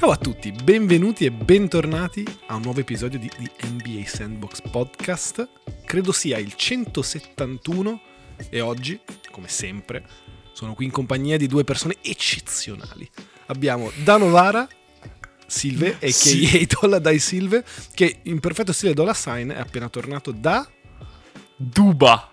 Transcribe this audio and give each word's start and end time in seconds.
Ciao 0.00 0.12
a 0.12 0.16
tutti, 0.16 0.50
benvenuti 0.50 1.26
e 1.26 1.30
bentornati 1.30 2.24
a 2.46 2.54
un 2.54 2.62
nuovo 2.62 2.80
episodio 2.80 3.18
di, 3.18 3.30
di 3.36 3.50
NBA 3.68 4.06
Sandbox 4.06 4.62
Podcast. 4.62 5.46
Credo 5.84 6.10
sia 6.10 6.38
il 6.38 6.54
171 6.54 8.00
e 8.48 8.62
oggi, 8.62 8.98
come 9.30 9.48
sempre, 9.48 10.02
sono 10.54 10.72
qui 10.72 10.86
in 10.86 10.90
compagnia 10.90 11.36
di 11.36 11.46
due 11.46 11.64
persone 11.64 11.96
eccezionali. 12.00 13.06
Abbiamo 13.48 13.92
Dano 14.02 14.30
Vara, 14.30 14.66
Silve, 15.46 15.90
a.k.a. 15.90 16.10
Sì. 16.10 16.66
Dolla 16.80 16.98
Dai 16.98 17.18
Silve, 17.18 17.62
che 17.92 18.20
in 18.22 18.40
perfetto 18.40 18.72
stile 18.72 18.94
Dollar 18.94 19.14
Sign 19.14 19.50
è 19.50 19.58
appena 19.58 19.90
tornato 19.90 20.30
da 20.32 20.66
Duba. 21.54 22.32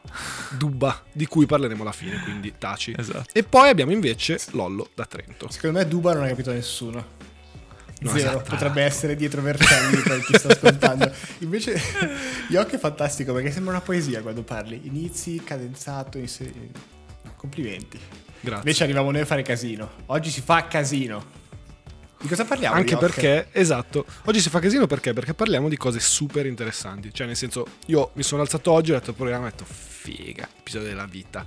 Duba, 0.57 1.03
di 1.11 1.25
cui 1.25 1.45
parleremo 1.45 1.81
alla 1.81 1.91
fine, 1.91 2.21
quindi 2.23 2.53
taci. 2.57 2.95
Esatto. 2.97 3.29
E 3.33 3.43
poi 3.43 3.67
abbiamo 3.67 3.91
invece 3.91 4.39
Lollo 4.51 4.87
da 4.95 5.05
Trento. 5.05 5.51
Secondo 5.51 5.79
me 5.79 5.85
Duba 5.85 6.13
non 6.13 6.23
ha 6.23 6.27
capito 6.27 6.53
nessuno. 6.53 7.16
No, 7.99 8.09
Zero, 8.09 8.29
esatto. 8.29 8.49
potrebbe 8.51 8.83
essere 8.83 9.15
dietro 9.15 9.41
Vercelli 9.41 9.97
per 10.01 10.19
chi 10.21 10.37
sta 10.37 10.49
ascoltando. 10.49 11.11
Invece 11.39 11.81
Yok 12.49 12.73
è 12.73 12.77
fantastico 12.77 13.33
perché 13.33 13.51
sembra 13.51 13.71
una 13.73 13.81
poesia 13.81 14.21
quando 14.21 14.43
parli. 14.43 14.81
Inizi, 14.83 15.41
cadenzato, 15.43 16.17
inse- 16.19 16.53
complimenti. 17.35 17.99
Grazie. 18.39 18.57
Invece 18.57 18.83
arriviamo 18.83 19.09
noi 19.09 19.21
a 19.21 19.25
fare 19.25 19.41
casino. 19.41 19.89
Oggi 20.07 20.29
si 20.29 20.41
fa 20.41 20.67
casino. 20.67 21.45
Di 22.19 22.27
cosa 22.27 22.45
parliamo? 22.45 22.75
Anche 22.75 22.93
Yok? 22.93 23.01
perché, 23.01 23.47
esatto, 23.51 24.05
oggi 24.25 24.39
si 24.39 24.49
fa 24.49 24.59
casino 24.59 24.87
perché? 24.87 25.13
Perché 25.13 25.33
parliamo 25.33 25.69
di 25.69 25.77
cose 25.77 25.99
super 25.99 26.45
interessanti. 26.45 27.13
Cioè, 27.13 27.27
nel 27.27 27.35
senso, 27.35 27.65
io 27.87 28.11
mi 28.13 28.23
sono 28.23 28.41
alzato 28.41 28.71
oggi, 28.71 28.91
ho 28.91 28.95
letto 28.95 29.11
il 29.11 29.15
programma 29.15 29.45
e 29.45 29.47
ho 29.49 29.51
detto, 29.51 29.65
figa, 29.67 30.47
episodio 30.59 30.87
della 30.87 31.05
vita. 31.05 31.45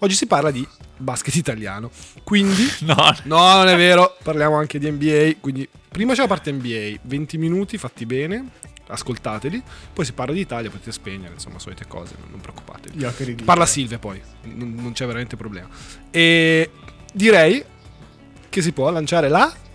Oggi 0.00 0.14
si 0.14 0.26
parla 0.26 0.50
di 0.50 0.66
basket 0.96 1.34
italiano. 1.34 1.90
Quindi, 2.22 2.66
No, 2.80 3.14
no, 3.24 3.56
non 3.56 3.68
è 3.68 3.76
vero, 3.76 4.16
parliamo 4.22 4.56
anche 4.56 4.78
di 4.78 4.90
NBA. 4.90 5.36
Quindi, 5.40 5.68
prima 5.88 6.12
c'è 6.12 6.20
la 6.20 6.26
parte 6.26 6.52
NBA, 6.52 7.00
20 7.02 7.38
minuti 7.38 7.78
fatti 7.78 8.04
bene, 8.04 8.48
ascoltateli. 8.88 9.62
Poi 9.92 10.04
si 10.04 10.12
parla 10.12 10.34
di 10.34 10.40
Italia, 10.40 10.70
potete 10.70 10.92
spegnere, 10.92 11.32
insomma, 11.34 11.58
solite 11.58 11.86
cose, 11.86 12.14
non, 12.30 12.40
preoccupatevi. 12.40 12.98
Parla 13.44 13.66
Silvia 13.66 13.98
poi, 13.98 14.20
non, 14.42 14.74
non 14.74 14.92
c'è 14.92 15.06
veramente 15.06 15.36
problema. 15.36 15.68
E 16.10 16.70
direi 17.12 17.64
che 18.48 18.62
si 18.62 18.72
può 18.72 18.90
lanciare 18.90 19.28
la... 19.28 19.68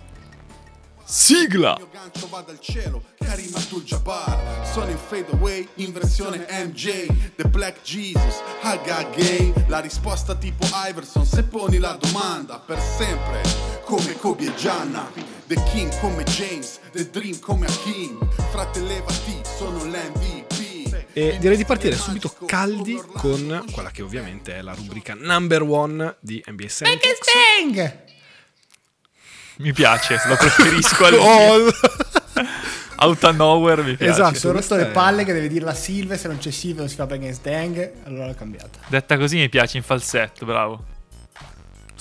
sigla. 1.06 1.76
Il 1.78 1.84
mio 1.84 1.88
gancio 1.92 2.28
va 2.28 2.40
dal 2.40 2.58
cielo, 2.60 3.02
Karim 3.18 3.54
Abdul-Jabbar 3.54 4.66
Sono 4.72 4.90
in 4.90 4.98
fade 4.98 5.30
away, 5.32 5.66
in 5.76 5.92
versione 5.92 6.46
MJ 6.48 7.06
The 7.36 7.44
Black 7.44 7.80
Jesus, 7.82 8.42
Haga 8.62 9.04
Gay 9.14 9.52
La 9.68 9.78
risposta 9.78 10.34
tipo 10.34 10.66
Iverson, 10.88 11.24
se 11.24 11.44
poni 11.44 11.78
la 11.78 11.96
domanda 12.00 12.58
Per 12.58 12.78
sempre, 12.80 13.42
come 13.84 14.16
Kobe 14.18 14.46
e 14.46 14.54
Gianna 14.54 15.10
The 15.46 15.62
King 15.70 15.96
come 16.00 16.24
James, 16.24 16.80
The 16.92 17.08
Dream 17.10 17.38
come 17.38 17.66
Hakim 17.66 18.28
Frate 18.50 18.80
levati, 18.80 19.40
sono 19.56 19.84
l'MVP 19.84 21.08
E 21.12 21.36
direi 21.38 21.56
di 21.56 21.64
partire 21.64 21.96
subito 21.96 22.34
caldi 22.46 23.00
con 23.16 23.64
quella 23.70 23.90
che 23.90 24.02
ovviamente 24.02 24.56
è 24.56 24.62
la 24.62 24.74
rubrica 24.74 25.14
number 25.14 25.62
one 25.62 26.16
di 26.20 26.42
NBA 26.46 26.68
Sandbox. 26.68 27.18
Bang! 27.62 28.05
Mi 29.58 29.72
piace, 29.72 30.20
lo 30.26 30.36
preferisco 30.36 31.04
al 31.06 31.14
Oh, 31.14 31.70
out 32.98 33.24
of 33.24 33.36
nowhere, 33.36 33.82
mi 33.82 33.96
piace. 33.96 34.12
Esatto. 34.12 34.30
Mi 34.32 34.36
sono 34.36 34.52
rotto 34.54 34.66
questa 34.66 34.84
le 34.84 34.90
è- 34.90 34.92
palle 34.92 35.24
che 35.24 35.32
deve 35.32 35.48
dire 35.48 35.64
la 35.64 35.74
Silve, 35.74 36.16
se 36.18 36.28
non 36.28 36.38
c'è 36.38 36.50
Silve 36.50 36.80
non 36.80 36.88
si 36.88 36.94
fa 36.96 37.06
Bang 37.06 37.24
and 37.24 37.32
Stang, 37.34 37.90
allora 38.04 38.26
l'ho 38.26 38.34
cambiata. 38.34 38.78
Detta 38.88 39.16
così 39.16 39.36
mi 39.38 39.48
piace 39.48 39.76
in 39.76 39.82
falsetto, 39.82 40.44
bravo. 40.44 40.84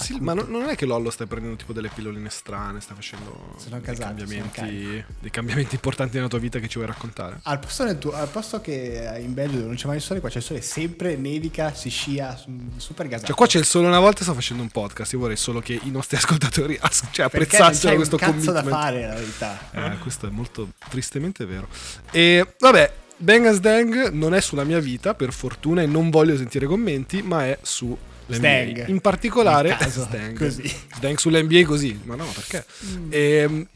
Sì, 0.05 0.17
ma 0.19 0.33
non, 0.33 0.49
non 0.49 0.69
è 0.69 0.75
che 0.75 0.85
Lollo 0.85 1.09
stai 1.09 1.27
prendendo 1.27 1.57
tipo 1.57 1.73
delle 1.73 1.89
pilloline 1.93 2.29
strane, 2.29 2.79
sta 2.79 2.93
facendo 2.93 3.55
Sono 3.57 3.75
dei, 3.77 3.81
casato, 3.81 4.15
cambiamenti, 4.15 5.05
dei 5.19 5.29
cambiamenti 5.31 5.75
importanti 5.75 6.15
nella 6.17 6.27
tua 6.27 6.39
vita 6.39 6.59
che 6.59 6.67
ci 6.67 6.75
vuoi 6.75 6.87
raccontare. 6.87 7.39
Al 7.43 7.59
posto, 7.59 7.97
tuo- 7.97 8.13
al 8.13 8.27
posto 8.29 8.61
che 8.61 9.17
in 9.19 9.33
Belgio 9.33 9.55
dove 9.55 9.67
non 9.67 9.75
c'è 9.75 9.87
mai 9.87 9.97
il 9.97 10.01
sole, 10.01 10.19
qua 10.19 10.29
c'è 10.29 10.37
il 10.37 10.43
sole 10.43 10.61
sempre, 10.61 11.15
nevica, 11.15 11.73
si 11.73 11.89
scia, 11.89 12.39
super 12.77 13.07
gasato. 13.07 13.27
Cioè 13.27 13.35
qua 13.35 13.47
c'è 13.47 13.59
il 13.59 13.65
solo 13.65 13.87
una 13.87 13.99
volta 13.99 14.23
sto 14.23 14.33
facendo 14.33 14.61
un 14.63 14.69
podcast, 14.69 15.13
io 15.13 15.19
vorrei 15.19 15.37
solo 15.37 15.59
che 15.59 15.79
i 15.81 15.91
nostri 15.91 16.17
ascoltatori 16.17 16.77
as- 16.79 17.07
cioè, 17.11 17.25
apprezzassero 17.25 17.89
c'è 17.89 17.95
questo 17.95 18.17
cazzo 18.17 18.51
da 18.51 18.63
fare, 18.63 19.07
la 19.07 19.13
verità. 19.15 19.59
Eh, 19.71 19.97
questo 19.99 20.27
è 20.27 20.29
molto 20.29 20.69
tristemente 20.89 21.45
vero. 21.45 21.67
E 22.11 22.55
vabbè, 22.59 22.93
Bang 23.17 23.45
as 23.45 23.59
Dang 23.59 24.09
non 24.09 24.33
è 24.33 24.41
sulla 24.41 24.63
mia 24.65 24.79
vita, 24.79 25.13
per 25.13 25.31
fortuna, 25.31 25.81
e 25.81 25.85
non 25.85 26.09
voglio 26.09 26.35
sentire 26.35 26.65
commenti, 26.65 27.21
ma 27.21 27.45
è 27.45 27.57
su. 27.61 27.97
Stang. 28.29 28.87
In 28.87 29.01
particolare, 29.01 29.69
In 29.69 29.77
caso, 29.77 30.03
Stang. 30.09 30.37
così. 30.37 30.67
Stang 30.67 31.17
sull'NBA 31.17 31.63
così, 31.65 31.99
ma 32.05 32.15
no, 32.15 32.25
perché? 32.25 32.65
Ehm, 33.09 33.67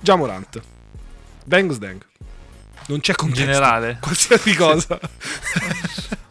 Già 0.00 0.16
Morant. 0.16 0.60
Dang. 1.44 2.00
Non 2.88 3.00
c'è 3.00 3.10
In 3.12 3.16
contesto. 3.16 3.44
generale. 3.44 3.98
Qualsiasi 4.02 4.54
cosa. 4.54 4.98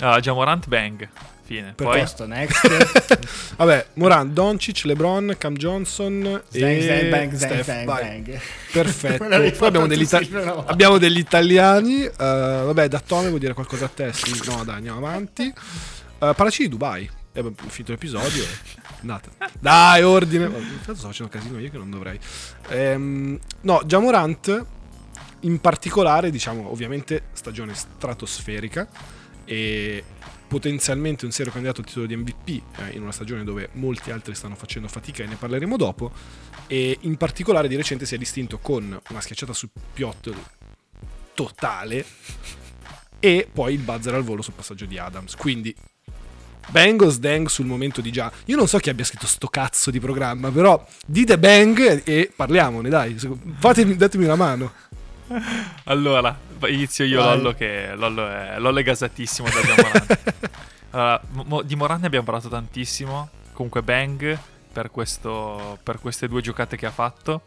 Ah, 0.00 0.20
Jamorant 0.20 0.66
Bang. 0.68 1.08
Fine. 1.46 1.74
Per 1.76 1.86
Poi 1.86 2.00
Posto, 2.00 2.26
next. 2.26 2.66
Vabbè, 3.56 3.86
Morant, 3.94 4.32
Doncic, 4.32 4.82
LeBron, 4.84 5.36
Cam 5.38 5.54
Johnson 5.54 6.42
Zang, 6.48 6.62
e 6.64 6.82
zang, 6.82 7.08
bang, 7.08 7.34
Steph. 7.34 7.64
zang, 7.64 7.84
bang. 7.84 8.40
Perfetto. 8.72 9.24
Poi 9.56 9.68
abbiamo 9.68 9.86
degli, 9.86 10.02
ita- 10.02 10.64
abbiamo 10.66 10.98
degli 10.98 11.18
italiani. 11.18 12.02
eh, 12.04 12.12
vabbè, 12.16 12.88
da 12.88 12.98
Tome 12.98 13.28
vuol 13.28 13.38
dire 13.38 13.54
qualcosa 13.54 13.84
a 13.84 13.88
te? 13.88 14.12
Sì, 14.12 14.42
no, 14.46 14.64
dai, 14.64 14.74
andiamo 14.76 14.98
avanti. 14.98 15.46
Uh, 16.18 16.34
parlaci 16.34 16.62
di 16.64 16.68
Dubai. 16.68 17.04
E 17.32 17.38
abbiamo 17.38 17.54
finito 17.68 17.92
l'episodio. 17.92 18.42
Andate. 19.02 19.28
Dai, 19.60 20.02
ordine. 20.02 20.46
Oh, 20.46 20.58
Intanto 20.58 20.94
sto 20.96 21.06
facendo 21.06 21.30
casino 21.30 21.60
io 21.60 21.70
che 21.70 21.78
non 21.78 21.90
dovrei. 21.90 22.18
Ehm, 22.70 23.38
no, 23.60 23.82
Jamorant 23.84 24.64
in 25.40 25.60
particolare, 25.60 26.30
diciamo, 26.30 26.70
ovviamente 26.72 27.24
stagione 27.34 27.74
stratosferica 27.74 28.88
e 29.44 30.02
potenzialmente 30.48 31.24
un 31.24 31.30
serio 31.30 31.52
candidato 31.52 31.80
al 31.80 31.86
titolo 31.86 32.06
di 32.06 32.16
MVP 32.16 32.48
eh, 32.78 32.94
in 32.94 33.02
una 33.02 33.12
stagione 33.12 33.44
dove 33.44 33.70
molti 33.72 34.10
altri 34.10 34.34
stanno 34.34 34.54
facendo 34.54 34.88
fatica 34.88 35.22
e 35.22 35.26
ne 35.26 35.36
parleremo 35.36 35.76
dopo. 35.76 36.12
E 36.66 36.98
in 37.02 37.16
particolare 37.16 37.68
di 37.68 37.76
recente 37.76 38.06
si 38.06 38.14
è 38.14 38.18
distinto 38.18 38.58
con 38.58 38.98
una 39.10 39.20
schiacciata 39.20 39.52
sul 39.52 39.70
piotto 39.92 40.34
totale 41.34 42.04
e 43.18 43.48
poi 43.52 43.74
il 43.74 43.80
buzzer 43.80 44.14
al 44.14 44.22
volo 44.22 44.42
sul 44.42 44.54
passaggio 44.54 44.86
di 44.86 44.98
Adams. 44.98 45.34
Quindi 45.36 45.74
Bang 46.68 47.00
o 47.00 47.08
Sdang 47.08 47.46
sul 47.46 47.66
momento 47.66 48.00
di 48.00 48.10
già. 48.10 48.30
Io 48.46 48.56
non 48.56 48.66
so 48.66 48.78
chi 48.78 48.90
abbia 48.90 49.04
scritto 49.04 49.26
sto 49.26 49.46
cazzo 49.48 49.90
di 49.90 50.00
programma 50.00 50.50
però 50.50 50.84
dite 51.06 51.38
bang 51.38 52.02
e 52.04 52.32
parliamone 52.34 52.88
dai. 52.88 53.16
Fatemi, 53.58 53.96
datemi 53.96 54.24
una 54.24 54.36
mano. 54.36 54.72
Allora, 55.84 56.36
inizio 56.68 57.04
io 57.04 57.22
Vai. 57.22 57.36
Lollo 57.36 57.54
che 57.54 57.94
Lollo 57.94 58.28
è, 58.28 58.54
Lollo 58.58 58.78
è 58.78 58.82
gasatissimo 58.82 59.48
da 59.48 59.60
Jamorant. 59.60 60.18
allora, 60.90 61.20
mo- 61.44 61.62
di 61.62 61.76
Morant 61.76 62.00
ne 62.00 62.06
abbiamo 62.06 62.24
parlato 62.24 62.48
tantissimo. 62.48 63.28
Comunque 63.52 63.82
Bang 63.82 64.38
per, 64.72 64.90
questo, 64.90 65.78
per 65.82 65.98
queste 66.00 66.28
due 66.28 66.40
giocate 66.40 66.76
che 66.76 66.86
ha 66.86 66.90
fatto. 66.90 67.42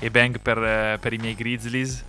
E 0.00 0.10
Bang 0.10 0.38
per, 0.40 0.98
per 0.98 1.12
i 1.12 1.16
miei 1.18 1.34
Grizzlies. 1.34 2.04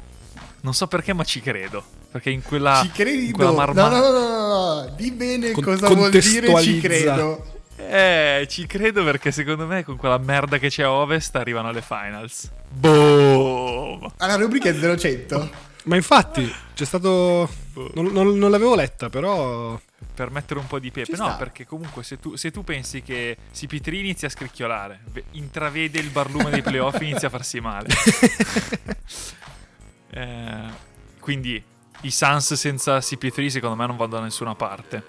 Non 0.61 0.73
so 0.73 0.87
perché, 0.87 1.13
ma 1.13 1.23
ci 1.23 1.41
credo. 1.41 1.83
Perché 2.11 2.31
in 2.31 2.41
quella, 2.43 2.79
Ci 2.81 2.91
credi? 2.91 3.27
in 3.27 3.31
quella 3.33 3.51
No, 3.51 3.55
marma- 3.55 3.87
no, 3.87 3.97
no, 3.99 4.11
no, 4.11 4.27
no, 4.27 4.73
no. 4.81 4.93
Di 4.95 5.11
bene 5.11 5.51
Con- 5.51 5.63
cosa 5.63 5.87
vuol 5.87 6.09
dire 6.09 6.61
ci 6.61 6.79
credo. 6.79 7.45
Eh, 7.77 8.45
ci 8.49 8.67
credo 8.67 9.03
perché 9.05 9.31
secondo 9.31 9.65
me 9.65 9.85
con 9.85 9.95
quella 9.95 10.17
merda 10.17 10.57
che 10.57 10.67
c'è 10.67 10.83
a 10.83 10.91
Ovest 10.91 11.35
arrivano 11.37 11.69
alle 11.69 11.81
finals. 11.81 12.49
Boom! 12.67 14.11
Alla 14.17 14.35
rubrica 14.35 14.69
è 14.69 14.73
0-100. 14.73 15.49
Ma 15.85 15.95
infatti 15.95 16.51
c'è 16.73 16.85
stato 16.85 17.49
non, 17.93 18.07
non- 18.07 18.37
non 18.37 18.51
l'avevo 18.51 18.75
letta 18.75 19.09
però 19.09 19.79
Per 20.13 20.29
mettere 20.31 20.59
un 20.59 20.67
po' 20.67 20.79
di 20.79 20.91
pepe. 20.91 21.13
Ci 21.13 21.19
No, 21.19 21.27
sta. 21.27 21.35
perché 21.35 21.65
comunque 21.65 22.03
se 22.03 22.19
tu, 22.19 22.35
se 22.35 22.51
tu 22.51 22.63
pensi 22.63 23.01
che 23.01 23.37
CP3 23.53 23.93
inizia 23.95 24.27
a 24.27 24.31
scricchiolare, 24.31 24.99
ve- 25.11 25.23
intravede 25.31 25.99
il 25.99 26.09
barlume 26.09 26.49
dei 26.49 26.61
playoff 26.61 26.99
e 26.99 27.05
inizia 27.05 27.27
a 27.27 27.31
farsi 27.31 27.59
male. 27.61 27.87
Eh, 30.11 30.67
quindi 31.19 31.61
i 32.01 32.11
Suns 32.11 32.53
senza 32.55 32.97
CP3 32.97 33.47
secondo 33.47 33.75
me 33.75 33.85
non 33.85 33.95
vanno 33.97 34.11
da 34.15 34.19
nessuna 34.21 34.55
parte. 34.55 35.03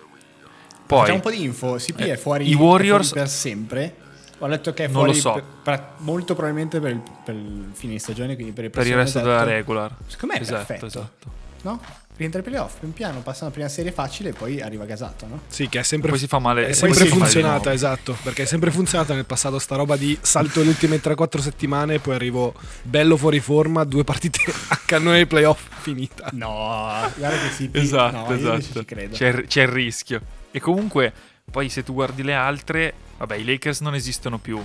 Poi 0.87 0.99
Facciamo 0.99 1.17
un 1.17 1.23
po' 1.23 1.31
di 1.31 1.43
info. 1.43 1.75
CP 1.77 2.01
Eh, 2.01 2.13
è 2.13 2.17
fuori, 2.17 2.49
i 2.49 2.55
Warriors- 2.55 3.07
è 3.07 3.13
fuori 3.13 3.21
per 3.23 3.29
sempre. 3.31 3.97
Ho 4.43 4.47
letto 4.47 4.73
che 4.73 4.85
è 4.85 4.89
Non 4.89 5.05
lo 5.07 5.13
fuori 5.13 5.19
so. 5.21 5.33
per- 5.35 5.45
per- 5.63 5.87
molto 5.99 6.35
probabilmente 6.35 6.81
per 6.81 6.91
il, 6.93 7.03
per 7.25 7.35
il 7.35 7.71
fine 7.73 7.93
di 7.93 7.99
stagione, 7.99 8.35
quindi 8.35 8.53
per 8.53 8.65
il, 8.65 8.71
per 8.71 8.87
il 8.87 8.95
resto 8.95 9.19
della 9.21 9.39
detto. 9.45 9.51
regular. 9.51 9.95
Secondo 10.07 10.35
me 10.35 10.41
è 10.41 10.43
esatto, 10.43 10.65
perfetto. 10.65 10.87
esatto. 10.87 11.39
No? 11.63 11.79
Rientra 12.17 12.41
ai 12.41 12.47
playoff, 12.47 12.79
pian 12.79 12.93
piano, 12.93 13.21
passa 13.21 13.45
una 13.45 13.53
prima 13.53 13.69
serie 13.69 13.93
facile 13.93 14.31
e 14.31 14.33
poi 14.33 14.61
arriva 14.61 14.85
gasato, 14.87 15.27
no? 15.27 15.41
sì 15.49 15.69
che 15.71 15.81
è 15.81 15.83
sempre 15.83 16.11
Poi 16.11 16.19
si 16.19 16.27
fa 16.27 16.39
male. 16.39 16.67
è 16.67 16.73
sempre 16.73 17.01
si 17.01 17.07
funzionata 17.09 17.73
esatto 17.73 18.17
perché 18.23 18.43
è 18.43 18.47
sempre 18.47 18.71
funzionata 18.71 19.15
nel 19.15 19.25
passato 19.25 19.59
sta 19.59 19.77
roba 19.77 19.97
di 19.97 20.19
salto 20.21 20.61
le 20.63 20.69
ultime 20.69 20.97
3-4 20.97 21.39
settimane 21.39 21.99
poi 21.99 22.15
arrivo 22.15 22.53
bello 22.83 23.17
fuori 23.17 23.41
forma 23.41 23.85
due 23.85 24.05
partite 24.05 24.39
a 24.69 24.79
cannone 24.85 25.17
ai 25.19 25.27
playoff 25.27 25.63
finita 25.81 26.29
No, 26.33 27.11
guarda 27.17 27.37
che 27.39 27.65
CP. 27.67 27.77
Esatto, 27.77 28.17
no, 28.17 28.35
esatto. 28.35 28.79
ci 28.81 28.85
credo. 28.85 29.17
C'è, 29.17 29.45
c'è 29.47 29.63
il 29.63 29.69
rischio. 29.69 30.21
E 30.51 30.61
comunque, 30.61 31.13
poi 31.51 31.69
se 31.69 31.83
tu 31.83 31.93
guardi 31.93 32.23
le 32.23 32.35
altre, 32.35 32.95
vabbè, 33.19 33.37
i 33.37 33.45
Lakers 33.45 33.81
non 33.81 33.95
esistono 33.95 34.39
più. 34.39 34.63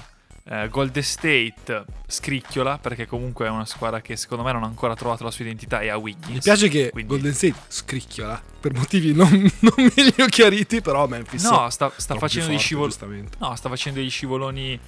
Eh, 0.47 0.69
Golden 0.69 1.01
State 1.01 1.85
scricchiola 2.05 2.77
perché 2.77 3.07
comunque 3.07 3.47
è 3.47 3.49
una 3.49 3.65
squadra 3.65 3.99
che 4.01 4.15
secondo 4.15 4.43
me 4.43 4.51
non 4.51 4.61
ha 4.61 4.67
ancora 4.67 4.93
trovato 4.93 5.23
la 5.23 5.31
sua 5.31 5.43
identità 5.43 5.79
e 5.79 5.89
ha 5.89 5.97
Wiggins. 5.97 6.27
Mi 6.35 6.39
piace 6.39 6.67
che 6.67 6.91
quindi- 6.91 7.09
Golden 7.09 7.33
State 7.33 7.55
scricchiola 7.67 8.39
per 8.59 8.73
motivi 8.73 9.11
non, 9.13 9.29
non 9.61 9.91
meglio 9.95 10.27
chiariti, 10.27 10.81
però 10.81 11.07
Memphis 11.07 11.43
No, 11.49 11.65
è 11.65 11.71
sta, 11.71 11.91
sta 11.95 12.15
facendo 12.15 12.49
forte, 12.51 12.63
scivol-. 12.63 12.93
No, 13.39 13.55
sta 13.55 13.69
facendo 13.69 13.99
degli 13.99 14.09
scivoloni 14.11 14.79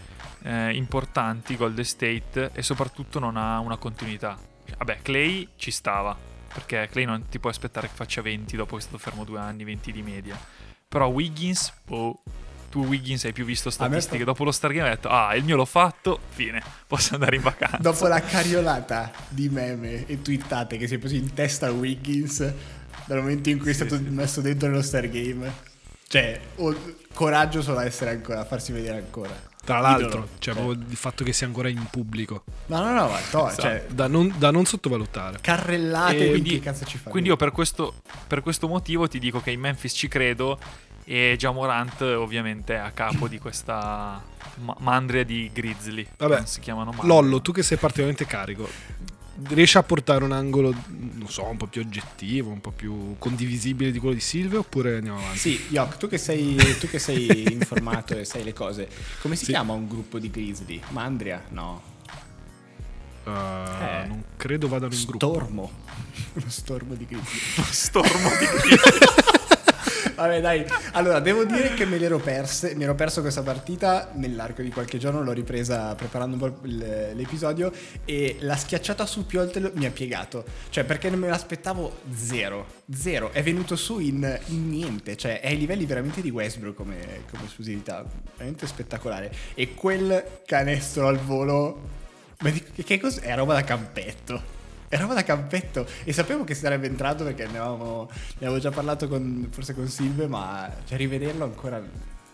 eh, 0.43 0.75
importanti 0.75 1.57
Golden 1.57 1.85
State 1.85 2.51
e 2.53 2.61
soprattutto 2.61 3.17
non 3.17 3.35
ha 3.35 3.57
una 3.59 3.77
continuità. 3.77 4.37
Vabbè, 4.77 4.99
Clay 5.01 5.49
ci 5.55 5.71
stava, 5.71 6.15
perché 6.53 6.87
Clay 6.91 7.05
non 7.05 7.27
ti 7.29 7.39
puoi 7.39 7.51
aspettare 7.51 7.87
che 7.87 7.93
faccia 7.95 8.21
20 8.21 8.55
dopo 8.55 8.75
che 8.75 8.81
è 8.81 8.83
stato 8.83 8.99
fermo 8.99 9.23
due 9.23 9.39
anni, 9.39 9.63
20 9.63 9.91
di 9.91 10.01
media. 10.03 10.37
Però 10.89 11.07
Wiggins, 11.07 11.73
oh, 11.89 12.21
tu 12.69 12.85
Wiggins 12.85 13.25
hai 13.25 13.33
più 13.33 13.43
visto 13.45 13.67
A 13.67 13.71
statistiche, 13.71 14.15
sta- 14.17 14.25
dopo 14.25 14.43
lo 14.45 14.51
Stargame 14.51 14.89
hai 14.89 14.95
detto, 14.95 15.09
ah, 15.09 15.35
il 15.35 15.43
mio 15.43 15.55
l'ho 15.57 15.65
fatto, 15.65 16.19
fine, 16.29 16.61
posso 16.87 17.15
andare 17.15 17.35
in 17.35 17.41
vacanza. 17.41 17.77
Dopo 17.77 18.07
la 18.07 18.21
cariolata 18.21 19.11
di 19.27 19.49
meme 19.49 20.05
e 20.05 20.21
twittate 20.21 20.77
che 20.77 20.87
si 20.87 20.95
è 20.95 20.97
preso 20.97 21.15
in 21.15 21.33
testa 21.33 21.71
Wiggins 21.71 22.53
dal 23.05 23.17
momento 23.19 23.49
in 23.49 23.57
cui 23.59 23.71
è 23.71 23.73
Sì, 23.73 23.85
stato 23.85 23.97
sì. 23.97 24.03
messo 24.09 24.39
dentro 24.41 24.69
nello 24.69 24.81
Stargame. 24.81 25.65
Cioè, 26.07 26.39
o- 26.55 26.95
coraggio 27.13 27.61
solo 27.61 27.79
a 27.79 27.85
essere 27.85 28.11
ancora, 28.11 28.39
a 28.39 28.45
farsi 28.45 28.71
vedere 28.71 28.97
ancora. 28.97 29.46
Tra 29.67 29.79
l'altro, 29.81 30.07
Idolo. 30.07 30.27
cioè, 30.39 30.53
Cioè, 30.53 30.53
proprio 30.63 30.85
il 30.89 30.95
fatto 30.95 31.23
che 31.25 31.33
sia 31.33 31.45
ancora 31.45 31.67
in 31.67 31.85
pubblico, 31.91 32.43
No, 32.67 32.79
no, 32.79 32.93
no, 32.93 33.09
ma 33.09 33.17
to, 33.29 33.47
Esatto. 33.49 33.61
cioè, 33.61 33.85
da 33.91 34.07
non, 34.07 34.33
da 34.37 34.49
non 34.49 34.63
sottovalutare. 34.65 35.39
carrellate, 35.41 36.13
E 36.13 36.15
quindi 36.15 36.31
quindi- 36.31 36.49
che 36.51 36.59
cazzo 36.61 36.85
ci 36.85 36.97
fa? 36.97 37.09
Quindi 37.09 37.27
io 37.27 37.35
per 37.35 37.51
questo, 37.51 37.95
per 38.27 38.41
questo 38.41 38.69
motivo 38.69 39.09
ti 39.09 39.19
dico 39.19 39.41
che 39.41 39.51
in 39.51 39.59
Memphis 39.59 39.91
ci 39.93 40.07
credo 40.07 40.57
e 41.03 41.35
già 41.37 41.51
Morant 41.51 41.99
ovviamente 42.01 42.75
è 42.75 42.77
a 42.77 42.91
capo 42.91 43.27
di 43.27 43.39
questa 43.39 44.23
ma- 44.61 44.75
mandria 44.79 45.25
di 45.25 45.49
Grizzly. 45.53 46.07
Vabbè, 46.17 46.45
si 46.45 46.61
chiamano 46.61 46.91
mandria. 46.91 47.07
Lollo, 47.13 47.41
tu 47.41 47.51
che 47.51 47.61
sei 47.61 47.75
particolarmente 47.77 48.25
carico, 48.25 48.69
riesci 49.49 49.77
a 49.77 49.83
portare 49.83 50.23
un 50.23 50.31
angolo, 50.31 50.73
non 50.89 51.27
so, 51.29 51.45
un 51.45 51.57
po' 51.57 51.67
più 51.67 51.81
oggettivo, 51.81 52.49
un 52.49 52.61
po' 52.61 52.71
più 52.71 53.15
condivisibile 53.19 53.91
di 53.91 53.99
quello 53.99 54.15
di 54.15 54.19
Silvio 54.21 54.59
oppure 54.59 54.97
andiamo 54.97 55.19
avanti? 55.19 55.37
Sì, 55.39 55.65
Yok, 55.69 55.97
tu 55.97 56.07
che 56.07 56.17
sei, 56.17 56.55
tu 56.79 56.87
che 56.87 56.99
sei 56.99 57.51
informato 57.53 58.17
e 58.17 58.25
sai 58.25 58.43
le 58.43 58.53
cose, 58.53 58.87
come 59.21 59.35
si 59.35 59.45
Sì. 59.45 59.51
chiama 59.51 59.73
un 59.73 59.87
gruppo 59.87 60.19
di 60.19 60.29
Grizzly? 60.31 60.81
Mandria? 60.89 61.43
No. 61.49 61.81
Uh, 63.23 63.29
Eh. 63.29 64.05
Non 64.07 64.23
credo 64.37 64.67
vadano 64.67 64.93
in 64.93 65.03
gruppo. 65.05 65.27
Stormo. 65.33 65.71
Uno 66.33 66.45
stormo 66.49 66.93
di 66.95 67.05
Grizzly. 67.05 67.63
Stormo 67.71 68.29
di 68.39 68.45
Grizzly. 68.45 69.35
Vabbè, 70.17 70.41
dai. 70.41 70.65
Allora, 70.93 71.19
devo 71.19 71.45
dire 71.45 71.75
che 71.75 71.85
me 71.85 71.99
l'ero 71.99 72.17
perse. 72.17 72.73
Mi 72.73 72.85
ero 72.85 72.95
perso 72.95 73.21
questa 73.21 73.43
partita 73.43 74.09
nell'arco 74.15 74.63
di 74.63 74.71
qualche 74.71 74.97
giorno. 74.97 75.21
L'ho 75.21 75.31
ripresa 75.31 75.93
preparando 75.93 76.43
un 76.43 76.51
po' 76.51 76.59
l'episodio. 76.63 77.71
E 78.03 78.37
la 78.39 78.55
schiacciata 78.55 79.05
su 79.05 79.27
Pioltel 79.27 79.71
mi 79.75 79.85
ha 79.85 79.91
piegato. 79.91 80.43
Cioè, 80.69 80.85
perché 80.85 81.11
non 81.11 81.19
me 81.19 81.27
l'aspettavo 81.27 81.99
zero. 82.15 82.65
Zero. 82.91 83.31
È 83.31 83.43
venuto 83.43 83.75
su 83.75 83.99
in, 83.99 84.39
in 84.47 84.69
niente. 84.69 85.15
Cioè, 85.15 85.39
è 85.39 85.49
ai 85.49 85.57
livelli 85.57 85.85
veramente 85.85 86.21
di 86.21 86.31
Westbrook 86.31 86.75
come, 86.75 87.23
come 87.29 87.45
esplosività. 87.45 88.03
Veramente 88.37 88.65
spettacolare. 88.65 89.31
E 89.53 89.75
quel 89.75 90.41
canestro 90.47 91.07
al 91.07 91.17
volo. 91.19 91.89
Ma 92.39 92.51
che 92.51 92.99
cos'è? 92.99 93.21
È 93.21 93.35
roba 93.35 93.53
da 93.53 93.63
campetto. 93.63 94.55
Roba 94.89 95.13
da 95.13 95.23
campetto 95.23 95.85
e 96.03 96.13
sapevo 96.13 96.43
che 96.43 96.55
sarebbe 96.55 96.87
entrato 96.87 97.23
perché 97.23 97.43
ne 97.43 97.57
avevamo, 97.57 98.09
ne 98.37 98.47
avevo 98.47 98.59
già 98.59 98.71
parlato 98.71 99.07
con, 99.07 99.47
forse 99.51 99.73
con 99.73 99.87
Silve, 99.87 100.27
ma 100.27 100.71
cioè, 100.87 100.97
rivederlo 100.97 101.43
ancora 101.43 101.81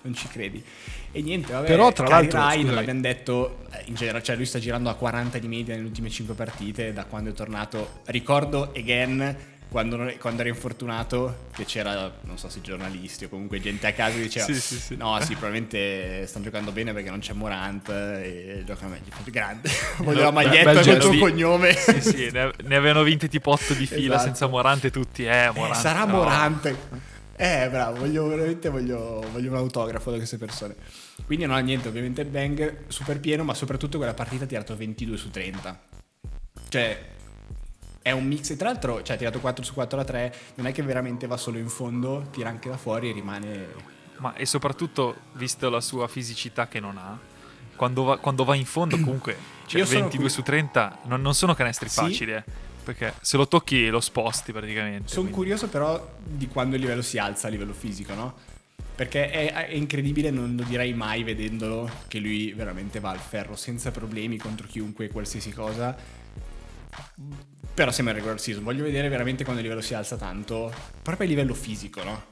non 0.03 0.13
ci 0.13 0.27
credi. 0.27 0.63
E 1.11 1.21
niente, 1.21 1.53
vabbè, 1.53 1.67
Però, 1.67 1.91
tra 1.91 2.05
Kyle 2.05 2.15
l'altro, 2.31 2.41
scusami. 2.41 2.73
l'abbiamo 2.73 3.01
detto, 3.01 3.65
eh, 3.71 3.83
in 3.85 3.95
generale, 3.95 4.23
cioè 4.23 4.35
lui 4.35 4.45
sta 4.45 4.59
girando 4.59 4.89
a 4.89 4.95
40 4.95 5.37
di 5.37 5.47
media 5.47 5.75
nelle 5.75 5.87
ultime 5.87 6.09
5 6.09 6.35
partite 6.35 6.93
da 6.93 7.05
quando 7.05 7.29
è 7.29 7.33
tornato. 7.33 8.01
Ricordo 8.05 8.71
again 8.75 9.35
quando, 9.69 9.95
non- 9.95 10.13
quando 10.19 10.41
era 10.41 10.49
infortunato 10.49 11.47
che 11.53 11.65
c'era, 11.65 12.11
non 12.21 12.37
so 12.37 12.47
se 12.49 12.61
giornalisti 12.61 13.25
o 13.25 13.29
comunque 13.29 13.59
gente 13.59 13.87
a 13.87 13.93
casa 13.93 14.15
che 14.15 14.21
diceva 14.21 14.45
Sì, 14.45 14.53
sì, 14.59 14.75
sì. 14.79 14.95
no 14.95 15.19
sì 15.21 15.33
probabilmente 15.33 16.25
stanno 16.27 16.45
giocando 16.45 16.71
bene 16.71 16.93
perché 16.93 17.09
non 17.09 17.19
c'è 17.19 17.33
Morant 17.33 17.89
e 17.89 18.63
giocano 18.65 18.89
meglio. 18.91 19.11
Grande, 19.25 19.69
voglio 19.97 20.21
la 20.21 20.31
bel- 20.31 20.45
maglietta 20.45 20.73
con 20.81 20.91
il 20.91 20.97
tuo 20.99 21.17
cognome. 21.17 21.73
sì, 21.73 22.01
sì, 22.01 22.29
ne, 22.31 22.51
ne 22.63 22.75
avevano 22.75 23.03
vinte 23.03 23.27
tipo 23.27 23.51
8 23.51 23.73
di 23.73 23.85
fila 23.87 24.15
Esatto. 24.15 24.23
senza 24.23 24.47
Morante 24.47 24.91
tutti. 24.91 25.25
Eh, 25.25 25.45
Eh, 25.45 25.51
Morante. 25.53 25.79
sarà 25.79 26.05
no. 26.05 26.17
Morante. 26.17 27.11
Eh, 27.35 27.67
bravo, 27.69 27.97
voglio 27.97 28.27
veramente 28.27 28.69
voglio, 28.69 29.25
voglio 29.31 29.49
un 29.49 29.57
autografo 29.57 30.11
da 30.11 30.17
queste 30.17 30.37
persone. 30.37 30.75
Quindi 31.25 31.45
non 31.45 31.55
ha 31.55 31.59
niente, 31.59 31.87
ovviamente 31.87 32.25
Bang 32.25 32.83
super 32.87 33.19
pieno, 33.19 33.43
ma 33.43 33.55
soprattutto 33.55 33.97
quella 33.97 34.13
partita 34.13 34.43
ha 34.43 34.47
tirato 34.47 34.75
22 34.77 35.17
su 35.17 35.31
30. 35.31 35.81
Cioè, 36.69 37.05
è 38.03 38.11
un 38.11 38.27
mix. 38.27 38.51
E 38.51 38.55
tra 38.57 38.69
l'altro, 38.69 39.01
cioè, 39.01 39.15
ha 39.15 39.17
tirato 39.17 39.39
4 39.39 39.63
su 39.63 39.73
4 39.73 39.97
da 39.97 40.03
3. 40.03 40.35
Non 40.55 40.67
è 40.67 40.71
che 40.71 40.83
veramente 40.83 41.25
va 41.25 41.37
solo 41.37 41.57
in 41.57 41.69
fondo, 41.69 42.27
tira 42.29 42.49
anche 42.49 42.69
da 42.69 42.77
fuori 42.77 43.09
e 43.09 43.13
rimane. 43.13 43.67
Ma 44.17 44.35
e 44.35 44.45
soprattutto, 44.45 45.15
visto 45.33 45.69
la 45.69 45.81
sua 45.81 46.07
fisicità 46.07 46.67
che 46.67 46.79
non 46.79 46.97
ha, 46.97 47.17
quando 47.75 48.03
va, 48.03 48.17
quando 48.19 48.43
va 48.43 48.55
in 48.55 48.65
fondo 48.65 48.97
comunque, 48.99 49.35
cioè 49.65 49.79
Io 49.79 49.87
sono 49.87 50.01
22 50.01 50.25
cu- 50.25 50.33
su 50.33 50.41
30 50.43 50.99
non, 51.05 51.21
non 51.21 51.33
sono 51.33 51.55
canestri 51.55 51.89
Sì. 51.89 51.95
facili, 51.95 52.33
eh, 52.33 52.43
perché 52.83 53.13
se 53.21 53.37
lo 53.37 53.47
tocchi 53.47 53.87
lo 53.87 53.99
sposti 53.99 54.51
praticamente. 54.51 55.11
Sono 55.11 55.29
curioso 55.29 55.67
però 55.67 56.15
di 56.23 56.47
quando 56.47 56.75
il 56.75 56.81
livello 56.81 57.01
si 57.01 57.17
alza 57.17 57.47
a 57.47 57.49
livello 57.49 57.73
fisico, 57.73 58.13
no? 58.13 58.35
Perché 58.95 59.31
è, 59.31 59.51
è 59.69 59.73
incredibile, 59.73 60.29
non 60.29 60.55
lo 60.55 60.63
direi 60.63 60.93
mai 60.93 61.23
vedendolo, 61.23 61.89
che 62.07 62.19
lui 62.19 62.53
veramente 62.53 62.99
va 62.99 63.09
al 63.09 63.19
ferro 63.19 63.55
senza 63.55 63.89
problemi 63.89 64.37
contro 64.37 64.67
chiunque, 64.67 65.09
qualsiasi 65.09 65.51
cosa. 65.51 65.95
Però 67.73 67.91
sembra 67.91 68.13
il 68.13 68.19
regular 68.19 68.39
season. 68.39 68.63
Voglio 68.63 68.83
vedere 68.83 69.09
veramente 69.09 69.43
quando 69.43 69.61
il 69.61 69.67
livello 69.67 69.85
si 69.85 69.93
alza 69.93 70.15
tanto, 70.15 70.71
proprio 71.01 71.25
a 71.25 71.29
livello 71.29 71.53
fisico, 71.53 72.03
no? 72.03 72.31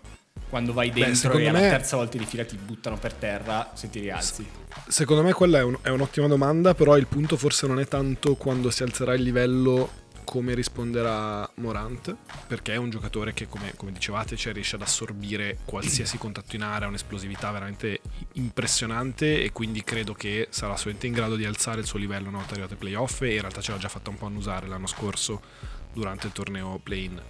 Quando 0.49 0.73
vai 0.73 0.91
dentro 0.91 1.15
secondo 1.15 1.43
e 1.45 1.47
alla 1.47 1.59
me- 1.59 1.69
terza 1.69 1.95
volta 1.95 2.17
di 2.17 2.25
fila 2.25 2.43
ti 2.45 2.57
buttano 2.57 2.97
per 2.97 3.13
terra 3.13 3.71
se 3.73 3.89
ti 3.89 3.99
rialzi. 3.99 4.45
Secondo 4.88 5.23
me 5.23 5.31
quella 5.33 5.59
è, 5.59 5.63
un- 5.63 5.77
è 5.81 5.89
un'ottima 5.89 6.27
domanda, 6.27 6.73
però 6.75 6.97
il 6.97 7.07
punto 7.07 7.38
forse 7.38 7.67
non 7.67 7.79
è 7.79 7.88
tanto 7.88 8.35
quando 8.35 8.69
si 8.69 8.83
alzerà 8.83 9.13
il 9.13 9.23
livello 9.23 9.89
come 10.23 10.53
risponderà 10.53 11.50
Morant, 11.56 12.15
perché 12.47 12.73
è 12.73 12.77
un 12.77 12.89
giocatore 12.89 13.33
che, 13.33 13.47
come, 13.47 13.73
come 13.75 13.91
dicevate, 13.91 14.35
cioè, 14.35 14.53
riesce 14.53 14.75
ad 14.75 14.81
assorbire 14.81 15.59
qualsiasi 15.65 16.18
contatto 16.18 16.56
in 16.56 16.63
area, 16.63 16.85
ha 16.85 16.89
un'esplosività 16.89 17.51
veramente 17.51 18.00
impressionante 18.33 19.44
e 19.44 19.51
quindi 19.51 19.83
credo 19.83 20.13
che 20.13 20.47
sarà 20.50 20.73
assolutamente 20.73 21.07
in 21.07 21.13
grado 21.13 21.35
di 21.35 21.45
alzare 21.45 21.81
il 21.81 21.86
suo 21.86 22.00
livello 22.00 22.29
una 22.29 22.38
volta 22.38 22.53
arrivato 22.53 22.74
ai 22.74 22.79
playoff 22.79 23.22
e 23.22 23.34
in 23.34 23.41
realtà 23.41 23.62
ce 23.62 23.72
l'ha 23.72 23.77
già 23.77 23.89
fatta 23.89 24.10
un 24.10 24.17
po' 24.17 24.25
annusare 24.25 24.67
l'anno 24.67 24.88
scorso 24.88 25.41
durante 25.93 26.27
il 26.27 26.34
torneo 26.34 26.79
play-in. 26.81 27.22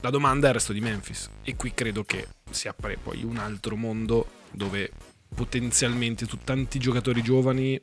La 0.00 0.10
domanda 0.10 0.46
è 0.46 0.48
il 0.48 0.54
resto 0.54 0.72
di 0.72 0.80
Memphis 0.80 1.30
e 1.42 1.54
qui 1.54 1.72
credo 1.74 2.02
che 2.04 2.26
si 2.50 2.66
apre 2.68 2.96
poi 3.00 3.22
un 3.22 3.36
altro 3.36 3.76
mondo 3.76 4.26
dove 4.50 4.90
potenzialmente 5.34 6.26
tu, 6.26 6.38
tanti 6.42 6.78
giocatori 6.78 7.22
giovani 7.22 7.80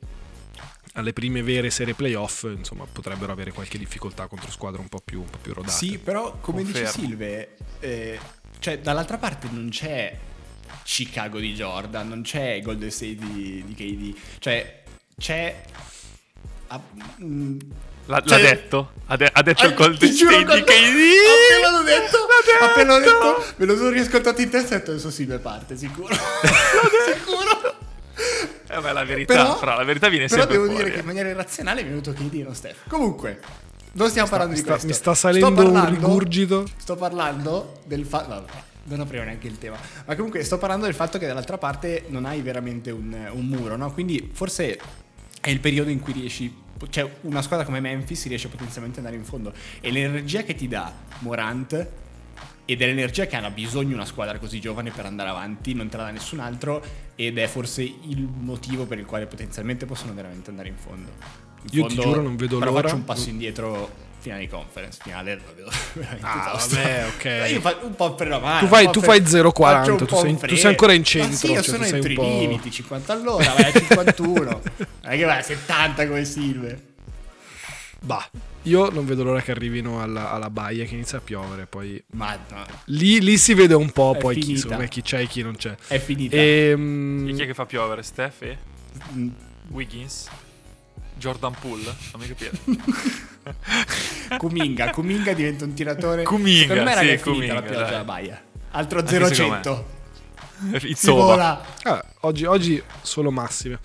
alle 0.94 1.12
prime 1.12 1.42
vere 1.42 1.70
serie 1.70 1.94
playoff 1.94 2.44
insomma 2.44 2.84
potrebbero 2.90 3.30
avere 3.32 3.52
qualche 3.52 3.78
difficoltà 3.78 4.26
contro 4.26 4.50
squadre 4.50 4.80
un 4.80 4.88
po' 4.88 5.00
più, 5.04 5.20
un 5.20 5.30
po' 5.30 5.38
più 5.40 5.52
rodate. 5.54 5.72
Sì, 5.72 5.98
però 5.98 6.38
come 6.40 6.64
dice 6.64 6.82
Confermo. 6.82 7.06
Silve, 7.08 7.48
eh, 7.80 8.18
cioè 8.58 8.78
dall'altra 8.80 9.16
parte 9.18 9.48
non 9.50 9.68
c'è 9.70 10.16
Chicago 10.82 11.38
di 11.38 11.54
Jordan, 11.54 12.08
non 12.08 12.22
c'è 12.22 12.60
Golden 12.62 12.90
State 12.90 13.14
di, 13.16 13.62
di 13.66 13.74
KD, 13.74 14.18
cioè 14.40 14.82
c'è... 15.18 15.62
ah, 16.68 16.80
mm, 17.22 17.58
L'ha, 18.06 18.22
Cioè- 18.26 18.42
l'ha 18.42 18.48
detto, 18.48 18.92
ha, 19.06 19.16
de- 19.16 19.30
ha 19.32 19.42
detto 19.42 19.66
il 19.66 19.72
ah, 19.72 19.76
Golden 19.76 20.12
State 20.12 20.38
di 20.38 20.44
KD. 20.44 20.50
Appena 20.50 21.70
l'ho 21.70 21.82
detto, 21.84 22.18
L'ha 22.58 22.66
appena 22.66 22.92
l'ho 22.94 23.04
detto! 23.04 23.12
detto, 23.38 23.54
me 23.58 23.66
lo 23.66 23.76
sono 23.76 23.90
riascoltato 23.90 24.40
in 24.40 24.50
testa 24.50 24.72
e 24.72 24.76
ho 24.76 24.78
detto 24.80 24.90
adesso 24.90 25.10
Silve 25.10 25.38
parte, 25.38 25.76
sicuro. 25.76 26.12
sicuro. 26.12 26.89
Eh 28.72 28.80
beh, 28.80 28.92
la 28.92 29.04
verità, 29.04 29.34
Però, 29.34 29.56
fra, 29.56 29.74
la 29.76 29.84
verità 29.84 30.08
viene 30.08 30.26
però 30.26 30.40
sempre 30.42 30.56
devo 30.58 30.68
fuori. 30.68 30.82
dire 30.84 30.94
che 30.94 31.00
in 31.00 31.06
maniera 31.06 31.28
irrazionale 31.28 31.80
è 31.80 31.84
venuto 31.84 32.12
KD 32.12 32.34
e 32.34 32.42
non 32.44 32.54
Steph. 32.54 32.88
Comunque, 32.88 33.40
non 33.92 34.08
stiamo 34.08 34.28
parlando 34.28 34.52
mi 34.54 34.58
di 34.60 34.64
sta, 34.64 34.72
questo. 34.72 34.86
mi 34.88 34.92
sta 34.94 35.14
Sto 35.14 35.26
salendo 35.26 35.48
un 35.48 35.54
parlando- 35.54 35.90
rigurgito. 35.90 36.66
Sto 36.76 36.94
parlando 36.96 37.80
del 37.86 38.04
fatto. 38.04 38.28
Vabbè, 38.28 38.52
non 38.84 39.00
apriamo 39.00 39.26
neanche 39.26 39.46
il 39.48 39.58
tema. 39.58 39.76
Ma 40.06 40.14
comunque 40.14 40.42
sto 40.44 40.58
parlando 40.58 40.84
del 40.86 40.94
fatto 40.94 41.18
che 41.18 41.26
dall'altra 41.26 41.58
parte 41.58 42.04
non 42.08 42.24
hai 42.24 42.40
veramente 42.42 42.90
un, 42.90 43.28
un 43.32 43.46
muro, 43.46 43.76
no? 43.76 43.92
Quindi 43.92 44.30
forse 44.32 44.78
è 45.40 45.50
il 45.50 45.60
periodo 45.60 45.90
in 45.90 45.98
cui 46.00 46.12
riesci. 46.12 46.54
Cioè, 46.88 47.10
una 47.22 47.42
squadra 47.42 47.66
come 47.66 47.80
Memphis 47.80 48.26
riesce 48.28 48.48
potenzialmente 48.48 49.00
ad 49.00 49.04
andare 49.04 49.20
in 49.22 49.28
fondo. 49.28 49.52
E 49.80 49.90
l'energia 49.90 50.42
che 50.44 50.54
ti 50.54 50.66
dà 50.68 50.92
Morant 51.18 51.86
ed 52.64 52.80
è 52.80 52.86
l'energia 52.86 53.26
che 53.26 53.34
ha 53.36 53.50
bisogno 53.50 53.94
una 53.96 54.04
squadra 54.06 54.38
così 54.38 54.60
giovane 54.60 54.90
per 54.92 55.04
andare 55.04 55.28
avanti, 55.28 55.74
non 55.74 55.88
te 55.88 55.96
la 55.96 56.04
dà 56.04 56.10
nessun 56.10 56.38
altro 56.38 56.80
ed 57.26 57.36
è 57.36 57.46
forse 57.46 57.82
il 57.82 58.26
motivo 58.38 58.86
per 58.86 58.98
il 58.98 59.04
quale 59.04 59.26
potenzialmente 59.26 59.84
possono 59.84 60.14
veramente 60.14 60.48
andare 60.48 60.68
in 60.68 60.76
fondo. 60.76 61.10
In 61.72 61.78
Io 61.78 61.86
ti 61.86 61.94
giuro, 61.96 62.22
non 62.22 62.36
vedo 62.36 62.58
però 62.58 62.70
l'ora. 62.70 62.82
faccio 62.84 62.94
un 62.96 63.04
passo 63.04 63.28
indietro, 63.28 63.90
finale 64.20 64.40
di 64.40 64.48
conference, 64.48 64.98
finale 65.02 65.34
lo 65.36 65.42
vedo 65.54 65.70
veramente 65.92 66.26
Ah, 66.26 66.50
tosto. 66.52 66.76
vabbè, 66.76 67.06
ok. 67.14 67.24
Io 67.52 67.60
faccio 67.60 67.86
un 67.86 67.94
po' 67.94 68.14
per 68.14 68.28
male. 68.40 68.60
Tu 68.60 68.66
fai- 68.68 68.90
tu 68.90 69.00
fai 69.02 69.20
0,40, 69.20 69.52
faccio 69.60 69.90
un 69.90 69.96
tu 69.98 70.06
sei- 70.16 70.36
tu 70.48 70.56
sei 70.56 70.70
ancora 70.70 70.92
in 70.94 71.00
Ma 71.00 71.04
centro, 71.04 71.36
sì, 71.36 71.46
io 71.48 71.62
cioè, 71.62 71.74
sono 71.74 71.84
entro 71.84 72.10
i 72.10 72.16
limiti, 72.16 72.70
50 72.70 73.12
all'ora, 73.12 73.52
vai 73.52 73.64
a 73.64 73.72
51. 73.72 74.42
Non 74.44 74.62
è 75.00 75.16
che 75.16 75.24
va 75.24 75.36
a 75.36 75.42
70 75.42 76.06
come 76.06 76.24
Silver. 76.24 76.82
Bah, 78.00 78.30
io 78.62 78.90
non 78.90 79.06
vedo 79.06 79.22
l'ora 79.24 79.40
che 79.40 79.50
arrivino 79.50 80.02
alla, 80.02 80.30
alla 80.30 80.50
baia 80.50 80.84
che 80.84 80.94
inizia 80.94 81.18
a 81.18 81.20
piovere. 81.20 81.66
Poi 81.66 82.02
Ma 82.12 82.36
no, 82.50 82.64
lì, 82.86 83.20
lì 83.20 83.36
si 83.38 83.54
vede 83.54 83.74
un 83.74 83.90
po' 83.90 84.14
È 84.14 84.18
poi 84.18 84.36
chi, 84.38 84.62
me, 84.68 84.88
chi 84.88 85.02
c'è 85.02 85.20
e 85.20 85.26
chi 85.26 85.42
non 85.42 85.56
c'è. 85.56 85.74
è 85.86 85.98
finita. 85.98 86.36
Ehm, 86.36 87.34
Chi 87.34 87.42
è 87.42 87.46
che 87.46 87.54
fa 87.54 87.66
piovere? 87.66 88.02
Steph 88.02 88.42
e 88.42 88.58
Mm, 89.14 89.28
Wiggins? 89.68 90.28
Jordan 91.16 91.54
Poole? 91.60 91.84
Non 92.12 92.20
mi 92.20 92.26
capire. 92.26 92.50
Kuminga, 94.38 94.90
Kuminga 94.90 95.32
diventa 95.32 95.64
un 95.64 95.74
tiratore. 95.74 96.24
Kuminga, 96.24 96.60
Secondo 96.74 96.82
me 96.84 96.90
sì, 96.90 96.96
raga, 96.96 97.12
è 97.12 97.16
finita 97.18 97.30
Kuminga, 97.30 97.54
la 97.54 97.62
pioggia 97.62 97.86
alla 97.88 98.04
baia. 98.04 98.42
Altro 98.72 98.98
Anche 99.00 99.34
secondo 99.34 99.86
0-100. 100.62 100.86
It's 100.86 101.00
Si 101.00 101.08
over. 101.10 101.24
vola. 101.24 101.64
Ah, 101.84 102.04
oggi, 102.20 102.44
oggi 102.44 102.82
solo 103.02 103.30
massime. 103.30 103.78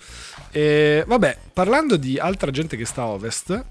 E, 0.50 1.04
vabbè, 1.06 1.38
parlando 1.52 1.96
di 1.96 2.18
altra 2.18 2.50
gente 2.50 2.76
che 2.76 2.84
sta 2.84 3.02
a 3.02 3.06
ovest, 3.06 3.64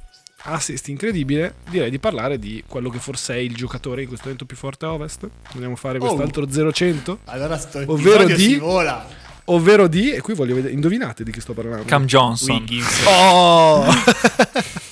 assist 0.46 0.88
incredibile, 0.90 1.56
direi 1.70 1.90
di 1.90 2.00
parlare 2.00 2.38
di 2.40 2.64
quello 2.68 2.90
che 2.90 3.00
forse 3.00 3.34
è 3.36 3.38
il 3.38 3.56
giocatore 3.56 4.02
in 4.02 4.08
questo 4.08 4.25
momento 4.25 4.46
più 4.46 4.58
forte 4.58 4.86
a 4.86 4.94
ovest. 4.94 5.28
Vogliamo 5.54 5.75
fare 5.75 6.00
quest'altro 6.00 6.46
0-100? 6.46 7.18
Allora 7.25 7.58
sto 7.58 7.84
Ovvero 7.88 8.25
di- 8.25 8.36
si 8.38 8.58
vola. 8.58 9.24
Ovvero 9.48 9.88
di, 9.88 10.12
e 10.12 10.22
qui 10.22 10.34
voglio 10.34 10.56
vedere, 10.56 10.74
indovinate 10.74 11.24
di 11.24 11.32
chi 11.32 11.40
sto 11.40 11.54
parlando. 11.54 11.86
Cam 11.86 12.06
Johnson. 12.06 12.56
Wiggins. 12.56 13.04
Oh! 13.06 13.86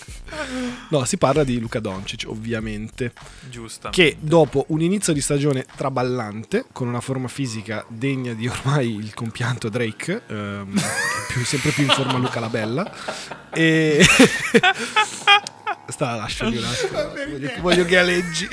no, 0.89 1.05
si 1.05 1.17
parla 1.17 1.43
di 1.43 1.59
Luca 1.59 1.79
Doncic, 1.79 2.25
ovviamente. 2.27 3.13
Giusto. 3.49 3.89
Che 3.89 4.17
dopo 4.19 4.65
un 4.69 4.81
inizio 4.81 5.13
di 5.13 5.21
stagione 5.21 5.65
traballante, 5.75 6.65
con 6.71 6.87
una 6.87 7.01
forma 7.01 7.27
fisica 7.27 7.83
degna 7.87 8.33
di 8.33 8.47
ormai 8.47 8.95
il 8.95 9.13
compianto 9.13 9.69
Drake, 9.69 10.23
ehm, 10.27 10.81
più- 11.27 11.43
sempre 11.45 11.71
più 11.71 11.83
in 11.83 11.89
forma 11.89 12.17
Luca 12.17 12.39
la 12.39 12.49
Bella, 12.49 12.91
e... 13.51 14.03
Sta 15.85 16.11
la 16.11 16.15
lascio 16.15 16.47
lì 16.47 16.57
un 16.57 16.63
attimo, 16.63 17.09
voglio, 17.09 17.51
voglio 17.61 17.85
che 17.85 17.97
aleggi. 17.97 18.47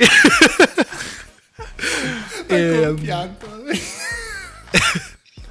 È 2.47 2.53
Ehm, 2.53 2.85
compianto. 2.95 3.47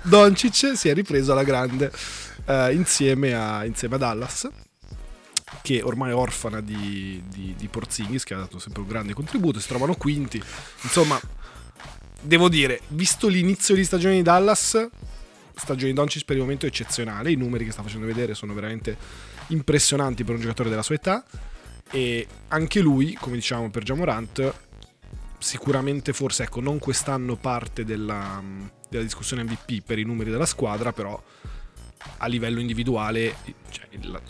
Doncic 0.02 0.76
si 0.76 0.88
è 0.88 0.94
ripreso 0.94 1.32
alla 1.32 1.42
grande 1.42 1.90
eh, 2.46 2.72
insieme, 2.74 3.34
a, 3.34 3.64
insieme 3.64 3.96
a 3.96 3.98
Dallas, 3.98 4.48
che 5.62 5.82
ormai 5.82 6.10
è 6.10 6.14
orfana 6.14 6.60
di, 6.60 7.22
di, 7.28 7.54
di 7.56 7.68
Porzingis, 7.68 8.24
che 8.24 8.34
ha 8.34 8.38
dato 8.38 8.58
sempre 8.58 8.82
un 8.82 8.88
grande 8.88 9.12
contributo, 9.12 9.60
si 9.60 9.68
trovano 9.68 9.94
quinti. 9.94 10.42
Insomma, 10.82 11.20
devo 12.20 12.48
dire, 12.48 12.80
visto 12.88 13.28
l'inizio 13.28 13.74
di 13.74 13.84
stagione 13.84 14.14
di 14.14 14.22
Dallas, 14.22 14.88
stagione 15.54 15.90
di 15.90 15.96
Doncic 15.96 16.24
per 16.24 16.36
il 16.36 16.42
momento 16.42 16.66
eccezionale, 16.66 17.30
i 17.30 17.36
numeri 17.36 17.64
che 17.64 17.72
sta 17.72 17.82
facendo 17.82 18.06
vedere 18.06 18.34
sono 18.34 18.54
veramente 18.54 18.96
impressionanti 19.48 20.24
per 20.24 20.34
un 20.34 20.40
giocatore 20.40 20.70
della 20.70 20.82
sua 20.82 20.94
età 20.94 21.24
e 21.90 22.26
anche 22.48 22.80
lui, 22.80 23.14
come 23.14 23.36
diciamo 23.36 23.70
per 23.70 23.82
Jamorant, 23.82 24.54
sicuramente 25.38 26.12
forse 26.12 26.44
ecco 26.44 26.60
non 26.60 26.78
quest'anno 26.78 27.36
parte 27.36 27.84
della, 27.84 28.42
della 28.88 29.02
discussione 29.02 29.42
MVP 29.42 29.82
per 29.84 29.98
i 29.98 30.04
numeri 30.04 30.30
della 30.30 30.44
squadra 30.44 30.92
però 30.92 31.20
a 32.18 32.26
livello 32.26 32.60
individuale 32.60 33.34
cioè, 33.70 33.86
il, 33.90 34.20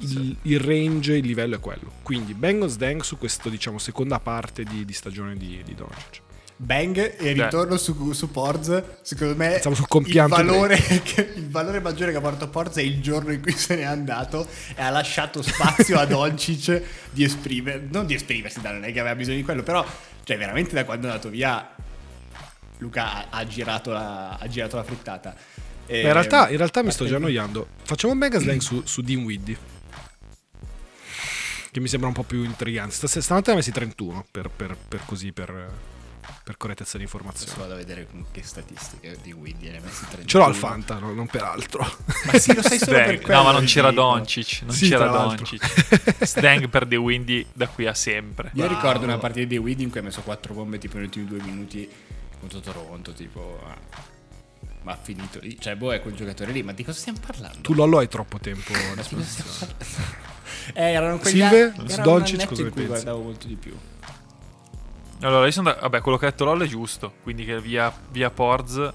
il- 0.00 0.36
il 0.42 0.60
range 0.60 1.16
il 1.16 1.26
livello 1.26 1.56
è 1.56 1.60
quello 1.60 1.92
quindi 2.02 2.34
Bengals 2.34 2.76
Dang 2.76 3.02
su 3.02 3.18
questa 3.18 3.48
diciamo 3.48 3.78
seconda 3.78 4.18
parte 4.20 4.62
di, 4.64 4.84
di 4.84 4.92
stagione 4.92 5.36
di, 5.36 5.60
di 5.64 5.74
Doncic 5.74 6.20
Bang 6.60 6.96
e 7.18 7.34
ritorno 7.44 7.76
su, 7.76 8.10
su 8.10 8.32
Porz. 8.32 8.82
Secondo 9.02 9.36
me 9.36 9.60
il 10.24 10.28
valore, 10.48 10.76
che- 11.04 11.32
il 11.36 11.48
valore 11.48 11.78
maggiore 11.78 12.10
che 12.10 12.16
ha 12.16 12.20
portato 12.20 12.48
Porz 12.48 12.78
è 12.78 12.82
il 12.82 13.00
giorno 13.00 13.30
in 13.30 13.40
cui 13.40 13.52
se 13.52 13.76
n'è 13.76 13.84
andato 13.84 14.44
e 14.74 14.82
ha 14.82 14.90
lasciato 14.90 15.40
spazio 15.40 16.00
a 16.00 16.04
Doncic 16.06 16.82
di 17.12 17.22
esprimere, 17.22 17.86
non 17.92 18.06
di 18.06 18.14
esprimersi, 18.14 18.60
dai, 18.60 18.72
non 18.72 18.82
è 18.82 18.92
che 18.92 18.98
aveva 18.98 19.14
bisogno 19.14 19.36
di 19.36 19.44
quello, 19.44 19.62
però 19.62 19.86
cioè 20.24 20.36
veramente 20.36 20.74
da 20.74 20.84
quando 20.84 21.06
è 21.06 21.10
andato 21.10 21.28
via 21.30 21.76
Luca 22.78 23.12
ha, 23.12 23.26
ha 23.38 23.46
girato, 23.46 23.92
la, 23.92 24.30
ha 24.30 24.48
girato 24.48 24.74
la 24.74 24.82
frittata. 24.82 25.36
E- 25.88 26.00
in 26.02 26.12
realtà, 26.12 26.48
in 26.50 26.56
realtà 26.58 26.82
mi 26.82 26.90
sto 26.92 27.06
già 27.06 27.16
annoiando 27.16 27.66
facciamo 27.82 28.12
un 28.12 28.18
Bengals 28.18 28.44
Dang 28.44 28.60
su, 28.60 28.82
su 28.84 29.00
Dean 29.02 29.22
Widdy 29.24 29.56
che 31.70 31.80
mi 31.80 31.88
sembra 31.88 32.08
un 32.08 32.14
po' 32.14 32.22
più 32.22 32.42
intrigante 32.44 32.94
Stas- 32.94 33.18
stamattina 33.18 33.54
ne 33.54 33.60
ha 33.60 33.62
messi 33.62 33.72
31 33.72 34.26
per, 34.30 34.50
per- 34.54 34.76
per 34.88 35.00
così 35.04 35.32
per, 35.32 35.70
per 36.44 36.56
correttezza 36.56 36.96
di 36.98 37.04
Adesso 37.04 37.18
informazione 37.18 37.58
vado 37.60 37.72
a 37.74 37.76
vedere 37.76 38.06
con 38.10 38.24
che 38.30 38.42
statistiche 38.42 39.18
di 39.22 39.32
Windy 39.32 39.70
ne 39.70 39.78
ha 39.78 39.80
messi 39.82 40.00
31. 40.08 40.26
ce 40.26 40.38
l'ho 40.38 40.44
al 40.44 40.54
Fanta 40.54 40.98
no? 40.98 41.12
non 41.12 41.26
per 41.26 41.42
altro 41.42 41.80
Ma 42.24 42.38
sì, 42.38 42.54
lo 42.54 42.62
sai 42.62 42.78
solo 42.78 42.96
per 42.98 43.20
quello. 43.20 43.38
No, 43.38 43.44
ma 43.44 43.52
non 43.52 43.64
c'era. 43.64 43.90
Doncic. 43.90 44.62
Non 44.62 44.74
Sì, 44.74 44.88
c'era. 44.88 45.06
Doncic. 45.08 46.24
Stang 46.24 46.68
per 46.68 46.86
The 46.86 46.96
Windy 46.96 47.46
da 47.52 47.66
qui 47.68 47.86
a 47.86 47.94
sempre. 47.94 48.50
Io 48.54 48.64
Wow. 48.64 48.74
ricordo 48.74 49.04
una 49.04 49.18
partita 49.18 49.46
di 49.46 49.56
Windy 49.56 49.84
in 49.84 49.90
cui 49.90 50.00
ha 50.00 50.02
messo 50.02 50.20
4 50.22 50.52
bombe 50.54 50.78
tipo 50.78 50.96
negli 50.96 51.04
ultimi 51.06 51.26
due 51.26 51.40
minuti 51.42 51.88
contro 52.40 52.60
Toronto, 52.60 53.12
tipo... 53.12 53.60
Ma 54.88 54.94
ha 54.94 54.98
finito 55.00 55.38
lì. 55.40 55.60
Cioè, 55.60 55.76
boh, 55.76 55.92
è 55.92 56.00
quel 56.00 56.14
giocatore 56.14 56.50
lì. 56.50 56.62
Ma 56.62 56.72
di 56.72 56.82
cosa 56.82 56.98
stiamo 56.98 57.18
parlando? 57.24 57.58
tu 57.60 57.74
Lollo 57.74 57.98
hai 57.98 58.08
troppo 58.08 58.38
tempo 58.38 58.72
a 58.72 58.94
disposizione? 58.94 59.74
Eh, 60.74 60.92
erano 60.92 61.18
quegli 61.18 61.36
Silve, 61.40 61.72
anni- 61.76 61.90
era 61.92 62.02
Doncic, 62.02 62.46
cosa 62.46 62.62
ne 62.62 62.70
pensi? 62.70 62.86
guardavo 62.86 63.22
molto 63.22 63.46
di 63.46 63.56
più. 63.56 63.74
Allora, 65.20 65.46
io 65.46 65.50
sono 65.50 65.70
da- 65.72 65.78
Vabbè, 65.80 66.00
quello 66.02 66.18
che 66.18 66.26
ha 66.26 66.30
detto 66.30 66.44
Lollo 66.44 66.64
è 66.64 66.66
giusto. 66.66 67.14
Quindi 67.22 67.44
che 67.46 67.58
via, 67.60 67.90
via 68.10 68.30
Porz, 68.30 68.92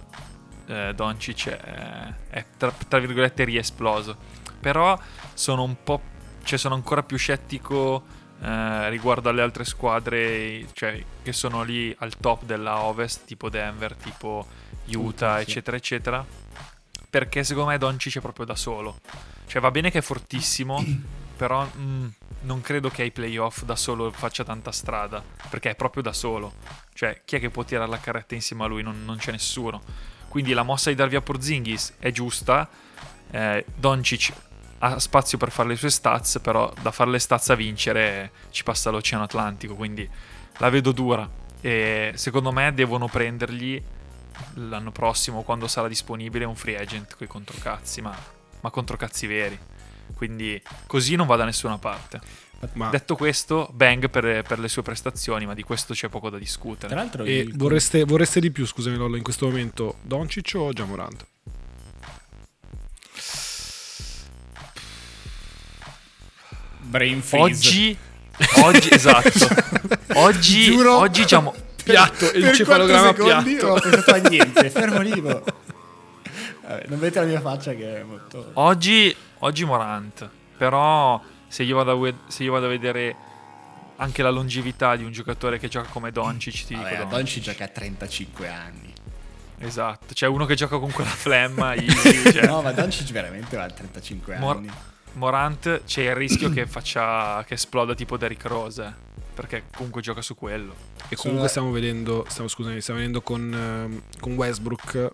eh, 0.67 0.93
Doncic 0.95 1.49
è, 1.49 2.13
è 2.29 2.45
tra, 2.57 2.71
tra 2.87 2.99
virgolette 2.99 3.43
riesploso. 3.43 4.15
Però 4.59 4.99
sono 5.33 5.63
un 5.63 5.75
po'... 5.83 6.01
Cioè, 6.43 6.59
sono 6.59 6.75
ancora 6.75 7.01
più 7.01 7.17
scettico 7.17 8.03
eh, 8.43 8.89
riguardo 8.89 9.29
alle 9.29 9.41
altre 9.41 9.63
squadre 9.63 10.67
cioè, 10.73 11.01
che 11.21 11.31
sono 11.31 11.63
lì 11.63 11.95
al 11.99 12.17
top 12.17 12.43
della 12.43 12.81
Ovest, 12.81 13.23
tipo 13.23 13.49
Denver, 13.49 13.95
tipo 13.95 14.45
Utah, 14.87 15.37
sì. 15.37 15.43
eccetera, 15.43 15.77
eccetera. 15.77 16.25
Perché 17.09 17.43
secondo 17.45 17.69
me 17.69 17.77
Doncic 17.77 18.17
è 18.17 18.21
proprio 18.21 18.45
da 18.45 18.55
solo. 18.55 18.99
Cioè, 19.45 19.61
va 19.61 19.71
bene 19.71 19.91
che 19.91 19.99
è 19.99 20.01
fortissimo, 20.01 20.83
però 21.37 21.65
mm, 21.65 22.07
non 22.41 22.59
credo 22.59 22.89
che 22.89 23.03
ai 23.03 23.11
playoff 23.11 23.63
da 23.63 23.77
solo 23.77 24.11
faccia 24.11 24.43
tanta 24.43 24.73
strada. 24.73 25.23
Perché 25.49 25.69
è 25.69 25.75
proprio 25.75 26.03
da 26.03 26.11
solo. 26.11 26.55
Cioè, 26.93 27.21
chi 27.23 27.37
è 27.37 27.39
che 27.39 27.49
può 27.49 27.63
tirare 27.63 27.89
la 27.89 27.99
carretta 27.99 28.35
insieme 28.35 28.65
a 28.65 28.67
lui? 28.67 28.83
Non, 28.83 29.05
non 29.05 29.15
c'è 29.17 29.31
nessuno. 29.31 29.81
Quindi 30.27 30.51
la 30.51 30.63
mossa 30.63 30.89
di 30.89 30.97
dar 30.97 31.07
via 31.07 31.21
Porzingis 31.21 31.93
è 31.97 32.11
giusta. 32.11 32.67
Eh, 33.31 33.65
Doncic 33.73 34.33
ha 34.85 34.99
spazio 34.99 35.37
per 35.37 35.49
fare 35.49 35.69
le 35.69 35.75
sue 35.77 35.89
stats, 35.89 36.39
però 36.41 36.71
da 36.81 36.91
fare 36.91 37.09
le 37.09 37.19
stats 37.19 37.49
a 37.51 37.55
vincere 37.55 38.31
ci 38.49 38.63
passa 38.63 38.89
l'Oceano 38.89 39.23
Atlantico, 39.23 39.75
quindi 39.75 40.07
la 40.57 40.69
vedo 40.69 40.91
dura. 40.91 41.29
E 41.61 42.11
secondo 42.15 42.51
me 42.51 42.73
devono 42.73 43.07
prendergli 43.07 43.81
l'anno 44.55 44.91
prossimo, 44.91 45.43
quando 45.43 45.67
sarà 45.69 45.87
disponibile, 45.87 46.43
un 46.43 46.55
free 46.55 46.77
agent 46.77 47.15
con 47.15 47.25
i 47.25 47.29
controcazzi, 47.29 48.01
ma, 48.01 48.13
ma 48.59 48.69
controcazzi 48.69 49.25
veri. 49.25 49.57
Quindi 50.15 50.61
così 50.85 51.15
non 51.15 51.27
va 51.27 51.37
da 51.37 51.45
nessuna 51.45 51.77
parte. 51.77 52.19
ma 52.73 52.89
Detto 52.89 53.15
questo, 53.15 53.69
Bang 53.71 54.09
per, 54.09 54.43
per 54.43 54.59
le 54.59 54.67
sue 54.67 54.81
prestazioni, 54.81 55.45
ma 55.45 55.53
di 55.53 55.63
questo 55.63 55.93
c'è 55.93 56.09
poco 56.09 56.25
da 56.29 56.35
Tra 56.35 56.39
discutere. 56.39 56.93
l'altro... 56.93 57.23
e 57.23 57.37
il- 57.37 57.55
vorreste, 57.55 58.03
vorreste 58.03 58.41
di 58.41 58.51
più 58.51 58.65
scusami 58.65 58.97
Lollo 58.97 59.15
in 59.15 59.23
questo 59.23 59.45
momento 59.45 59.95
Doncic 60.01 60.51
o 60.55 60.73
Jamorant 60.73 61.25
Brain 66.93 67.21
freeze. 67.23 67.67
Oggi, 67.67 67.97
oggi 68.61 68.89
esatto. 68.93 69.47
Oggi, 70.15 70.63
Giuro- 70.65 70.97
oggi 70.99 71.21
diciamo, 71.21 71.51
piatto 71.83 72.31
il 72.31 72.41
per 72.43 72.55
cefalogramma 72.55 73.13
quattro 73.15 73.25
secondi 73.25 73.55
piatto 73.55 73.67
non 73.67 73.77
ho 73.77 73.79
pensato 73.81 74.11
a 74.11 74.29
niente, 74.29 74.69
fermo 74.69 74.99
lì. 75.01 75.19
Vabbè, 75.19 76.85
non 76.87 76.99
vedete 76.99 77.19
la 77.21 77.25
mia 77.25 77.41
faccia 77.41 77.73
che 77.73 78.01
è 78.01 78.03
molto... 78.03 78.51
Oggi, 78.53 79.15
oggi 79.39 79.65
Morant, 79.65 80.29
però 80.55 81.19
se 81.47 81.63
io, 81.63 81.75
vado 81.83 82.05
a, 82.05 82.13
se 82.27 82.43
io 82.43 82.51
vado 82.51 82.67
a 82.67 82.69
vedere 82.69 83.15
anche 83.95 84.21
la 84.21 84.29
longevità 84.29 84.95
di 84.95 85.03
un 85.03 85.11
giocatore 85.11 85.57
che 85.57 85.67
gioca 85.69 85.89
come 85.89 86.11
Doncic, 86.11 86.65
ti 86.65 86.75
Vabbè, 86.75 86.89
dico 86.89 87.01
Doncic 87.05 87.17
Doncic. 87.17 87.43
gioca 87.43 87.63
a 87.63 87.67
35 87.69 88.47
anni. 88.49 88.93
Esatto, 89.59 90.13
c'è 90.13 90.27
uno 90.27 90.45
che 90.45 90.53
gioca 90.53 90.77
con 90.77 90.91
quella 90.91 91.09
flemma, 91.11 91.73
easy, 91.73 92.31
cioè, 92.31 92.45
No, 92.45 92.61
ma 92.61 92.71
Doncic 92.71 93.11
veramente 93.11 93.57
va 93.57 93.63
a 93.63 93.69
35 93.71 94.37
Mor- 94.37 94.57
anni. 94.57 94.69
Morant 95.13 95.83
c'è 95.85 96.09
il 96.09 96.15
rischio 96.15 96.49
che 96.49 96.65
faccia 96.65 97.43
che 97.45 97.55
esploda 97.55 97.93
tipo 97.93 98.17
Derrick 98.17 98.45
Rose, 98.45 98.93
perché 99.33 99.63
comunque 99.75 100.01
gioca 100.01 100.21
su 100.21 100.35
quello. 100.35 100.73
e 101.09 101.15
comunque 101.15 101.47
stiamo 101.47 101.71
vedendo 101.71 102.25
stiamo, 102.27 102.47
scusami 102.47 102.81
stiamo 102.81 102.99
vedendo 102.99 103.21
con, 103.21 103.53
ehm, 103.53 104.01
con 104.19 104.33
Westbrook 104.33 105.11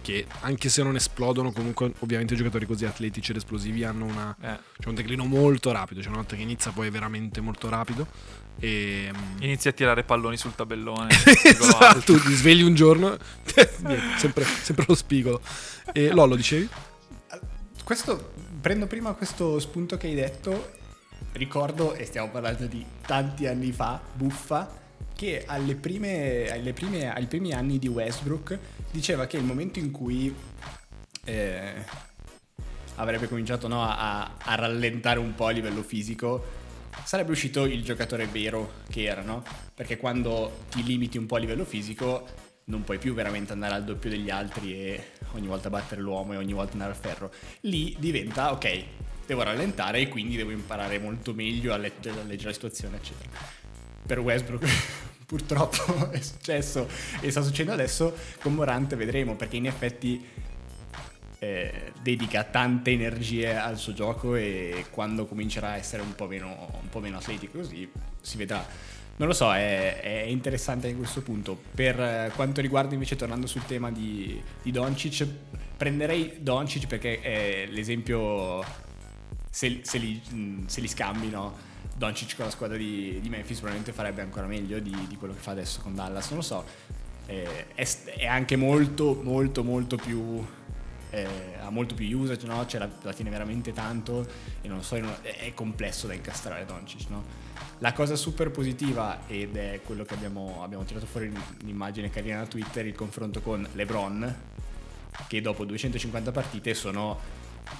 che 0.00 0.26
anche 0.40 0.68
se 0.68 0.82
non 0.82 0.96
esplodono 0.96 1.52
comunque 1.52 1.92
ovviamente 1.98 2.34
giocatori 2.34 2.66
così 2.66 2.86
atletici 2.86 3.32
ed 3.32 3.36
esplosivi 3.36 3.84
hanno 3.84 4.06
una, 4.06 4.34
Eh, 4.40 4.58
c'è 4.78 4.88
un 4.88 4.94
declino 4.94 5.24
molto 5.24 5.70
rapido 5.70 6.00
c'è 6.00 6.08
una 6.08 6.16
volta 6.16 6.34
che 6.34 6.42
inizia 6.42 6.70
poi 6.70 6.86
è 6.86 6.90
veramente 6.90 7.40
molto 7.40 7.68
rapido 7.68 8.06
e 8.60 9.12
inizia 9.40 9.70
a 9.70 9.74
tirare 9.74 10.02
palloni 10.02 10.36
sul 10.36 10.54
tabellone. 10.54 11.08
esatto 11.44 12.18
ti 12.18 12.34
svegli 12.34 12.62
un 12.62 12.74
giorno 12.74 13.16
sempre, 14.16 14.44
sempre 14.44 14.84
lo 14.88 14.94
spigolo 14.94 15.40
e 15.92 16.10
Lollo 16.12 16.34
dicevi? 16.34 16.68
Questo 17.84 18.32
prendo 18.60 18.86
prima 18.86 19.12
questo 19.12 19.58
spunto 19.58 19.96
che 19.96 20.08
hai 20.08 20.14
detto. 20.14 20.76
Ricordo, 21.32 21.94
e 21.94 22.04
stiamo 22.04 22.30
parlando 22.30 22.66
di 22.66 22.84
tanti 23.06 23.46
anni 23.46 23.72
fa, 23.72 24.00
buffa, 24.14 24.68
che 25.14 25.44
alle 25.46 25.74
prime, 25.74 26.50
alle 26.50 26.72
prime- 26.72 27.12
ai 27.12 27.26
primi 27.26 27.52
anni 27.52 27.78
di 27.78 27.88
Westbrook 27.88 28.58
diceva 28.90 29.26
che 29.26 29.36
il 29.36 29.44
momento 29.44 29.78
in 29.78 29.90
cui 29.90 30.34
eh, 31.24 31.72
avrebbe 32.96 33.28
cominciato 33.28 33.68
no, 33.68 33.82
a, 33.82 34.36
a 34.38 34.54
rallentare 34.54 35.18
un 35.18 35.34
po' 35.34 35.46
a 35.46 35.50
livello 35.50 35.82
fisico, 35.82 36.44
sarebbe 37.04 37.32
uscito 37.32 37.64
il 37.64 37.82
giocatore 37.82 38.26
vero 38.26 38.72
che 38.88 39.04
era, 39.04 39.22
no? 39.22 39.42
Perché 39.74 39.96
quando 39.96 40.64
ti 40.70 40.82
limiti 40.82 41.18
un 41.18 41.26
po' 41.26 41.36
a 41.36 41.40
livello 41.40 41.64
fisico 41.64 42.26
non 42.68 42.84
puoi 42.84 42.98
più 42.98 43.14
veramente 43.14 43.52
andare 43.52 43.74
al 43.74 43.84
doppio 43.84 44.10
degli 44.10 44.30
altri 44.30 44.74
e 44.74 45.04
ogni 45.32 45.46
volta 45.46 45.70
battere 45.70 46.00
l'uomo 46.00 46.34
e 46.34 46.36
ogni 46.36 46.52
volta 46.52 46.72
andare 46.72 46.92
al 46.92 46.96
ferro. 46.96 47.32
Lì 47.60 47.96
diventa, 47.98 48.52
ok, 48.52 48.84
devo 49.26 49.42
rallentare 49.42 50.00
e 50.00 50.08
quindi 50.08 50.36
devo 50.36 50.50
imparare 50.50 50.98
molto 50.98 51.34
meglio 51.34 51.72
a, 51.72 51.76
let- 51.76 52.06
a 52.06 52.22
leggere 52.24 52.48
la 52.48 52.54
situazione, 52.54 52.96
eccetera. 52.96 53.30
Per 54.06 54.18
Westbrook 54.18 54.66
purtroppo 55.26 56.08
è 56.12 56.20
successo 56.20 56.88
e 57.20 57.30
sta 57.30 57.42
succedendo 57.42 57.72
adesso 57.72 58.16
con 58.40 58.54
Morante 58.54 58.96
vedremo 58.96 59.36
perché 59.36 59.56
in 59.56 59.66
effetti 59.66 60.24
eh, 61.38 61.92
dedica 62.00 62.44
tante 62.44 62.90
energie 62.90 63.54
al 63.54 63.76
suo 63.76 63.92
gioco 63.92 64.34
e 64.34 64.86
quando 64.90 65.26
comincerà 65.26 65.68
a 65.70 65.76
essere 65.76 66.02
un 66.02 66.14
po' 66.14 66.26
meno, 66.26 66.80
un 66.80 66.88
po' 66.88 67.00
meno 67.00 67.18
atletico 67.18 67.58
così 67.58 67.90
si 68.20 68.36
vedrà. 68.36 68.66
Non 69.18 69.26
lo 69.26 69.34
so, 69.34 69.52
è, 69.52 70.00
è 70.00 70.22
interessante 70.28 70.86
anche 70.86 70.98
questo 70.98 71.22
punto. 71.22 71.58
Per 71.74 72.00
eh, 72.00 72.32
quanto 72.36 72.60
riguarda 72.60 72.94
invece, 72.94 73.16
tornando 73.16 73.48
sul 73.48 73.64
tema 73.64 73.90
di, 73.90 74.40
di 74.62 74.70
Doncic, 74.70 75.26
prenderei 75.76 76.36
Doncic 76.40 76.86
perché 76.86 77.20
è 77.20 77.66
l'esempio, 77.68 78.64
se, 79.50 79.80
se 79.82 79.98
li, 79.98 80.64
se 80.66 80.80
li 80.80 80.88
scambi, 80.88 81.30
no? 81.30 81.66
Doncic 81.96 82.36
con 82.36 82.44
la 82.44 82.50
squadra 82.52 82.76
di, 82.76 83.18
di 83.20 83.28
Memphis 83.28 83.56
probabilmente 83.58 83.92
farebbe 83.92 84.22
ancora 84.22 84.46
meglio 84.46 84.78
di, 84.78 84.94
di 85.08 85.16
quello 85.16 85.34
che 85.34 85.40
fa 85.40 85.50
adesso 85.50 85.80
con 85.80 85.96
Dallas, 85.96 86.28
non 86.28 86.38
lo 86.38 86.44
so. 86.44 86.64
Eh, 87.26 87.74
è, 87.74 87.86
è 88.18 88.26
anche 88.26 88.54
molto, 88.54 89.20
molto, 89.20 89.64
molto 89.64 89.96
più 89.96 90.46
eh, 91.10 91.26
ha 91.60 91.70
molto 91.70 91.94
più 91.94 92.18
usage, 92.18 92.46
no? 92.46 92.64
Cioè 92.66 92.80
la, 92.80 92.88
la 93.02 93.12
tiene 93.12 93.30
veramente 93.30 93.72
tanto 93.72 94.26
e 94.60 94.68
non 94.68 94.82
so, 94.82 94.96
è, 94.96 95.02
è 95.22 95.54
complesso 95.54 96.06
da 96.06 96.14
incastrare 96.14 96.64
Doncic, 96.64 97.08
no? 97.08 97.46
La 97.80 97.92
cosa 97.92 98.16
super 98.16 98.50
positiva, 98.50 99.20
ed 99.28 99.56
è 99.56 99.80
quello 99.84 100.04
che 100.04 100.14
abbiamo, 100.14 100.62
abbiamo 100.62 100.84
tirato 100.84 101.06
fuori 101.06 101.32
un'immagine 101.62 102.10
carina 102.10 102.38
da 102.38 102.46
Twitter, 102.46 102.84
il 102.86 102.94
confronto 102.94 103.40
con 103.40 103.66
LeBron, 103.72 104.36
che 105.28 105.40
dopo 105.40 105.64
250 105.64 106.32
partite 106.32 106.74
sono, 106.74 107.18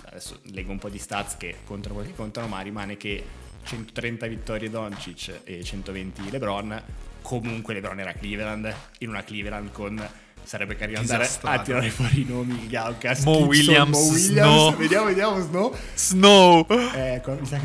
adesso 0.05 0.39
leggo 0.53 0.71
un 0.71 0.79
po' 0.79 0.89
di 0.89 0.99
stats 0.99 1.37
che 1.37 1.57
contano 1.65 1.95
quelli 1.95 2.11
che 2.11 2.17
contano, 2.17 2.47
ma 2.47 2.61
rimane 2.61 2.97
che 2.97 3.25
130 3.65 4.27
vittorie 4.29 4.71
Doncic 4.71 5.41
e 5.45 5.65
120 5.65 6.31
LeBron, 6.31 6.83
comunque 7.23 7.75
LeBron 7.75 7.99
era 7.99 8.13
Cleveland, 8.13 8.73
in 8.99 9.09
una 9.09 9.25
Cleveland 9.25 9.73
con 9.73 10.09
sarebbe 10.45 10.77
carino 10.77 11.01
andare 11.01 11.29
a 11.43 11.59
tirare 11.61 11.91
fuori 11.91 12.23
i 12.23 12.25
nomi 12.25 12.67
Gaucas, 12.69 13.25
Mo 13.25 13.41
Mo 13.41 13.99
Williams. 13.99 13.99
Snow. 13.99 14.77
vediamo 14.77 15.07
vediamo 15.07 15.41
Snow 15.41 15.77
Snow. 15.95 16.67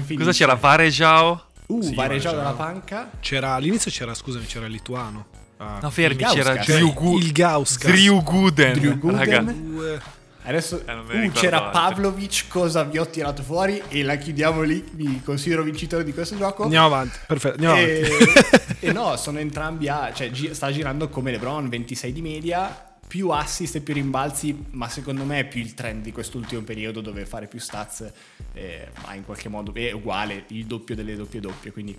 finisce 0.04 0.16
Cosa 0.18 0.32
c'era? 0.32 0.56
Varejao? 0.56 1.52
Uh 1.68 1.82
Sì, 1.82 1.94
Varejao 1.96 2.34
Varejao. 2.34 2.36
dalla 2.36 2.52
panca 2.54 3.10
C'era 3.20 3.54
all'inizio 3.54 3.90
c'era, 3.92 4.14
scusami, 4.14 4.46
c'era 4.46 4.66
il 4.66 4.72
lituano. 4.72 5.26
Ah, 5.58 5.80
No, 5.82 5.90
fermi, 5.90 6.22
Il 6.22 6.28
c'era 6.28 6.54
Gauskas. 6.56 6.76
Drew, 6.76 6.94
Gu- 6.94 7.18
il 7.20 7.32
Gauskas. 7.32 7.92
Drew 7.92 8.22
Gooden. 8.24 9.00
Raga, 9.16 10.02
Adesso 10.46 10.84
Eh, 10.86 11.26
uh, 11.28 11.32
c'era. 11.32 11.62
Pavlovic, 11.70 12.48
cosa 12.50 12.84
vi 12.84 12.98
ho 12.98 13.06
tirato 13.08 13.42
fuori 13.44 13.82
e 13.88 14.04
la 14.04 14.18
chiudiamo 14.18 14.62
lì, 14.64 14.84
mi 14.96 15.22
considero 15.24 15.64
vincitore 15.64 16.04
di 16.04 16.12
questo 16.14 16.36
gioco. 16.36 16.64
Andiamo 16.64 16.88
avanti, 16.88 17.18
perfetto, 17.26 17.54
andiamo 17.66 17.76
e, 17.78 18.02
avanti. 18.04 18.76
e 18.86 18.92
no, 18.92 19.16
sono 19.16 19.40
entrambi 19.40 19.88
a, 19.88 20.12
cioè 20.14 20.30
gi- 20.32 20.54
sta 20.54 20.70
girando 20.70 21.08
come 21.08 21.32
LeBron, 21.32 21.70
26 21.70 22.12
di 22.12 22.22
media, 22.22 22.93
più 23.14 23.30
assist 23.30 23.76
e 23.76 23.82
più 23.82 23.94
rimbalzi, 23.94 24.66
ma 24.72 24.90
secondo 24.90 25.24
me 25.24 25.42
è 25.42 25.48
più 25.48 25.62
il 25.62 25.76
trend 25.76 26.02
di 26.02 26.12
quest'ultimo 26.12 26.64
periodo 26.64 27.00
dove 27.00 27.28
fare 27.28 27.46
più 27.46 27.60
stats, 27.60 28.12
eh, 28.54 28.88
ma 29.06 29.14
in 29.14 29.24
qualche 29.24 29.50
modo 29.50 29.72
è 29.72 29.92
uguale, 29.92 30.46
il 30.48 30.66
doppio 30.66 30.96
delle 30.96 31.16
doppie 31.16 31.40
doppie, 31.40 31.72
quindi 31.72 31.96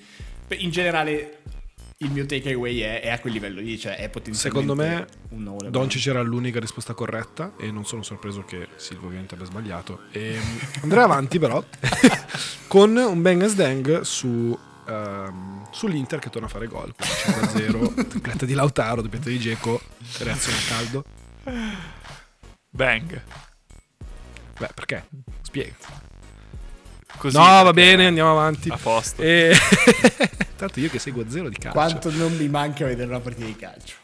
in 0.49 0.71
generale 0.71 1.39
il 1.99 2.11
mio 2.11 2.27
takeaway 2.27 2.81
è, 2.81 3.01
è 3.03 3.11
a 3.11 3.21
quel 3.21 3.33
livello 3.33 3.61
lì, 3.61 3.79
cioè 3.79 3.95
è 3.95 4.09
potenzialmente 4.09 4.67
Secondo 4.67 4.75
me 4.75 5.07
un. 5.29 5.71
Doncic 5.71 6.05
era 6.05 6.21
l'unica 6.21 6.59
risposta 6.59 6.95
corretta 6.95 7.53
e 7.61 7.71
non 7.71 7.85
sono 7.85 8.03
sorpreso 8.03 8.43
che 8.43 8.67
Silvio 8.75 9.07
ovviamente 9.07 9.35
abbia 9.35 9.47
sbagliato. 9.47 10.01
E, 10.11 10.37
andrei 10.83 11.05
avanti 11.05 11.39
però 11.39 11.65
con 12.67 12.97
un 12.97 13.23
bang 13.23 13.41
as 13.41 13.55
dang 13.55 14.01
su, 14.01 14.59
ehm, 14.89 15.54
sull'Inter 15.75 16.21
che 16.21 16.31
torna 16.31 16.47
a 16.47 16.51
fare 16.51 16.67
gol. 16.69 16.95
quindi 16.95 17.67
5-0, 17.67 18.07
tripletta 18.09 18.47
di 18.47 18.55
Lautaro, 18.55 19.03
doppietta 19.03 19.29
di 19.29 19.39
Geco, 19.41 19.81
reazione 20.19 20.59
a 20.59 20.61
caldo. 20.69 21.05
Bang. 22.71 23.23
Beh, 24.59 24.71
perché? 24.73 25.09
Spiega. 25.43 25.75
Così, 27.19 27.37
no, 27.37 27.43
va 27.43 27.73
bene, 27.73 28.07
andiamo 28.07 28.31
avanti. 28.31 28.69
A 28.69 28.77
posto. 28.77 29.23
E... 29.23 29.55
Tanto 30.57 30.81
io 30.81 30.89
che 30.89 30.99
seguo 30.99 31.23
a 31.23 31.29
zero 31.29 31.49
di 31.49 31.57
calcio. 31.57 31.77
Quanto 31.79 32.11
non 32.13 32.37
mi 32.37 32.49
manca 32.49 32.85
vedere 32.87 33.09
una 33.09 33.21
partita 33.21 33.47
di 33.47 33.57
calcio, 33.57 33.95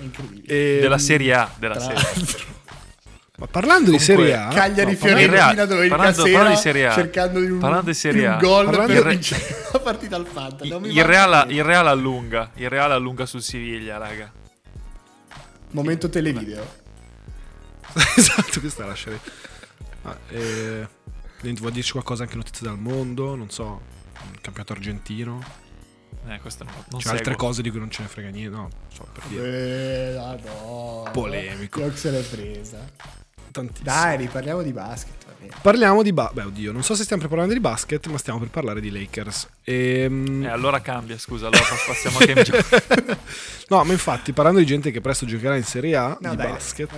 incredibile. 0.00 0.76
E- 0.76 0.80
Della 0.80 0.98
Serie 0.98 1.34
A. 1.34 1.50
Della 1.56 1.76
Tra 1.76 1.84
serie 1.84 2.02
A. 2.02 2.60
Ma 3.42 3.48
parlando 3.48 3.90
di 3.90 3.96
Comunque, 3.98 4.24
Serie 4.28 4.34
A, 4.36 4.48
Cagliari 4.50 4.92
no, 4.92 4.96
Fiorentina 4.98 5.64
domenica 5.64 5.96
parlando- 5.96 6.22
sera 6.22 6.32
parlando 6.38 6.54
di 6.54 6.60
Serie 6.62 6.86
A. 6.86 6.92
cercando 6.92 7.40
di 7.40 7.50
un, 7.50 7.58
Parlando 7.58 7.86
di 7.90 7.94
Serie 7.94 8.20
di 8.20 8.26
un 8.26 8.32
A. 8.32 8.36
gol 8.36 8.64
Parlando 8.66 8.92
per 8.92 9.02
di- 9.02 9.08
vincere 9.08 9.44
la 9.72 9.80
partita 9.80 10.14
al 10.16 10.26
Fanta. 10.26 10.64
Il 10.64 11.04
Real, 11.04 11.50
il 11.50 11.64
Real 11.64 11.86
allunga. 11.88 12.50
Il 12.54 12.68
Real 12.68 12.92
allunga 12.92 13.26
sul 13.26 13.42
Siviglia, 13.42 13.96
raga. 13.98 14.30
Momento 15.72 16.08
televideo. 16.08 16.80
esatto, 18.16 18.60
questa 18.60 18.86
lascerei. 18.86 19.18
Ah, 20.02 20.16
eh, 20.28 20.86
vuoi 21.40 21.72
dirci 21.72 21.90
qualcosa 21.90 22.22
anche 22.22 22.36
notizie 22.36 22.64
dal 22.68 22.78
mondo? 22.78 23.34
Non 23.34 23.50
so, 23.50 23.80
il 24.30 24.40
campionato 24.40 24.72
argentino? 24.72 25.42
Eh, 26.28 26.38
questo 26.40 26.62
non, 26.62 26.72
non 26.90 27.00
C'è 27.00 27.08
altre 27.08 27.32
seguo. 27.32 27.46
cose 27.48 27.62
di 27.62 27.70
cui 27.70 27.80
non 27.80 27.90
ce 27.90 28.02
ne 28.02 28.08
frega 28.08 28.28
niente? 28.28 28.56
No, 28.56 28.68
so, 28.94 29.04
per 29.12 29.24
dire. 29.26 30.12
Eh, 30.12 30.16
ah, 30.16 30.36
no. 30.44 31.08
Polemico. 31.10 31.80
Io 31.80 31.96
se 31.96 32.10
l'è 32.12 32.20
presa. 32.20 32.78
Tantissimo. 33.52 33.84
Dai, 33.84 34.16
riparliamo 34.16 34.62
di 34.62 34.72
basket. 34.72 35.20
Parliamo 35.60 36.02
di... 36.02 36.12
Ba- 36.12 36.30
Beh, 36.32 36.44
oddio, 36.44 36.72
non 36.72 36.82
so 36.82 36.94
se 36.94 37.02
stiamo 37.02 37.20
preparando 37.22 37.52
di 37.52 37.60
basket, 37.60 38.06
ma 38.06 38.16
stiamo 38.16 38.38
per 38.38 38.48
parlare 38.48 38.80
di 38.80 38.90
Lakers. 38.90 39.48
Ehm, 39.64 40.44
Eh, 40.44 40.48
allora 40.48 40.80
cambia, 40.80 41.18
scusa. 41.18 41.48
Allora 41.48 41.64
pass- 41.64 41.86
passiamo 41.86 42.18
a 42.18 42.24
game. 42.24 43.18
No, 43.68 43.82
ma 43.84 43.92
infatti, 43.92 44.32
parlando 44.34 44.58
di 44.58 44.66
gente 44.66 44.90
che 44.90 45.00
presto 45.00 45.24
giocherà 45.24 45.56
in 45.56 45.64
Serie 45.64 45.96
A 45.96 46.16
No, 46.20 46.30
di 46.30 46.36
dai, 46.36 46.48
basket, 46.50 46.90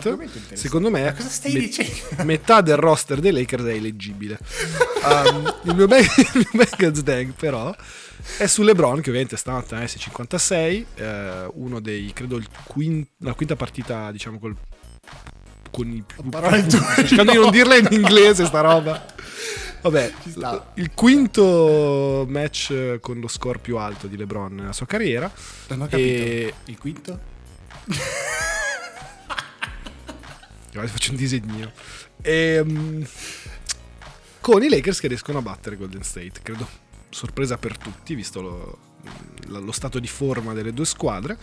secondo 0.55 0.91
me 0.91 1.05
Ma 1.05 1.13
cosa 1.13 1.29
stai 1.29 1.53
me- 1.53 1.61
dicendo? 1.61 1.93
metà 2.25 2.63
del 2.63 2.77
roster 2.77 3.21
dei 3.21 3.31
Lakers 3.31 3.65
è 3.65 3.73
illeggibile. 3.75 4.39
Um, 5.05 5.55
il 5.71 5.75
mio 5.77 5.87
bang 5.87 6.99
Dang, 7.01 7.33
però, 7.35 7.73
è 8.39 8.47
su 8.47 8.63
LeBron, 8.63 9.01
che 9.01 9.09
ovviamente 9.11 9.37
stanotte 9.37 9.77
è 9.77 9.85
S56, 9.85 10.85
eh, 10.97 11.49
uno 11.55 11.79
dei, 11.81 12.13
credo, 12.13 12.37
il 12.37 12.49
quin- 12.65 13.07
la 13.19 13.35
quinta 13.35 13.55
partita, 13.55 14.11
diciamo, 14.11 14.39
col, 14.41 14.57
con 15.75 15.91
i 15.91 16.05
più... 16.07 16.23
Parole 16.29 16.65
tue. 16.67 16.79
Cercando 17.05 17.33
di 17.33 17.39
non 17.39 17.51
dirla 17.51 17.75
in 17.75 17.89
inglese 17.91 18.45
sta 18.45 18.61
roba. 18.61 19.05
Vabbè, 19.83 20.13
il 20.75 20.93
quinto 20.95 22.25
match 22.29 23.01
con 23.01 23.19
lo 23.19 23.27
score 23.27 23.59
più 23.59 23.77
alto 23.77 24.07
di 24.07 24.17
LeBron 24.17 24.55
nella 24.55 24.73
sua 24.73 24.87
carriera. 24.87 25.29
Non 25.69 25.83
ho 25.83 25.87
capito. 25.89 26.23
E- 26.23 26.55
Il 26.67 26.79
quinto? 26.79 27.21
Guarda, 30.73 30.91
faccio 30.91 31.11
un 31.11 31.17
disegnino. 31.17 31.73
Ehm, 32.23 33.05
con 34.41 34.63
i 34.63 34.69
Lakers 34.69 35.01
che 35.01 35.09
riescono 35.09 35.39
a 35.39 35.43
battere 35.43 35.77
Golden 35.77 36.05
State. 36.05 36.35
Credo 36.41 36.69
sorpresa 37.11 37.59
per 37.59 37.77
tutti, 37.77 38.15
visto 38.15 38.41
lo, 38.41 38.79
lo 39.49 39.73
stato 39.73 39.99
di 39.99 40.09
forma 40.09 40.53
delle 40.55 40.73
due 40.73 40.87
squadre. 40.87 41.37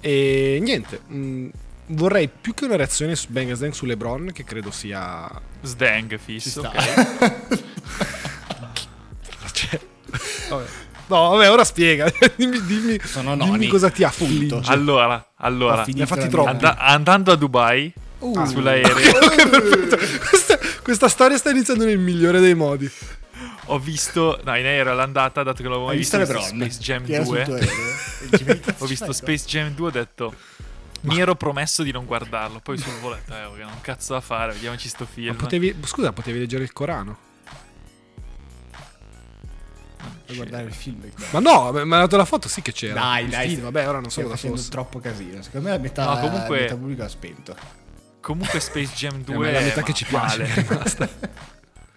E 0.00 0.58
niente, 0.60 1.00
mh, 1.06 1.48
vorrei 1.94 2.28
più 2.28 2.54
che 2.54 2.64
una 2.64 2.76
reazione 2.76 3.14
su 3.16 3.26
Bang 3.30 3.56
Dang 3.56 3.72
su 3.72 3.84
LeBron, 3.86 4.30
che 4.32 4.44
credo 4.44 4.70
sia. 4.70 5.28
Sdang 5.62 6.18
fisso. 6.18 6.60
sta. 6.60 6.70
ok. 6.70 7.60
Cioè, 9.52 9.80
vabbè. 10.48 10.64
No, 11.06 11.28
vabbè, 11.30 11.50
ora 11.50 11.64
spiega. 11.64 12.10
dimmi, 12.36 12.60
dimmi, 12.64 12.98
Sono 13.04 13.36
dimmi 13.36 13.66
cosa 13.68 13.90
ti 13.90 14.02
Punto. 14.16 14.56
affligge. 14.56 14.70
Allora, 14.72 15.32
allora. 15.36 15.84
Ne 15.86 16.02
ha 16.02 16.06
fatti 16.06 16.34
and- 16.36 16.74
andando 16.78 17.32
a 17.32 17.36
Dubai 17.36 17.92
Uh. 18.22 18.46
sull'aereo 18.46 18.94
questa, 20.30 20.56
questa 20.80 21.08
storia 21.08 21.36
sta 21.36 21.50
iniziando 21.50 21.84
nel 21.84 21.98
migliore 21.98 22.38
dei 22.38 22.54
modi. 22.54 22.88
ho 23.66 23.78
visto 23.80 24.40
no 24.44 24.56
in 24.56 24.64
aereo 24.64 24.92
all'andata 24.92 25.42
dato 25.42 25.60
che 25.60 25.68
l'avevo 25.68 25.88
Hai 25.88 25.96
visto 25.96 26.18
visto? 26.18 26.38
Space 26.40 26.78
Jam 26.78 27.04
Che 27.04 27.14
era 27.14 27.24
sul 27.24 27.34
2 27.34 27.44
tuo 27.44 27.54
aereo? 27.54 27.68
E 27.72 28.26
dici, 28.30 28.44
"Ma 28.44 28.52
che 28.52 28.60
cazzo 28.60 28.84
ho 28.84 28.86
visto 28.86 29.04
fai?" 29.06 29.14
Space 29.14 29.44
Jam 29.46 29.70
2 29.74 29.86
ho 29.88 29.90
detto 29.90 30.34
mi 31.02 31.20
ero 31.20 31.34
promesso 31.34 31.82
di 31.82 31.90
non 31.90 32.04
guardarlo, 32.04 32.60
poi 32.60 32.78
sul 32.78 32.92
voletto, 33.00 33.32
eh, 33.32 33.56
che 33.56 33.62
non 33.62 33.80
cazzo 33.80 34.12
da 34.12 34.20
fare, 34.20 34.52
vediamoci 34.52 34.88
sto 34.88 35.04
film. 35.04 35.34
Ma 35.34 35.34
Potevi... 35.34 35.74
scusa, 35.84 36.12
potevi 36.12 36.38
leggere 36.38 36.62
il 36.62 36.72
Corano? 36.72 37.30
Per 40.26 40.36
guardare 40.36 40.64
il 40.64 40.72
film. 40.72 41.00
Ma 41.30 41.40
no, 41.40 41.72
ma 41.84 41.98
dato 41.98 42.16
la 42.16 42.24
foto, 42.24 42.48
sì 42.48 42.62
che 42.62 42.72
c'era. 42.72 42.94
Dai, 42.94 43.24
il 43.24 43.30
dai, 43.30 43.48
film, 43.48 43.62
vabbè, 43.62 43.88
ora 43.88 44.00
non 44.00 44.10
so 44.10 44.22
cosa 44.22 44.36
fosse. 44.36 44.70
troppo 44.70 45.00
casino. 45.00 45.42
Secondo 45.42 45.68
me 45.68 45.74
la 45.74 45.80
metà, 45.80 46.04
no, 46.04 46.20
comunque... 46.20 46.56
la 46.56 46.62
metà 46.62 46.76
pubblica 46.76 47.04
ha 47.04 47.08
spento. 47.08 47.56
Comunque 48.20 48.60
Space 48.60 48.92
Jam 48.94 49.18
eh, 49.20 49.24
2 49.24 49.48
è 49.48 49.52
la 49.52 49.60
metà 49.60 49.80
ma... 49.80 49.86
che 49.86 49.92
ci 49.92 50.04
piace. 50.04 50.64
Male. 50.68 51.10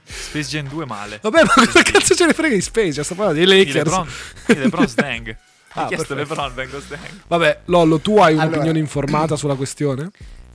Space 0.03 0.49
Jam 0.49 0.67
2 0.67 0.85
male. 0.85 1.19
Vabbè, 1.21 1.43
ma 1.43 1.65
cosa 1.65 1.81
cazzo 1.83 2.15
ce 2.15 2.25
ne 2.25 2.33
frega 2.33 2.55
di 2.55 2.61
Space? 2.61 3.03
Sto 3.03 3.13
parlando 3.15 3.43
dei 3.43 3.47
Lakers. 3.47 3.73
Di 3.73 3.89
LeBron, 3.89 4.07
di 4.47 4.55
LeBron 4.55 4.87
Snang. 4.87 5.37
Ah, 5.75 5.88
chiesto 5.88 6.15
perfetto. 6.15 6.41
LeBron, 6.41 6.53
vengo 6.55 6.79
Stang. 6.79 7.21
Vabbè, 7.27 7.59
Lollo, 7.65 7.99
tu 7.99 8.17
hai 8.17 8.33
un'opinione 8.33 8.63
Allora- 8.63 8.79
informata 8.79 9.35
sulla 9.35 9.55
questione? 9.55 10.09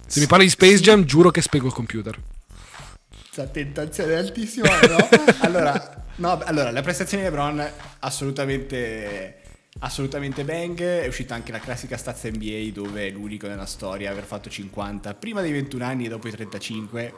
Se 0.06 0.18
mi 0.20 0.26
parli 0.26 0.44
di 0.44 0.50
Space 0.50 0.80
Jam, 0.80 1.04
giuro 1.04 1.30
che 1.30 1.40
spengo 1.40 1.66
il 1.66 1.72
computer. 1.72 2.18
Questa 3.08 3.46
tentazione 3.46 4.14
altissima, 4.14 4.68
no? 4.80 5.08
allora, 5.40 6.04
no, 6.16 6.40
allora, 6.44 6.70
la 6.70 6.82
prestazione 6.82 7.22
di 7.22 7.28
LeBron 7.30 7.70
assolutamente 8.00 9.36
assolutamente 9.80 10.44
bang. 10.44 10.80
È 10.80 11.06
uscita 11.06 11.34
anche 11.34 11.52
la 11.52 11.60
classica 11.60 11.96
stazza 11.96 12.28
NBA 12.28 12.70
dove 12.72 13.06
è 13.06 13.10
l'unico 13.10 13.46
nella 13.46 13.66
storia 13.66 14.08
a 14.08 14.12
aver 14.12 14.24
fatto 14.24 14.50
50 14.50 15.14
prima 15.14 15.40
dei 15.42 15.52
21 15.52 15.84
anni 15.84 16.06
e 16.06 16.08
dopo 16.08 16.28
i 16.28 16.30
35. 16.32 17.14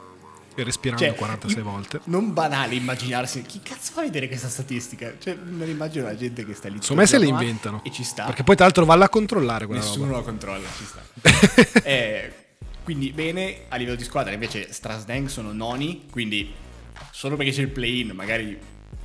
E 0.55 0.63
respirando 0.63 1.03
Cioè, 1.03 1.15
46 1.15 1.59
i- 1.59 1.63
volte. 1.63 1.99
Non 2.05 2.33
banale 2.33 2.75
immaginarsi 2.75 3.41
chi 3.41 3.59
cazzo 3.63 3.91
fa 3.93 4.01
vedere 4.01 4.27
questa 4.27 4.49
statistica? 4.49 5.13
Cioè, 5.19 5.35
non 5.43 5.67
immagino 5.67 6.05
la 6.05 6.15
gente 6.15 6.45
che 6.45 6.53
sta 6.53 6.69
lì. 6.69 6.77
Secondo 6.81 7.01
me 7.01 7.07
se 7.07 7.17
le 7.17 7.25
inventano. 7.27 7.81
E 7.83 7.91
ci 7.91 8.03
sta. 8.03 8.25
Perché 8.25 8.43
poi 8.43 8.55
tra 8.55 8.65
l'altro 8.65 8.85
valla 8.85 9.05
a 9.05 9.09
controllare 9.09 9.65
quella 9.65 9.81
Nessuno 9.81 10.05
roba. 10.05 10.17
lo 10.17 10.23
controlla, 10.23 10.67
ci 10.77 10.85
sta. 10.85 11.01
Eh, 11.83 12.33
quindi 12.83 13.11
bene, 13.11 13.61
a 13.69 13.75
livello 13.77 13.95
di 13.95 14.03
squadra 14.03 14.33
invece 14.33 14.71
Strasdang 14.71 15.27
sono 15.27 15.51
noni, 15.53 16.05
quindi 16.11 16.53
solo 17.11 17.35
perché 17.35 17.51
c'è 17.51 17.61
il 17.61 17.69
play-in 17.69 18.09
magari 18.11 18.57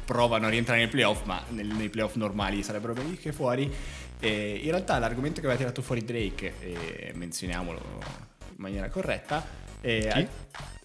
provano 0.05 0.47
a 0.47 0.49
rientrare 0.49 0.81
nei 0.81 0.89
playoff, 0.89 1.25
ma 1.25 1.43
nei 1.51 1.89
playoff 1.91 2.15
normali 2.17 2.63
sarebbero 2.63 2.93
benissimo 2.95 3.33
fuori. 3.35 3.71
Eh, 4.21 4.61
in 4.65 4.71
realtà 4.71 4.99
l'argomento 4.99 5.41
che 5.41 5.47
aveva 5.47 5.59
tirato 5.61 5.81
fuori 5.83 6.05
Drake, 6.05 6.55
e 6.61 7.13
menzioniamolo 7.15 7.81
in 8.49 8.55
maniera 8.57 8.89
corretta, 8.89 9.47
ha, 10.11 10.27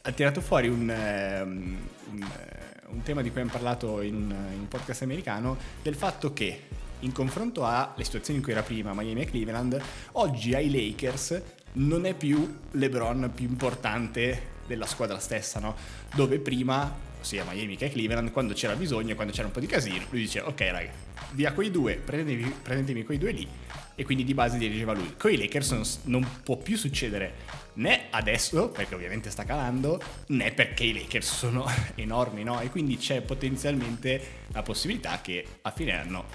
ha 0.01 0.11
tirato 0.11 0.41
fuori 0.41 0.67
un, 0.67 0.89
ehm, 0.89 1.77
un, 2.11 2.21
eh, 2.21 2.87
un 2.89 3.01
tema 3.01 3.21
di 3.21 3.31
cui 3.31 3.41
abbiamo 3.41 3.57
parlato 3.57 4.01
in 4.01 4.15
un, 4.15 4.35
in 4.53 4.59
un 4.59 4.67
podcast 4.67 5.01
americano, 5.01 5.57
del 5.81 5.95
fatto 5.95 6.33
che 6.33 6.61
in 6.99 7.11
confronto 7.11 7.65
alle 7.65 8.03
situazioni 8.03 8.39
in 8.39 8.45
cui 8.45 8.53
era 8.53 8.63
prima 8.63 8.93
Miami 8.93 9.21
e 9.21 9.25
Cleveland, 9.25 9.81
oggi 10.13 10.53
ai 10.53 10.71
Lakers 10.71 11.41
non 11.73 12.05
è 12.05 12.13
più 12.13 12.59
LeBron 12.71 13.31
più 13.33 13.47
importante 13.47 14.51
della 14.67 14.85
squadra 14.85 15.19
stessa, 15.19 15.59
no? 15.59 15.75
Dove 16.15 16.39
prima, 16.39 16.93
sia 17.19 17.43
Miami 17.43 17.75
che 17.75 17.89
Cleveland, 17.89 18.31
quando 18.31 18.53
c'era 18.53 18.75
bisogno, 18.75 19.15
quando 19.15 19.33
c'era 19.33 19.47
un 19.47 19.53
po' 19.53 19.59
di 19.59 19.67
casino, 19.67 20.05
lui 20.09 20.21
diceva 20.21 20.47
ok 20.47 20.59
raga, 20.59 20.91
via 21.31 21.51
quei 21.51 21.71
due, 21.71 21.95
prendetevi, 21.95 22.55
prendetemi 22.61 23.03
quei 23.03 23.17
due 23.17 23.31
lì 23.31 23.47
e 23.95 24.03
quindi 24.03 24.23
di 24.23 24.33
base 24.33 24.57
dirigeva 24.57 24.93
lui. 24.93 25.15
Con 25.17 25.31
i 25.31 25.37
Lakers 25.37 25.71
non, 25.71 25.83
non 26.03 26.29
può 26.43 26.57
più 26.57 26.77
succedere 26.77 27.61
né 27.75 28.07
adesso, 28.11 28.69
perché 28.69 28.95
ovviamente 28.95 29.29
sta 29.29 29.43
calando, 29.43 30.01
né 30.27 30.51
perché 30.51 30.83
i 30.83 30.93
Lakers 30.93 31.35
sono 31.35 31.65
enormi, 31.95 32.43
no? 32.43 32.59
E 32.59 32.69
quindi 32.69 32.97
c'è 32.97 33.21
potenzialmente 33.21 34.45
la 34.47 34.61
possibilità 34.61 35.21
che 35.21 35.45
a 35.61 35.71
fine 35.71 35.99
anno 35.99 36.25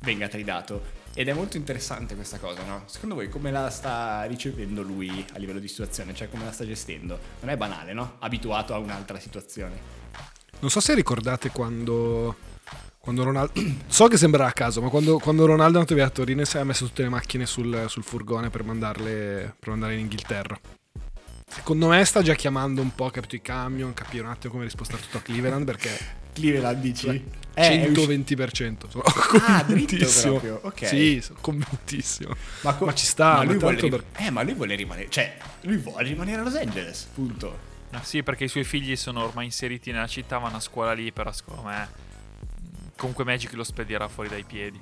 venga 0.00 0.28
tridato. 0.28 0.96
Ed 1.14 1.26
è 1.26 1.32
molto 1.32 1.56
interessante 1.56 2.14
questa 2.14 2.38
cosa, 2.38 2.62
no? 2.62 2.84
Secondo 2.86 3.16
voi 3.16 3.28
come 3.28 3.50
la 3.50 3.70
sta 3.70 4.22
ricevendo 4.24 4.82
lui 4.82 5.24
a 5.32 5.38
livello 5.38 5.58
di 5.58 5.66
situazione? 5.66 6.14
Cioè 6.14 6.28
come 6.28 6.44
la 6.44 6.52
sta 6.52 6.64
gestendo? 6.64 7.18
Non 7.40 7.50
è 7.50 7.56
banale, 7.56 7.92
no? 7.92 8.16
Abituato 8.20 8.72
a 8.72 8.78
un'altra 8.78 9.18
situazione. 9.18 9.96
Non 10.60 10.70
so 10.70 10.80
se 10.80 10.94
ricordate 10.94 11.50
quando. 11.50 12.36
Quando 13.08 13.24
Ronaldo. 13.24 13.52
So 13.88 14.06
che 14.06 14.18
sembrerà 14.18 14.48
a 14.48 14.52
caso, 14.52 14.82
ma 14.82 14.90
quando, 14.90 15.18
quando 15.18 15.46
Ronaldo 15.46 15.76
è 15.76 15.80
andato 15.80 15.94
via 15.94 16.04
a 16.04 16.10
Torino 16.10 16.42
e 16.42 16.44
si 16.44 16.58
è 16.58 16.62
messo 16.62 16.84
tutte 16.84 17.00
le 17.02 17.08
macchine 17.08 17.46
sul, 17.46 17.86
sul 17.88 18.02
furgone 18.04 18.50
per 18.50 18.64
mandarle. 18.64 19.54
per 19.58 19.70
mandare 19.70 19.94
in 19.94 20.00
Inghilterra. 20.00 20.58
Secondo 21.50 21.88
me 21.88 22.04
sta 22.04 22.20
già 22.20 22.34
chiamando 22.34 22.82
un 22.82 22.94
po', 22.94 23.08
capito 23.08 23.34
i 23.34 23.40
camion, 23.40 23.94
capire 23.94 24.24
un 24.24 24.28
attimo 24.28 24.52
come 24.52 24.64
rispostare 24.64 25.00
tutto 25.00 25.16
a 25.16 25.20
Cleveland 25.22 25.64
perché 25.64 25.88
Cleveland 26.34 26.80
dici? 26.82 27.06
Beh, 27.06 27.22
Eh, 27.54 27.84
è 27.84 27.88
usci- 27.88 28.06
120%. 28.06 28.90
Sono 28.90 29.02
Ah, 29.46 29.62
dritto 29.62 29.96
convintissimo. 29.96 30.30
proprio, 30.32 30.60
ok. 30.62 30.86
Sì, 30.86 31.20
sono 31.22 31.38
convintissimo. 31.40 32.34
Ma, 32.60 32.74
co- 32.74 32.84
Ma 32.84 32.92
ci 32.94 33.06
sta, 33.06 33.36
ma 33.36 33.42
lui 33.44 33.56
vuole 33.56 33.80
rim- 33.80 34.04
Eh, 34.16 34.28
ma 34.30 34.42
lui 34.42 34.52
vuole 34.52 34.74
rimanere. 34.74 35.08
Cioè, 35.08 35.34
lui 35.62 35.78
vuole 35.78 36.02
rimanere 36.08 36.40
a 36.40 36.44
Los 36.44 36.56
Angeles. 36.56 37.08
Punto. 37.14 37.58
No, 37.88 38.00
sì, 38.02 38.22
perché 38.22 38.44
i 38.44 38.48
suoi 38.48 38.64
figli 38.64 38.94
sono 38.96 39.24
ormai 39.24 39.46
inseriti 39.46 39.90
nella 39.92 40.06
città, 40.06 40.36
vanno 40.36 40.58
a 40.58 40.60
scuola 40.60 40.92
lì, 40.92 41.10
però 41.10 41.32
secondo 41.32 41.62
me 41.62 41.88
comunque 42.98 43.24
Magic 43.24 43.52
lo 43.54 43.64
spedirà 43.64 44.08
fuori 44.08 44.28
dai 44.28 44.42
piedi. 44.44 44.80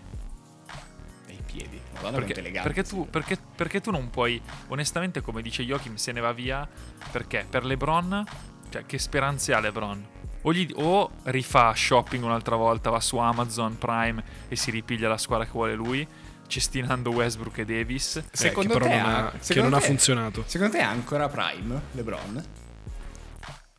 Nei 1.27 1.39
piedi. 1.45 1.79
Madonna, 1.95 2.19
Perché, 2.19 2.39
elegante. 2.41 2.73
perché 2.73 2.89
tu, 2.89 3.07
perché- 3.09 3.39
perché 3.57 3.81
tu 3.81 3.91
non 3.91 4.11
puoi, 4.11 4.41
onestamente, 4.69 5.21
come 5.21 5.43
dice 5.43 5.63
Joachim, 5.65 5.95
se 5.97 6.13
ne 6.13 6.21
va 6.21 6.33
via. 6.33 6.67
Perché 7.13 7.47
per 7.49 7.65
LeBron, 7.65 8.25
cioè, 8.71 8.87
che 8.87 8.99
speranze 8.99 9.53
ha 9.55 9.61
LeBron? 9.61 10.07
O, 10.43 10.53
gli- 10.53 10.73
o 10.77 11.11
rifà 11.25 11.75
shopping 11.75 12.23
un'altra 12.25 12.57
volta, 12.57 12.91
va 12.91 13.01
su 13.01 13.17
Amazon 13.19 13.77
Prime 13.79 14.23
e 14.49 14.55
si 14.57 14.71
ripiglia 14.71 15.09
la 15.09 15.19
squadra 15.19 15.45
che 15.45 15.51
vuole 15.53 15.75
lui, 15.75 16.07
cestinando 16.47 17.11
Westbrook 17.11 17.59
e 17.59 17.65
Davis. 17.65 18.17
Eh, 18.17 18.25
Secondo 18.33 18.75
che 18.75 18.79
però 18.79 18.91
te 18.91 19.01
non, 19.01 19.11
ha- 19.11 19.27
ha, 19.27 19.33
che 19.39 19.61
non 19.61 19.75
ha 19.75 19.79
te- 19.81 19.87
funzionato. 19.87 20.45
Secondo 20.47 20.73
te 20.75 20.79
è 20.79 20.85
ancora 20.85 21.29
Prime, 21.29 21.81
LeBron? 21.93 22.45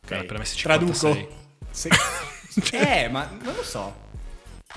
Ok, 0.04 0.10
Eh, 0.10 0.24
per 0.24 0.38
me 0.38 0.44
Traduco. 0.44 0.92
56. 0.92 1.28
Se- 1.70 1.90
eh, 3.04 3.08
ma 3.08 3.28
non 3.42 3.54
lo 3.54 3.62
so. 3.62 4.06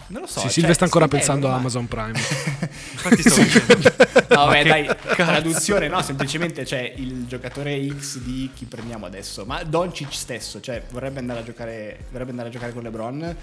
Non 0.08 0.22
lo 0.22 0.28
so. 0.28 0.36
Sì, 0.40 0.46
cioè, 0.46 0.52
Silve 0.52 0.74
sta 0.74 0.86
ancora 0.86 1.06
è 1.06 1.08
pensando 1.10 1.50
a. 1.50 1.56
Amazon 1.56 1.86
Prime. 1.88 2.14
Infatti 2.18 3.22
stavo 3.22 3.42
dicendo. 3.44 3.94
No, 4.30 4.48
beh, 4.48 4.64
che 4.64 4.70
dai, 4.70 4.86
cazzo? 4.86 5.16
traduzione, 5.16 5.88
no, 5.90 6.02
semplicemente 6.02 6.64
c'è 6.64 6.94
il 6.96 7.28
giocatore 7.28 7.86
X 8.00 8.20
di 8.20 8.50
chi 8.54 8.64
prendiamo 8.66 9.06
adesso, 9.06 9.44
ma 9.46 9.62
Doncic 9.64 10.14
stesso, 10.14 10.62
cioè 10.62 10.82
vorrebbe 10.92 11.20
andare 11.20 11.40
a 11.42 11.44
giocare, 11.44 12.06
vorrebbe 12.10 12.30
andare 12.32 12.48
a 12.48 12.52
giocare 12.52 12.72
con 12.72 12.84
LeBron 12.84 13.36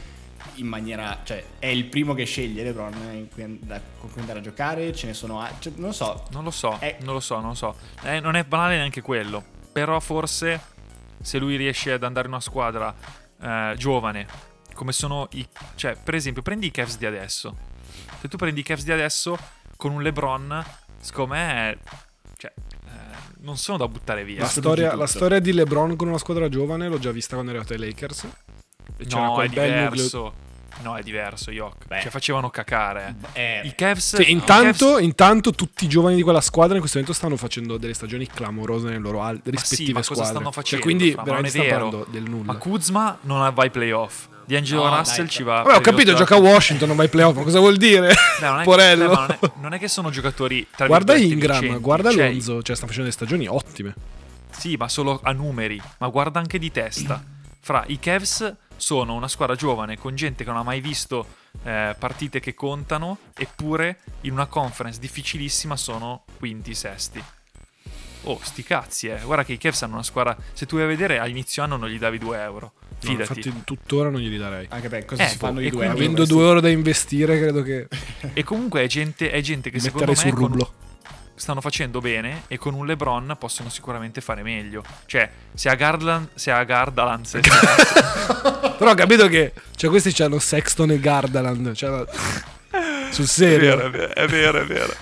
in 0.55 0.67
maniera, 0.67 1.21
cioè 1.23 1.45
è 1.59 1.67
il 1.67 1.85
primo 1.85 2.15
che 2.15 2.25
sceglie 2.25 2.63
LeBron 2.63 3.29
cui 3.33 3.59
con 4.01 4.11
cui 4.11 4.21
andare 4.21 4.39
a 4.39 4.43
giocare, 4.43 4.95
ce 4.95 5.07
ne 5.09 5.13
sono 5.15 5.43
a- 5.43 5.53
cioè, 5.59 5.75
non 5.77 5.89
lo 5.89 5.93
so. 5.93 6.25
Non 6.31 6.45
lo 6.45 6.51
so, 6.51 6.79
Eh. 6.81 6.97
non 7.01 7.13
lo 7.13 7.21
so, 7.21 7.41
non 7.41 7.49
lo 7.51 7.55
so. 7.55 7.75
Eh, 8.05 8.21
non 8.21 8.37
è 8.37 8.45
banale 8.45 8.77
neanche 8.77 9.03
quello. 9.03 9.45
Però 9.71 10.01
forse 10.01 10.61
se 11.21 11.37
lui 11.39 11.57
riesce 11.57 11.93
ad 11.93 12.05
andare 12.05 12.27
in 12.27 12.33
una 12.33 12.41
squadra 12.43 12.95
eh, 13.41 13.75
giovane, 13.77 14.27
come 14.79 14.93
sono 14.93 15.27
i... 15.33 15.45
Cioè, 15.75 15.97
per 16.01 16.14
esempio, 16.14 16.41
prendi 16.41 16.67
i 16.67 16.71
Cavs 16.71 16.99
di 16.99 17.05
adesso. 17.05 17.57
Se 18.21 18.29
tu 18.29 18.37
prendi 18.37 18.61
i 18.61 18.62
Cavs 18.62 18.85
di 18.85 18.93
adesso 18.93 19.37
con 19.77 19.91
un 19.91 20.03
LeBron, 20.03 20.64
secondo 21.01 21.35
me... 21.35 21.79
Cioè, 22.37 22.53
eh, 22.55 22.91
non 23.41 23.57
sono 23.57 23.77
da 23.77 23.88
buttare 23.88 24.23
via. 24.23 24.43
La 24.43 24.47
storia, 24.47 24.95
la 24.95 25.09
storia 25.09 25.41
di 25.41 25.53
LeBron 25.53 25.97
con 25.97 26.07
una 26.07 26.19
squadra 26.19 26.49
giovane 26.49 26.87
l'ho 26.87 27.01
già 27.01 27.11
vista 27.11 27.35
quando 27.35 27.51
è 27.51 27.57
arrivato 27.57 27.75
ai 27.75 27.88
Lakers. 27.88 28.29
E 28.99 29.05
c'era 29.05 29.25
no, 29.25 29.43
è 29.43 29.49
bel 29.49 29.49
nucleo- 29.49 29.91
diverso. 29.91 30.35
No, 30.83 30.97
è 30.97 31.03
diverso, 31.03 31.51
Yok. 31.51 31.87
Beh. 31.87 32.01
Cioè, 32.03 32.11
facevano 32.11 32.51
cacare. 32.51 33.17
Eh, 33.33 33.62
I 33.64 33.75
Cavs... 33.75 34.17
Sì, 34.17 34.29
i 34.29 34.33
intanto, 34.33 34.93
Cavs- 34.93 35.03
intanto 35.03 35.51
tutti 35.53 35.85
i 35.85 35.88
giovani 35.88 36.17
di 36.17 36.23
quella 36.23 36.41
squadra 36.41 36.75
in 36.75 36.81
questo 36.81 36.99
momento 36.99 37.19
stanno 37.19 37.37
facendo 37.37 37.77
delle 37.79 37.95
stagioni 37.95 38.27
clamorose 38.27 38.87
nelle 38.87 38.99
loro 38.99 39.23
al- 39.23 39.41
rispettive 39.45 39.93
ma 39.93 39.99
cosa 40.01 40.14
squadre. 40.14 40.33
stanno 40.35 40.53
facendo, 40.53 40.85
Cioè, 40.85 40.95
quindi 40.95 41.12
fra? 41.12 41.23
Ma 41.23 41.25
veramente 41.29 41.62
parlando 41.64 42.07
del 42.11 42.23
nulla. 42.23 42.53
Ma 42.53 42.59
Kuzma 42.59 43.19
non 43.23 43.53
va 43.55 43.62
ai 43.62 43.71
playoff. 43.71 44.27
D'Angelo 44.45 44.88
No, 44.88 44.97
Russell 44.97 45.25
dai, 45.25 45.29
ci 45.29 45.43
va. 45.43 45.61
Vabbè, 45.62 45.77
ho 45.77 45.81
capito, 45.81 46.14
gioca 46.14 46.37
a 46.37 46.38
Washington, 46.38 46.88
non 46.88 46.97
vai 46.97 47.05
ai 47.05 47.11
playoff, 47.12 47.37
ma 47.37 47.43
cosa 47.43 47.59
vuol 47.59 47.77
dire? 47.77 48.14
Dai, 48.41 48.64
non 48.64 48.81
è, 48.81 48.97
ma 48.97 49.05
non, 49.07 49.27
è, 49.29 49.38
non 49.61 49.73
è 49.75 49.79
che 49.79 49.88
sono 49.88 50.09
giocatori. 50.09 50.67
Tra 50.75 50.87
guarda 50.87 51.17
Ingram, 51.17 51.59
vincenti. 51.61 51.83
guarda 51.83 52.11
Cioè, 52.11 52.27
Alonso, 52.29 52.62
cioè 52.62 52.75
sta 52.75 52.87
facendo 52.87 53.11
delle 53.11 53.12
stagioni 53.12 53.47
ottime. 53.47 53.95
Sì, 54.51 54.77
ma 54.77 54.88
solo 54.88 55.21
a 55.23 55.33
numeri. 55.33 55.79
Ma 55.99 56.09
guarda 56.09 56.38
anche 56.38 56.59
di 56.59 56.71
testa. 56.71 57.23
Fra 57.61 57.85
i 57.88 57.99
Cavs 57.99 58.55
sono 58.79 59.12
una 59.14 59.29
squadra 59.29 59.55
giovane 59.55 59.99
con 59.99 60.14
gente 60.17 60.43
che 60.45 60.51
non 60.51 60.59
ha 60.59 60.62
mai 60.62 60.81
visto 60.81 61.27
eh, 61.64 61.95
partite 61.99 62.41
che 62.41 62.55
contano, 62.55 63.19
eppure 63.37 63.99
in 64.23 64.33
una 64.33 64.47
conference 64.47 64.99
difficilissima 64.99 65.77
sono 65.77 66.25
quinti, 66.38 66.75
sesti. 66.75 67.23
Oh, 68.23 68.38
sti 68.43 68.62
cazzi, 68.64 69.07
eh. 69.09 69.21
Guarda 69.23 69.45
che 69.45 69.53
i 69.53 69.59
Cavs 69.59 69.83
hanno 69.83 69.95
una 69.95 70.03
squadra. 70.03 70.37
Se 70.53 70.67
tu 70.67 70.75
vai 70.77 70.85
a 70.85 70.88
vedere, 70.88 71.19
a 71.19 71.27
inizio 71.29 71.62
anno 71.62 71.77
non 71.77 71.88
gli 71.88 71.99
davi 71.99 72.19
2 72.19 72.41
euro. 72.43 72.73
No, 73.01 73.11
Fidati. 73.11 73.38
infatti 73.38 73.62
tuttora 73.64 74.11
non 74.11 74.21
glieli 74.21 74.37
darei. 74.37 74.67
anche 74.71 74.88
perché 74.88 75.07
cosa 75.07 75.25
Eh, 75.25 75.29
si 75.29 75.37
fanno 75.38 75.55
boh, 75.55 75.61
due 75.61 75.69
quindi- 75.71 75.87
euro 75.87 75.97
Avendo 75.99 76.17
questi? 76.17 76.35
due 76.35 76.45
euro 76.47 76.61
da 76.61 76.69
investire, 76.69 77.38
credo 77.38 77.62
che 77.62 77.88
E 78.35 78.43
comunque 78.43 78.83
è 78.83 78.87
gente, 78.88 79.31
è 79.31 79.41
gente 79.41 79.71
che 79.71 79.79
secondo 79.79 80.07
metterei 80.11 80.25
me 80.25 80.31
sul 80.31 80.41
con- 80.41 80.49
rublo. 80.59 80.73
Stanno 81.38 81.61
facendo 81.61 82.01
bene 82.01 82.42
e 82.48 82.59
con 82.59 82.74
un 82.74 82.87
LeBron 82.87 83.37
possono 83.38 83.68
sicuramente 83.70 84.20
fare 84.20 84.42
meglio. 84.42 84.83
Cioè, 85.07 85.29
se 85.55 85.68
a 85.68 85.74
Garland, 85.74 86.29
se 86.35 86.51
a 86.51 86.62
Gardaland, 86.64 87.24
se- 87.24 87.40
Però 88.79 88.90
ho 88.90 88.94
capito 88.94 89.27
che 89.29 89.53
cioè, 89.74 89.90
questi 89.90 90.12
c'hanno 90.12 90.38
Sexton 90.38 90.90
e 90.90 91.01
Gardaland. 91.01 91.72
Cioè, 91.72 92.05
sul 93.11 93.27
serio. 93.27 93.81
è 93.81 93.90
vero, 93.90 94.14
è 94.14 94.27
vero, 94.27 94.61
è 94.61 94.66
vero. 94.66 94.94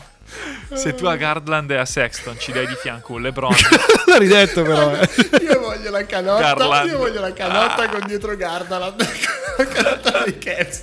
Se 0.73 0.95
tu 0.95 1.07
a 1.07 1.17
Gardland 1.17 1.71
e 1.71 1.77
a 1.77 1.85
Sexton 1.85 2.39
ci 2.39 2.53
dai 2.53 2.67
di 2.67 2.75
fianco 2.75 3.15
un 3.15 3.23
LeBron, 3.23 3.55
L'ha 4.07 4.19
ridetto 4.19 4.63
però, 4.63 4.93
eh. 4.93 5.09
Io 5.43 5.61
voglio 5.61 5.91
la 5.91 6.05
canotta, 6.05 6.55
Garland. 6.55 6.91
io 6.91 6.99
voglio 6.99 7.21
la 7.21 7.33
canotta 7.33 7.89
con 7.89 8.07
dietro 8.07 8.37
Gardaland. 8.37 9.01
la 9.57 9.67
canotta 9.67 10.23
dei 10.25 10.39
Cavs. 10.39 10.83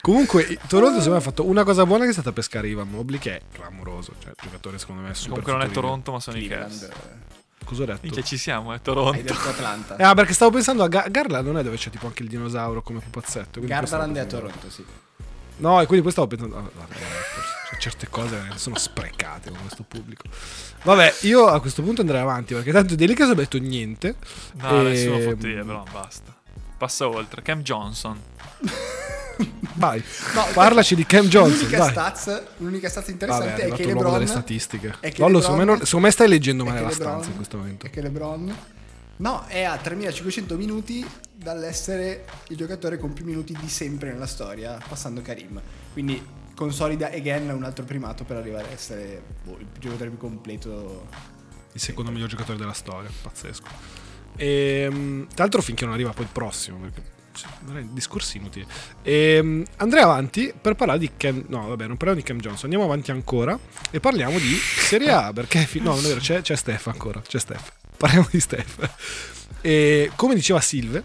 Comunque, 0.00 0.58
Toronto 0.66 0.94
secondo 0.98 1.10
me 1.10 1.16
ha 1.16 1.20
fatto 1.20 1.44
una 1.46 1.62
cosa 1.64 1.84
buona 1.84 2.04
che 2.04 2.10
è 2.10 2.12
stata 2.12 2.32
pescare 2.32 2.68
Ivan 2.68 2.88
Mobley, 2.88 3.18
che 3.18 3.36
è 3.36 3.40
clamoroso. 3.52 4.14
Cioè, 4.18 4.30
il 4.30 4.36
giocatore 4.42 4.78
secondo 4.78 5.02
me 5.02 5.10
è 5.10 5.14
super 5.14 5.42
comunque 5.42 5.52
non 5.52 5.62
è. 5.62 5.74
Toronto, 5.74 6.12
ma 6.12 6.20
sono 6.20 6.38
i 6.38 6.46
Cavs. 6.48 6.78
Cleveland. 6.78 7.08
Cosa 7.64 7.82
ho 7.82 7.86
detto? 7.86 7.98
Minchia, 8.02 8.22
ci 8.22 8.36
siamo, 8.38 8.70
è 8.70 8.74
Hai 8.76 8.80
Toronto. 8.82 9.20
detto 9.22 9.48
Atlanta. 9.48 9.96
Eh, 9.96 10.02
ah, 10.02 10.14
perché 10.14 10.32
stavo 10.32 10.50
pensando 10.50 10.82
a 10.82 10.88
Ga- 10.88 11.06
Garland, 11.10 11.46
non 11.46 11.58
è 11.58 11.62
dove 11.62 11.76
c'è 11.76 11.90
tipo 11.90 12.06
anche 12.06 12.22
il 12.22 12.28
dinosauro 12.28 12.82
come 12.82 13.00
pupazzetto. 13.00 13.60
Gardaland 13.60 14.16
è 14.16 14.20
a 14.20 14.24
Toronto, 14.24 14.70
sì. 14.70 14.84
No, 15.58 15.80
e 15.80 15.84
quindi 15.84 16.02
poi 16.02 16.10
stavo 16.12 16.26
pensando. 16.26 16.56
ah, 16.56 16.60
guarda, 16.74 16.94
cioè, 17.68 17.78
certe 17.78 18.08
cose 18.08 18.42
sono 18.54 18.76
sprecate 18.78 19.50
con 19.50 19.60
questo 19.60 19.84
pubblico. 19.86 20.24
Vabbè, 20.84 21.16
io 21.20 21.46
a 21.46 21.60
questo 21.60 21.82
punto 21.82 22.00
andrei 22.00 22.20
avanti 22.22 22.54
perché 22.54 22.72
tanto 22.72 22.94
dei 22.94 23.06
Lakers 23.06 23.30
ho 23.30 23.34
detto 23.34 23.58
niente. 23.58 24.16
No, 24.54 24.80
E- 24.80 24.82
nessuno 24.84 25.18
fotte 25.20 25.46
via, 25.52 25.62
però 25.62 25.84
basta. 25.92 26.34
Passa 26.78 27.06
oltre. 27.08 27.42
Cam 27.42 27.60
Johnson. 27.62 28.18
Vai, 29.74 30.02
No, 30.34 30.46
parlaci 30.52 30.94
di 30.94 31.04
Cam 31.06 31.26
Johnson. 31.26 31.58
L'unica 31.68 31.90
stats, 31.90 32.42
l'unica 32.58 32.88
stats 32.88 33.08
interessante 33.08 33.50
Vabbè, 33.50 33.62
è 33.62 33.68
è, 33.72 33.76
che 33.76 33.86
LeBron 33.86 34.12
delle 34.12 34.26
statistiche. 34.26 34.94
è 35.00 35.10
che 35.12 35.20
Lollo, 35.20 35.38
LeBron- 35.38 35.42
secondo 35.42 35.72
me, 35.72 35.84
secondo 35.84 36.06
me 36.06 36.12
stai 36.12 36.28
leggendo 36.28 36.64
male 36.64 36.80
la 36.80 36.88
LeBron- 36.88 37.08
stanza 37.08 37.28
in 37.30 37.36
questo 37.36 37.56
momento. 37.56 37.86
È 37.86 37.90
che 37.90 38.00
LeBron 38.02 38.56
No, 39.20 39.44
è 39.48 39.64
a 39.64 39.76
3500 39.76 40.56
minuti 40.56 41.06
dall'essere 41.34 42.24
il 42.48 42.56
giocatore 42.56 42.96
con 42.96 43.12
più 43.12 43.26
minuti 43.26 43.54
di 43.60 43.68
sempre 43.68 44.12
nella 44.12 44.26
storia, 44.26 44.78
passando 44.88 45.20
Karim. 45.20 45.60
Quindi 45.92 46.24
consolida 46.54 47.10
again 47.10 47.50
un 47.50 47.64
altro 47.64 47.84
primato 47.84 48.24
per 48.24 48.36
arrivare 48.38 48.68
a 48.68 48.70
essere 48.72 49.22
boh, 49.44 49.58
il 49.58 49.66
giocatore 49.78 50.08
più 50.08 50.18
completo. 50.18 51.06
Il 51.72 51.80
secondo 51.80 52.10
miglior 52.10 52.28
giocatore 52.28 52.56
della 52.56 52.72
storia, 52.72 53.10
pazzesco. 53.22 53.66
E, 54.36 54.88
tra 55.34 55.42
l'altro 55.44 55.60
finché 55.60 55.84
non 55.84 55.92
arriva 55.92 56.12
poi 56.12 56.24
il 56.24 56.30
prossimo, 56.32 56.78
perché 56.78 57.02
discorsi 57.90 58.38
inutili. 58.38 58.66
E, 59.02 59.64
andrei 59.76 60.02
avanti 60.02 60.52
per 60.60 60.74
parlare 60.74 60.98
di 60.98 61.10
Cam... 61.16 61.44
No, 61.48 61.68
vabbè, 61.68 61.86
non 61.86 61.96
parliamo 61.96 62.20
di 62.20 62.26
Cam 62.26 62.38
Johnson, 62.38 62.64
andiamo 62.64 62.84
avanti 62.84 63.10
ancora 63.10 63.58
e 63.90 64.00
parliamo 64.00 64.38
di 64.38 64.54
Serie 64.56 65.10
A, 65.10 65.32
perché... 65.32 65.60
fi- 65.60 65.80
No, 65.80 65.94
non 65.94 66.04
è 66.04 66.08
vero, 66.08 66.20
c'è, 66.20 66.42
c'è 66.42 66.56
Steph 66.56 66.86
ancora, 66.88 67.20
c'è 67.20 67.38
Steph. 67.38 67.72
Parliamo 67.96 68.28
di 68.30 68.40
Steph. 68.40 68.90
E 69.60 70.10
come 70.16 70.34
diceva 70.34 70.60
Silve, 70.60 71.04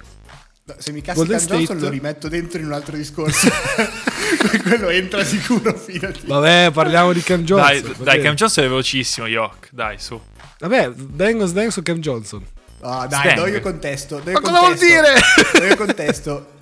No, 0.67 0.73
Se 0.79 0.91
mi 0.91 1.01
cassi 1.01 1.17
Golden 1.19 1.37
Cam 1.37 1.47
Johnson 1.47 1.65
State- 1.77 1.83
lo 1.83 1.89
rimetto 1.91 2.27
dentro 2.27 2.59
in 2.59 2.65
un 2.65 2.73
altro 2.73 2.95
discorso. 2.97 3.47
Quello 4.63 4.89
entra 4.89 5.23
sicuro 5.23 5.77
fino 5.77 6.07
a 6.07 6.11
vabbè, 6.25 6.71
parliamo 6.73 7.13
di 7.13 7.21
Cam 7.21 7.43
Johnson. 7.43 7.81
Dai, 7.93 8.03
dai. 8.03 8.21
Cam 8.21 8.33
Johnson 8.33 8.63
è 8.63 8.67
velocissimo, 8.67 9.27
Yok. 9.27 9.69
Dai, 9.71 9.99
su. 9.99 10.19
Vabbè, 10.59 10.89
Bengals 10.89 11.51
Dang 11.51 11.69
su 11.69 11.83
Cam 11.83 11.99
Johnson. 11.99 12.43
Ah, 12.87 13.07
dai, 13.07 13.31
Stang. 13.31 13.35
do 13.39 13.47
io 13.47 13.61
contesto. 13.61 14.19
Do 14.19 14.29
io 14.29 14.39
Ma 14.39 14.41
cosa 14.41 14.59
vuol 14.59 14.77
contesto. 14.77 14.85
dire? 14.85 15.59
Do 15.59 15.65
io 15.65 15.75
contesto. 15.75 16.53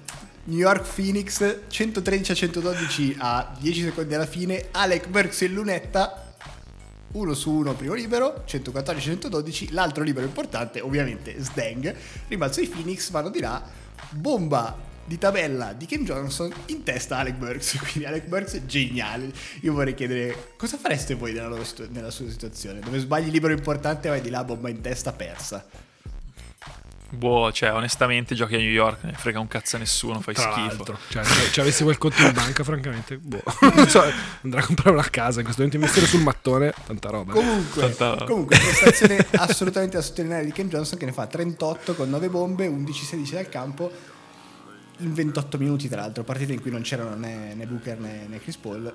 New 0.45 0.57
York 0.57 0.85
Phoenix 0.93 1.59
113 1.67 2.31
a 2.31 2.35
112 2.35 3.15
a 3.19 3.55
10 3.59 3.81
secondi 3.83 4.13
alla 4.15 4.25
fine. 4.25 4.67
Alec 4.71 5.07
Burks 5.07 5.41
in 5.41 5.53
lunetta. 5.53 6.35
Uno 7.13 7.33
su 7.35 7.51
uno 7.51 7.75
primo 7.75 7.93
libero, 7.93 8.43
114-112, 8.47 9.67
l'altro 9.71 10.03
libero 10.03 10.25
importante, 10.25 10.81
ovviamente 10.81 11.35
Sdang. 11.37 11.93
Rimbalzo 12.27 12.59
i 12.61 12.67
Phoenix, 12.67 13.11
vanno 13.11 13.29
di 13.29 13.39
là, 13.39 13.61
bomba 14.09 14.75
di 15.05 15.17
tabella 15.19 15.73
di 15.73 15.85
Kim 15.85 16.05
Johnson 16.05 16.51
in 16.67 16.81
testa 16.83 17.17
Alec 17.17 17.35
Burks. 17.35 17.77
Quindi 17.91 18.05
Alec 18.05 18.25
Burks 18.25 18.53
è 18.55 18.65
geniale. 18.65 19.31
Io 19.61 19.73
vorrei 19.73 19.93
chiedere 19.93 20.53
cosa 20.57 20.75
fareste 20.77 21.13
voi 21.13 21.33
nella, 21.33 21.63
situ- 21.63 21.87
nella 21.91 22.09
sua 22.09 22.27
situazione? 22.29 22.79
Dove 22.79 22.97
sbagli 22.97 23.29
libero 23.29 23.53
importante 23.53 24.09
vai 24.09 24.19
di 24.21 24.31
là, 24.31 24.43
bomba 24.43 24.69
in 24.69 24.81
testa, 24.81 25.11
persa. 25.13 25.63
Boh, 27.13 27.51
cioè, 27.51 27.71
onestamente 27.71 28.33
giochi 28.33 28.55
a 28.55 28.57
New 28.57 28.67
York, 28.69 29.03
ne 29.03 29.13
frega 29.13 29.39
un 29.39 29.47
cazzo 29.47 29.75
a 29.75 29.79
nessuno, 29.79 30.19
fai 30.19 30.33
Tra 30.33 30.51
schifo. 30.51 30.97
cioè, 31.09 31.23
se 31.23 31.51
ci 31.51 31.59
avessi 31.59 31.83
quel 31.83 31.99
conto 31.99 32.21
in 32.23 32.33
banca, 32.33 32.63
francamente, 32.63 33.17
boh. 33.17 33.43
Non 33.75 33.87
so, 33.87 34.03
andrà 34.41 34.61
a 34.61 34.65
comprare 34.65 34.91
una 34.91 35.07
casa 35.09 35.37
in 35.39 35.45
questo 35.45 35.61
momento, 35.61 35.75
investire 35.75 36.07
sul 36.07 36.21
mattone, 36.21 36.73
tanta 36.85 37.09
roba. 37.09 37.33
Comunque, 37.33 37.93
Tanta- 37.93 38.25
comunque 38.25 38.57
prestazione 38.57 39.25
assolutamente 39.35 39.97
da 39.97 40.01
sottolineare 40.01 40.45
di 40.45 40.51
Ken 40.51 40.67
Johnson 40.69 40.97
che 40.97 41.05
ne 41.05 41.11
fa 41.11 41.27
38 41.27 41.93
con 41.93 42.09
9 42.09 42.29
bombe, 42.29 42.67
11-16 42.67 43.33
dal 43.33 43.49
campo 43.49 43.91
in 44.97 45.13
28 45.13 45.57
minuti 45.57 45.87
tra 45.87 46.01
l'altro, 46.01 46.23
partita 46.23 46.51
in 46.51 46.61
cui 46.61 46.71
non 46.71 46.81
c'erano 46.81 47.15
né, 47.15 47.53
né 47.53 47.65
Booker 47.67 47.99
né, 47.99 48.25
né 48.27 48.39
Chris 48.39 48.57
Paul, 48.57 48.91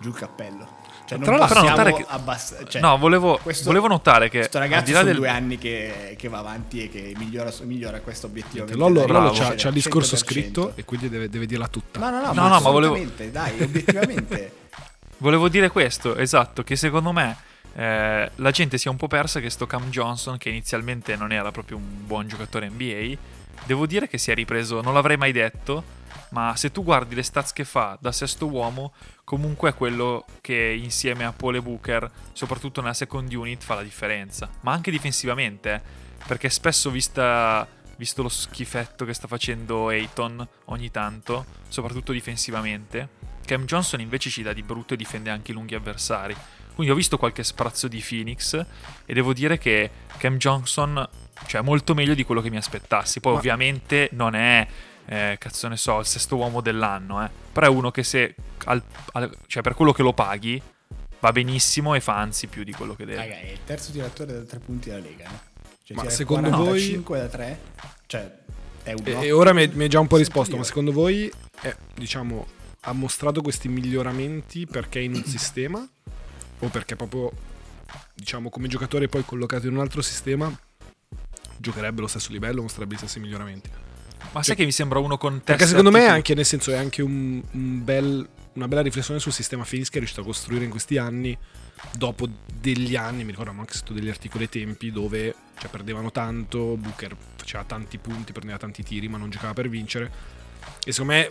giù 0.00 0.08
il 0.08 0.14
cappello. 0.14 0.82
Cioè 1.06 1.18
non 1.18 1.26
Tra 1.26 1.36
l'altro, 1.36 1.60
notare 1.62 1.92
che- 1.92 2.04
abbass- 2.08 2.64
cioè, 2.66 2.80
no, 2.80 2.96
volevo, 2.96 3.38
questo- 3.42 3.64
volevo 3.66 3.88
notare 3.88 4.30
che 4.30 4.38
questo 4.38 4.58
ragazzo 4.58 4.84
di 4.86 4.92
là 4.92 4.98
sono 5.00 5.10
del... 5.10 5.18
due 5.20 5.28
anni 5.28 5.58
che, 5.58 6.14
che 6.18 6.28
va 6.28 6.38
avanti 6.38 6.82
e 6.82 6.88
che 6.88 7.12
migliora, 7.18 7.52
migliora 7.64 8.00
questo 8.00 8.26
obiettivo. 8.26 8.64
Lollo, 8.70 9.04
c'ha, 9.32 9.54
c'ha 9.54 9.68
il 9.68 9.74
discorso 9.74 10.14
100%. 10.14 10.18
scritto 10.18 10.72
e 10.76 10.84
quindi 10.84 11.10
deve, 11.10 11.28
deve 11.28 11.44
dirla 11.46 11.68
tutta. 11.68 11.98
No, 12.00 12.08
no, 12.10 12.20
no, 12.20 12.26
No, 12.28 12.32
ma, 12.32 12.48
no, 12.48 12.60
ma 12.60 12.70
volevo- 12.70 12.98
dai, 13.30 13.60
obiettivamente. 13.62 14.52
Volevo 15.18 15.48
dire 15.48 15.70
questo, 15.70 16.16
esatto, 16.16 16.62
che 16.64 16.74
secondo 16.76 17.12
me 17.12 17.36
eh, 17.76 18.30
la 18.34 18.50
gente 18.50 18.78
si 18.78 18.88
è 18.88 18.90
un 18.90 18.96
po' 18.96 19.06
persa 19.06 19.40
che 19.40 19.48
sto 19.48 19.66
Cam 19.66 19.88
Johnson, 19.90 20.36
che 20.38 20.48
inizialmente 20.48 21.16
non 21.16 21.32
era 21.32 21.50
proprio 21.50 21.76
un 21.76 21.84
buon 22.06 22.26
giocatore 22.28 22.68
NBA, 22.68 23.16
devo 23.66 23.86
dire 23.86 24.08
che 24.08 24.18
si 24.18 24.30
è 24.30 24.34
ripreso, 24.34 24.80
non 24.80 24.94
l'avrei 24.94 25.16
mai 25.16 25.32
detto, 25.32 26.02
ma 26.30 26.56
se 26.56 26.72
tu 26.72 26.82
guardi 26.82 27.14
le 27.14 27.22
stats 27.22 27.52
che 27.52 27.64
fa 27.64 27.96
da 28.00 28.10
sesto 28.10 28.46
uomo, 28.46 28.92
comunque 29.22 29.70
è 29.70 29.74
quello 29.74 30.24
che 30.40 30.76
insieme 30.80 31.24
a 31.24 31.32
Paul 31.32 31.56
e 31.56 31.62
Booker, 31.62 32.10
soprattutto 32.32 32.80
nella 32.80 32.92
second 32.92 33.32
unit, 33.32 33.62
fa 33.62 33.76
la 33.76 33.82
differenza. 33.82 34.50
Ma 34.60 34.72
anche 34.72 34.90
difensivamente, 34.90 35.74
eh, 35.74 35.80
perché 36.26 36.50
spesso 36.50 36.90
vista, 36.90 37.66
visto 37.96 38.22
lo 38.22 38.28
schifetto 38.28 39.04
che 39.04 39.14
sta 39.14 39.28
facendo 39.28 39.88
Ayton 39.88 40.46
ogni 40.66 40.90
tanto, 40.90 41.46
soprattutto 41.68 42.12
difensivamente, 42.12 43.08
Cam 43.44 43.64
Johnson 43.64 44.00
invece 44.00 44.30
ci 44.30 44.42
dà 44.42 44.52
di 44.52 44.62
brutto 44.62 44.94
e 44.94 44.96
difende 44.96 45.30
anche 45.30 45.52
i 45.52 45.54
lunghi 45.54 45.74
avversari. 45.74 46.34
Quindi 46.74 46.92
ho 46.92 46.96
visto 46.96 47.18
qualche 47.18 47.44
sprazzo 47.44 47.86
di 47.86 48.04
Phoenix 48.06 48.66
e 49.04 49.14
devo 49.14 49.32
dire 49.32 49.58
che 49.58 49.88
Cam 50.16 50.36
Johnson 50.38 51.08
cioè, 51.46 51.60
molto 51.62 51.94
meglio 51.94 52.14
di 52.14 52.24
quello 52.24 52.40
che 52.40 52.50
mi 52.50 52.56
aspettassi. 52.56 53.20
Poi 53.20 53.32
Ma- 53.32 53.38
ovviamente 53.38 54.08
non 54.12 54.34
è, 54.34 54.66
eh, 55.06 55.36
cazzo 55.38 55.68
ne 55.68 55.76
so, 55.76 55.98
il 56.00 56.06
sesto 56.06 56.36
uomo 56.36 56.60
dell'anno, 56.60 57.24
eh. 57.24 57.30
però 57.52 57.66
è 57.66 57.70
uno 57.70 57.90
che 57.90 58.02
se, 58.02 58.34
al- 58.64 58.82
al- 59.12 59.36
cioè 59.46 59.62
per 59.62 59.74
quello 59.74 59.92
che 59.92 60.02
lo 60.02 60.12
paghi, 60.12 60.60
va 61.20 61.32
benissimo 61.32 61.94
e 61.94 62.00
fa 62.00 62.18
anzi 62.18 62.46
più 62.48 62.64
di 62.64 62.72
quello 62.72 62.94
che 62.94 63.04
deve. 63.04 63.20
Raga, 63.20 63.38
è 63.38 63.50
il 63.50 63.64
terzo 63.64 63.92
tiratore 63.92 64.32
da 64.32 64.42
tre 64.42 64.58
punti 64.58 64.90
della 64.90 65.00
Lega. 65.02 65.28
no? 65.28 65.40
Cioè, 65.82 65.96
Ma 65.96 66.08
secondo 66.08 66.48
45 66.48 67.18
da 67.18 67.26
3, 67.28 67.60
cioè 68.06 68.32
è 68.82 68.92
un 68.92 69.02
E, 69.04 69.26
e 69.26 69.32
ora 69.32 69.52
mi 69.52 69.66
mi 69.68 69.82
hai 69.82 69.88
già 69.88 70.00
un 70.00 70.06
po' 70.06 70.16
risposto, 70.16 70.56
ma 70.56 70.64
secondo 70.64 70.92
voi, 70.92 71.30
è, 71.60 71.74
diciamo, 71.94 72.46
ha 72.80 72.92
mostrato 72.92 73.42
questi 73.42 73.68
miglioramenti 73.68 74.66
perché 74.66 75.00
è 75.00 75.02
in 75.02 75.14
un 75.14 75.24
sistema 75.28 75.86
o 76.58 76.68
perché 76.68 76.96
proprio, 76.96 77.30
diciamo, 78.14 78.48
come 78.48 78.68
giocatore 78.68 79.08
poi 79.08 79.24
collocato 79.24 79.66
in 79.66 79.74
un 79.74 79.80
altro 79.80 80.00
sistema 80.00 80.50
giocherebbe 81.58 81.98
allo 81.98 82.08
stesso 82.08 82.32
livello, 82.32 82.62
mostrerebbe 82.62 82.94
gli 82.94 82.98
stessi 82.98 83.20
miglioramenti? 83.20 83.70
Ma 84.32 84.42
sai 84.42 84.56
che 84.56 84.64
mi 84.64 84.72
sembra 84.72 84.98
uno 84.98 85.16
con 85.16 85.34
testa 85.34 85.52
Perché 85.52 85.66
secondo 85.66 85.90
me 85.90 86.06
anche, 86.06 86.34
nel 86.34 86.44
senso, 86.44 86.72
è 86.72 86.76
anche 86.76 87.02
un, 87.02 87.42
un 87.52 87.84
bel- 87.84 88.28
una 88.54 88.68
bella 88.68 88.82
riflessione 88.82 89.20
sul 89.20 89.32
sistema 89.32 89.64
Phoenix 89.64 89.88
che 89.88 89.96
è 89.96 89.98
riuscito 89.98 90.20
a 90.20 90.24
costruire 90.24 90.64
in 90.64 90.70
questi 90.70 90.96
anni, 90.96 91.36
dopo 91.96 92.28
degli 92.52 92.96
anni, 92.96 93.24
mi 93.24 93.30
ricordo 93.30 93.50
anche 93.50 93.74
scritto 93.74 93.92
degli 93.92 94.08
articoli 94.08 94.44
ai 94.44 94.48
tempi 94.48 94.90
dove 94.90 95.34
cioè, 95.58 95.70
perdevano 95.70 96.10
tanto, 96.10 96.76
Booker 96.76 97.16
faceva 97.36 97.64
tanti 97.64 97.98
punti, 97.98 98.32
prendeva 98.32 98.58
tanti 98.58 98.82
tiri, 98.82 99.08
ma 99.08 99.18
non 99.18 99.30
giocava 99.30 99.52
per 99.52 99.68
vincere. 99.68 100.10
E 100.84 100.92
secondo 100.92 101.12
me 101.12 101.30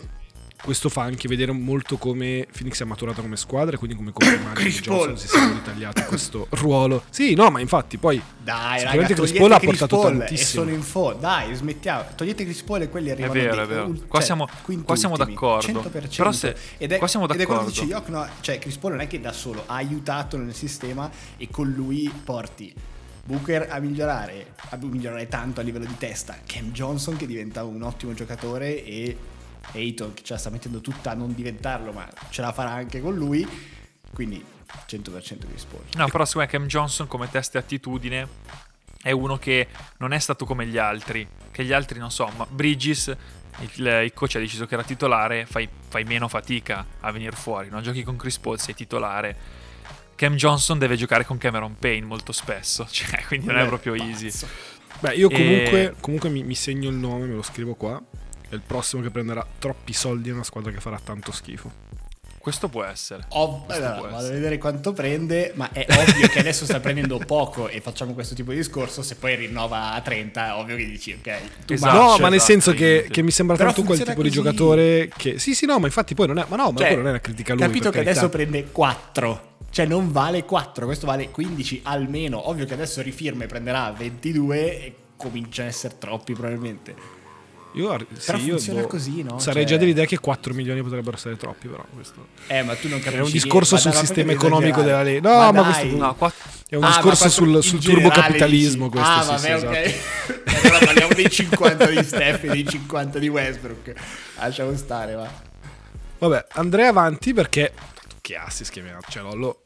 questo 0.64 0.88
fa 0.88 1.02
anche 1.02 1.28
vedere 1.28 1.52
molto 1.52 1.96
come 1.98 2.46
Phoenix 2.50 2.80
è 2.80 2.84
maturata 2.84 3.20
come 3.20 3.36
squadra 3.36 3.74
e 3.76 3.78
quindi 3.78 3.96
come 3.96 4.12
comprimari 4.12 4.54
Chris 4.62 4.76
che 4.76 4.82
Johnson 4.82 5.06
Paul. 5.08 5.18
si 5.18 5.28
siano 5.28 5.52
ritagliati 5.52 6.02
questo 6.04 6.46
ruolo. 6.50 7.04
Sì, 7.10 7.34
no, 7.34 7.50
ma 7.50 7.60
infatti 7.60 7.98
poi 7.98 8.20
Dai, 8.42 8.78
Sicuramente 8.80 8.86
raga, 8.86 9.06
Chris 9.06 9.16
togliete 9.18 9.38
Paul 9.38 9.52
ha 9.52 9.58
Chris 9.58 9.70
portato 9.78 10.00
Paul 10.00 10.18
tantissimo. 10.18 10.40
E 10.62 10.64
sono 10.64 10.70
in 10.70 10.82
fondo. 10.82 11.18
Dai, 11.20 11.54
smettiamo. 11.54 12.04
Togliete 12.14 12.44
Chris 12.44 12.62
Paul 12.62 12.82
e 12.82 12.88
quelli 12.88 13.10
arrivano 13.10 13.32
vero, 13.34 13.54
dei- 13.54 13.64
è 13.64 13.66
vero. 13.68 13.84
ul- 13.86 14.06
Qua 14.06 14.18
cioè, 14.18 14.26
siamo- 14.26 14.48
qua 14.84 14.96
siamo 14.96 15.14
ultimi, 15.14 15.34
d'accordo. 15.34 15.80
100%. 15.82 16.16
Però 16.16 16.32
se- 16.32 16.56
ed 16.78 16.92
è, 16.92 16.98
qua 16.98 17.06
siamo 17.08 17.28
ed 17.28 17.40
è 17.40 17.44
quello 17.44 17.60
che 17.60 17.66
d'accordo. 17.66 17.82
dice 17.84 17.84
Yok, 17.84 18.08
no, 18.08 18.26
cioè 18.40 18.58
Chris 18.58 18.76
Paul 18.76 18.92
non 18.92 19.00
è 19.02 19.06
che 19.06 19.20
da 19.20 19.32
solo 19.32 19.62
ha 19.66 19.74
aiutato 19.74 20.36
nel 20.38 20.54
sistema 20.54 21.10
e 21.36 21.48
con 21.50 21.70
lui 21.70 22.10
porti 22.24 22.72
Booker 23.26 23.68
a 23.70 23.78
migliorare, 23.78 24.52
a 24.70 24.76
migliorare 24.80 25.28
tanto 25.28 25.60
a 25.60 25.62
livello 25.62 25.86
di 25.86 25.96
testa. 25.96 26.36
Cam 26.44 26.72
Johnson 26.72 27.16
che 27.16 27.26
diventa 27.26 27.64
un 27.64 27.82
ottimo 27.82 28.12
giocatore 28.12 28.84
e 28.84 29.16
Ayton 29.72 30.14
che 30.14 30.22
ce 30.22 30.34
la 30.34 30.38
sta 30.38 30.50
mettendo 30.50 30.80
tutta 30.80 31.10
a 31.10 31.14
non 31.14 31.34
diventarlo, 31.34 31.92
ma 31.92 32.08
ce 32.30 32.40
la 32.42 32.52
farà 32.52 32.70
anche 32.70 33.00
con 33.00 33.14
lui. 33.14 33.46
Quindi 34.12 34.44
100% 34.88 35.38
Chris 35.48 35.64
Paul. 35.64 35.82
No, 35.94 36.08
però 36.08 36.24
secondo 36.24 36.50
me 36.50 36.58
Cam 36.58 36.66
Johnson 36.66 37.06
come 37.06 37.28
testa 37.30 37.58
e 37.58 37.62
attitudine 37.62 38.28
è 39.02 39.10
uno 39.10 39.36
che 39.38 39.68
non 39.98 40.12
è 40.12 40.18
stato 40.18 40.44
come 40.44 40.66
gli 40.66 40.78
altri. 40.78 41.26
Che 41.50 41.64
gli 41.64 41.72
altri, 41.72 41.98
non 41.98 42.10
so, 42.10 42.30
ma 42.36 42.46
Bridges, 42.48 43.14
il, 43.60 43.86
il 44.04 44.12
coach 44.12 44.36
ha 44.36 44.40
deciso 44.40 44.66
che 44.66 44.74
era 44.74 44.82
titolare, 44.82 45.46
fai, 45.46 45.68
fai 45.88 46.04
meno 46.04 46.28
fatica 46.28 46.84
a 47.00 47.10
venire 47.10 47.36
fuori. 47.36 47.68
No? 47.68 47.80
Giochi 47.80 48.02
con 48.02 48.16
Chris 48.16 48.38
Paul, 48.38 48.58
sei 48.58 48.74
titolare 48.74 49.62
Cam 50.14 50.36
Johnson 50.36 50.78
deve 50.78 50.96
giocare 50.96 51.24
con 51.24 51.38
Cameron 51.38 51.76
Payne 51.78 52.06
molto 52.06 52.32
spesso, 52.32 52.86
cioè, 52.90 53.22
quindi 53.26 53.46
non 53.46 53.58
è 53.58 53.66
proprio 53.66 53.94
easy. 53.94 54.30
Beh, 55.00 55.14
io 55.14 55.28
E- 55.28 55.34
comunque, 55.34 55.94
comunque 56.00 56.28
mi, 56.30 56.42
mi 56.44 56.54
segno 56.54 56.88
il 56.88 56.96
nome, 56.96 57.26
me 57.26 57.34
lo 57.34 57.42
scrivo 57.42 57.74
qua. 57.74 58.00
È 58.48 58.54
il 58.54 58.62
prossimo 58.66 59.02
che 59.02 59.10
prenderà 59.10 59.44
troppi 59.58 59.92
soldi 59.92 60.28
in 60.28 60.34
una 60.34 60.44
squadra 60.44 60.70
che 60.70 60.80
farà 60.80 61.00
tanto 61.02 61.32
schifo. 61.32 61.92
Questo 62.38 62.68
può 62.68 62.84
essere. 62.84 63.24
Ov- 63.30 63.64
Questo 63.64 63.82
allora, 63.82 63.96
può 63.98 64.04
vado 64.04 64.16
a 64.16 64.20
essere. 64.20 64.34
vedere 64.34 64.58
quanto 64.58 64.92
prende, 64.92 65.52
ma 65.54 65.72
è 65.72 65.86
ovvio 65.88 66.28
che 66.28 66.40
adesso 66.40 66.66
sta 66.66 66.78
prendendo 66.78 67.16
poco 67.18 67.68
e 67.68 67.80
facciamo 67.80 68.12
questo 68.12 68.34
tipo 68.34 68.50
di 68.50 68.58
discorso. 68.58 69.02
Se 69.02 69.14
poi 69.16 69.34
rinnova 69.34 69.92
a 69.92 70.00
30, 70.02 70.48
è 70.48 70.52
ovvio 70.52 70.76
che 70.76 70.84
dici, 70.84 71.12
ok, 71.18 71.64
tu 71.64 71.72
Esatto, 71.72 71.96
no, 71.96 72.08
ma 72.18 72.28
nel 72.28 72.34
esatto, 72.34 72.52
senso 72.52 72.72
che, 72.74 73.08
che 73.10 73.22
mi 73.22 73.30
sembra 73.30 73.56
Però 73.56 73.72
tanto 73.72 73.84
quel 73.86 73.98
tipo 73.98 74.10
di 74.22 74.28
così. 74.28 74.30
giocatore 74.42 75.10
che... 75.16 75.38
Sì, 75.38 75.54
sì, 75.54 75.64
no, 75.64 75.78
ma 75.78 75.86
infatti 75.86 76.14
poi 76.14 76.26
non 76.26 76.38
è... 76.38 76.44
Ma 76.46 76.56
no, 76.56 76.70
ma 76.70 76.76
Cioè, 76.80 76.88
poi 76.88 76.96
non 76.98 77.06
è 77.06 77.10
una 77.10 77.20
critica 77.20 77.52
a 77.52 77.56
lui. 77.56 77.64
Capito 77.64 77.88
che 77.88 77.94
carità. 78.02 78.10
adesso 78.10 78.28
prende 78.28 78.64
4. 78.70 79.52
Cioè 79.70 79.86
non 79.86 80.12
vale 80.12 80.44
4, 80.44 80.84
questo 80.84 81.06
vale 81.06 81.30
15 81.30 81.80
almeno. 81.84 82.50
Ovvio 82.50 82.66
che 82.66 82.74
adesso 82.74 83.00
rifirma 83.00 83.44
e 83.44 83.46
prenderà 83.46 83.90
22 83.90 84.58
e 84.84 84.94
comincia 85.16 85.62
a 85.62 85.66
essere 85.66 85.96
troppi 85.96 86.34
probabilmente. 86.34 87.22
Io, 87.74 87.98
sì, 88.18 88.30
io, 88.44 88.54
funziona 88.56 88.80
boh, 88.82 88.86
così, 88.86 89.22
no? 89.22 89.38
Sarei 89.38 89.62
Cioè- 89.62 89.72
già 89.72 89.76
dell'idea 89.78 90.04
che 90.04 90.18
4 90.18 90.54
milioni 90.54 90.82
potrebbero 90.82 91.16
essere 91.16 91.36
troppi, 91.36 91.66
però 91.68 91.84
questo... 91.92 92.26
Eh, 92.46 92.62
ma 92.62 92.74
tu 92.76 92.88
non 92.88 92.98
capisci 93.00 93.18
È 93.20 93.24
un 93.24 93.30
discorso 93.30 93.74
ma 93.74 93.80
sul 93.80 93.90
ma 93.92 93.98
sistema 93.98 94.32
economico 94.32 94.82
della 94.82 95.02
Lega. 95.02 95.28
No, 95.28 95.52
ma 95.52 95.62
dai. 95.62 95.72
questo- 95.72 95.96
No, 95.96 96.14
qua- 96.14 96.32
È 96.68 96.76
un 96.76 96.84
Ah, 96.84 96.88
ma 96.88 96.92
discorso 96.94 97.28
sul, 97.28 97.62
sul 97.62 97.80
turbocapitalismo 97.80 98.88
dici? 98.88 98.96
questo, 99.02 99.10
Ah, 99.32 99.38
sì, 99.38 99.48
vabbè, 99.48 99.58
sì, 99.58 99.64
ok. 99.66 99.76
esatto. 99.76 100.50
allora 100.68 100.84
parliamo 100.84 101.14
dei 101.14 101.30
50 101.30 101.86
di 101.86 102.04
Steph 102.04 102.44
e 102.44 102.48
dei 102.48 102.66
50 102.68 103.18
di 103.18 103.28
Westbrook. 103.28 103.92
Lasciamo 104.38 104.76
stare, 104.76 105.14
va. 105.14 105.30
Vabbè, 106.18 106.46
andrei 106.52 106.86
avanti 106.86 107.32
perché... 107.34 107.72
tanto 107.74 108.16
Che 108.20 108.36
assi 108.36 108.64
schiamiamo, 108.64 109.00
cioè 109.08 109.22
Lollo, 109.22 109.62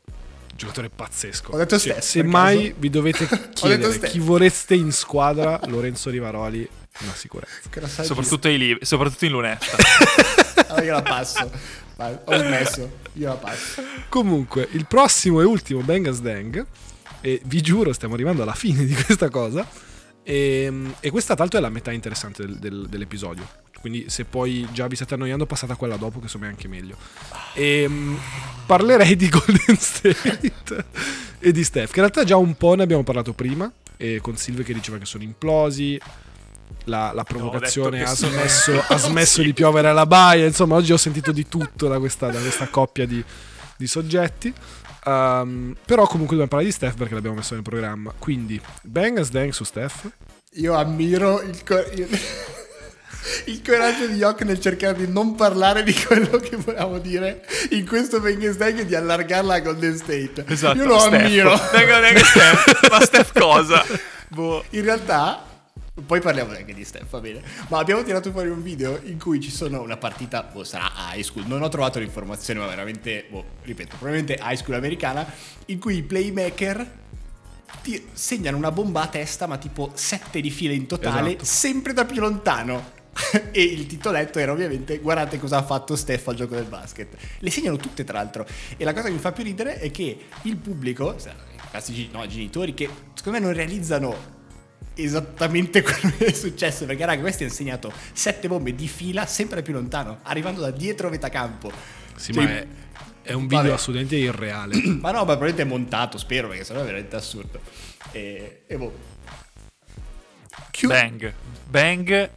giocatore 0.56 0.88
pazzesco. 0.90 1.52
Ho 1.52 1.56
detto 1.56 1.78
Se- 1.78 1.90
Steph, 1.90 2.02
Se 2.02 2.22
mai 2.22 2.62
caso. 2.68 2.74
vi 2.78 2.90
dovete 2.90 3.28
chiedere 3.54 3.98
chi 4.00 4.18
vorreste 4.18 4.74
in 4.74 4.90
squadra, 4.92 5.60
Lorenzo 5.66 6.10
Rivaroli, 6.10 6.68
una 7.00 7.14
sicurezza. 7.14 7.86
Sai 7.86 8.04
soprattutto, 8.04 8.48
libri, 8.48 8.84
soprattutto 8.84 9.24
in 9.24 9.30
lunetta. 9.32 9.76
Allora 10.68 10.82
io 10.84 10.92
la 10.92 11.02
passo. 11.02 11.50
Vai, 11.98 12.16
ho 12.24 12.36
smesso, 12.38 12.98
io 13.14 13.28
la 13.28 13.34
passo. 13.34 13.82
Comunque, 14.08 14.68
il 14.72 14.86
prossimo 14.86 15.40
e 15.40 15.44
ultimo 15.44 15.80
Bengals 15.80 16.20
Dang, 16.20 16.64
e 17.20 17.40
vi 17.44 17.60
giuro 17.60 17.92
stiamo 17.92 18.14
arrivando 18.14 18.42
alla 18.42 18.54
fine 18.54 18.84
di 18.84 18.94
questa 18.94 19.28
cosa, 19.30 19.66
e, 20.22 20.72
e 21.00 21.10
questa 21.10 21.34
tra 21.34 21.42
l'altro 21.42 21.58
è 21.58 21.62
la 21.62 21.70
metà 21.70 21.90
interessante 21.90 22.46
del- 22.46 22.58
del- 22.58 22.86
dell'episodio. 22.88 23.48
Quindi 23.80 24.06
se 24.10 24.24
poi 24.24 24.66
già 24.72 24.86
vi 24.88 24.96
state 24.96 25.14
annoiando 25.14 25.46
passate 25.46 25.72
a 25.72 25.76
quella 25.76 25.96
dopo 25.96 26.18
che 26.18 26.24
insomma 26.24 26.46
è 26.46 26.48
anche 26.48 26.68
meglio. 26.68 26.96
E, 27.54 27.88
parlerei 28.66 29.16
di 29.16 29.28
Golden 29.30 29.76
State 29.76 30.84
e 31.40 31.52
di 31.52 31.64
Steph, 31.64 31.90
che 31.90 32.00
in 32.00 32.04
realtà 32.06 32.24
già 32.24 32.36
un 32.36 32.56
po' 32.56 32.74
ne 32.74 32.82
abbiamo 32.84 33.02
parlato 33.04 33.32
prima, 33.32 33.70
e 33.96 34.20
con 34.20 34.36
Silve 34.36 34.62
che 34.62 34.72
diceva 34.72 34.98
che 34.98 35.04
sono 35.04 35.24
implosi, 35.24 35.98
la, 36.84 37.12
la 37.14 37.24
provocazione 37.24 38.02
ha 38.02 38.14
smesso, 38.14 38.82
ha 38.88 38.96
smesso 38.96 39.42
di 39.42 39.52
piovere 39.52 39.88
alla 39.88 40.06
baia, 40.06 40.46
insomma 40.46 40.74
oggi 40.76 40.92
ho 40.92 40.96
sentito 40.96 41.32
di 41.32 41.46
tutto 41.48 41.88
da 41.88 41.98
questa, 41.98 42.30
da 42.30 42.38
questa 42.40 42.68
coppia 42.68 43.06
di, 43.06 43.22
di 43.76 43.86
soggetti. 43.86 44.52
Um, 45.04 45.74
però 45.86 46.02
comunque 46.06 46.36
dobbiamo 46.36 46.48
parlare 46.48 46.64
di 46.66 46.72
Steph 46.72 46.96
perché 46.96 47.14
l'abbiamo 47.14 47.36
messo 47.36 47.54
nel 47.54 47.62
programma. 47.62 48.12
Quindi, 48.18 48.60
Bengals 48.82 49.30
Dang 49.30 49.50
su 49.52 49.64
Steph. 49.64 50.08
Io 50.54 50.74
ammiro 50.74 51.40
il, 51.42 51.62
co- 51.64 51.84
il- 51.92 52.08
il 53.46 53.62
coraggio 53.64 54.06
di 54.06 54.16
Yok 54.16 54.42
nel 54.42 54.60
cercare 54.60 54.94
di 54.94 55.10
non 55.10 55.34
parlare 55.34 55.82
di 55.82 55.94
quello 55.94 56.38
che 56.38 56.56
volevamo 56.56 56.98
dire 56.98 57.46
in 57.70 57.86
questo 57.86 58.20
Vegas 58.20 58.56
Dag 58.56 58.78
e 58.78 58.86
di 58.86 58.94
allargarla 58.94 59.54
a 59.54 59.60
Golden 59.60 59.96
State. 59.96 60.44
Esatto. 60.46 60.76
Io 60.78 60.84
lo 60.84 60.98
Steph. 60.98 61.20
ammiro. 61.22 61.60
Venga, 61.72 62.00
venga, 62.00 62.24
Steph. 62.24 62.88
Ma 62.90 63.00
Steph 63.00 63.38
cosa? 63.38 63.84
Boh. 64.28 64.64
In 64.70 64.82
realtà, 64.82 65.42
poi 66.06 66.20
parliamo 66.20 66.52
anche 66.52 66.74
di 66.74 66.84
Steph, 66.84 67.08
va 67.10 67.20
bene. 67.20 67.42
Ma 67.68 67.78
abbiamo 67.78 68.02
tirato 68.02 68.30
fuori 68.30 68.48
un 68.48 68.62
video 68.62 69.00
in 69.04 69.18
cui 69.18 69.40
ci 69.40 69.50
sono 69.50 69.80
una 69.82 69.96
partita, 69.96 70.42
boh, 70.42 70.64
sarà 70.64 70.90
high 71.12 71.22
school. 71.22 71.46
Non 71.46 71.62
ho 71.62 71.68
trovato 71.68 71.98
l'informazione, 71.98 72.60
ma 72.60 72.66
veramente, 72.66 73.26
boh, 73.28 73.44
ripeto, 73.62 73.96
probabilmente 73.96 74.38
high 74.42 74.56
school 74.56 74.76
americana, 74.76 75.26
in 75.66 75.78
cui 75.78 75.96
i 75.96 76.02
playmaker 76.02 77.06
ti 77.82 78.02
segnano 78.12 78.56
una 78.56 78.70
bomba 78.70 79.02
a 79.02 79.06
testa, 79.08 79.46
ma 79.46 79.58
tipo 79.58 79.90
7 79.94 80.40
di 80.40 80.50
fila 80.50 80.72
in 80.72 80.86
totale, 80.86 81.30
Esatto. 81.30 81.44
sempre 81.44 81.92
da 81.92 82.04
più 82.04 82.20
lontano. 82.20 82.96
e 83.50 83.62
il 83.62 83.86
titoletto 83.86 84.38
era 84.38 84.52
ovviamente 84.52 84.98
guardate 84.98 85.40
cosa 85.40 85.56
ha 85.56 85.62
fatto 85.64 85.96
Steph 85.96 86.28
al 86.28 86.36
gioco 86.36 86.54
del 86.54 86.66
basket. 86.66 87.16
Le 87.40 87.50
segnano 87.50 87.76
tutte 87.76 88.04
tra 88.04 88.18
l'altro. 88.18 88.46
E 88.76 88.84
la 88.84 88.92
cosa 88.92 89.06
che 89.06 89.12
mi 89.12 89.18
fa 89.18 89.32
più 89.32 89.42
ridere 89.42 89.78
è 89.78 89.90
che 89.90 90.26
il 90.42 90.56
pubblico, 90.56 91.16
i 91.16 91.68
classici 91.70 92.08
no, 92.12 92.24
genitori, 92.26 92.74
che 92.74 92.88
secondo 93.14 93.38
me 93.38 93.44
non 93.44 93.54
realizzano 93.54 94.36
esattamente 95.02 95.82
quello 95.82 96.14
che 96.16 96.26
è 96.26 96.32
successo 96.32 96.84
perché 96.86 97.04
raga 97.06 97.20
questi 97.20 97.44
hanno 97.44 97.52
segnato 97.52 97.92
sette 98.12 98.48
bombe 98.48 98.74
di 98.74 98.88
fila 98.88 99.26
sempre 99.26 99.62
più 99.62 99.72
lontano 99.72 100.18
arrivando 100.22 100.60
da 100.60 100.70
dietro 100.70 101.08
metacampo 101.10 101.70
Sì, 102.16 102.32
Cioè, 102.32 102.42
ma 102.44 102.50
è, 102.50 102.66
è 103.22 103.32
un 103.32 103.42
video 103.46 103.62
vabbè. 103.62 103.72
assolutamente 103.74 104.16
irreale. 104.16 104.76
ma 105.00 105.10
no 105.10 105.18
ma 105.18 105.24
probabilmente 105.24 105.62
è 105.62 105.64
montato 105.66 106.18
spero 106.18 106.48
perché 106.48 106.64
sennò 106.64 106.80
è 106.80 106.84
veramente 106.84 107.16
assurdo 107.16 107.60
e, 108.12 108.62
e 108.66 108.76
boh 108.76 109.16
Chiu- 110.70 110.88
Bang. 110.88 111.32
Bang 111.68 112.30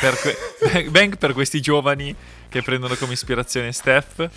per, 0.00 0.18
que- 0.20 0.36
bang- 0.72 0.88
bang 0.90 1.16
per 1.16 1.32
questi 1.32 1.60
giovani 1.60 2.14
che 2.48 2.62
prendono 2.62 2.94
come 2.96 3.12
ispirazione 3.14 3.72
Steph. 3.72 4.28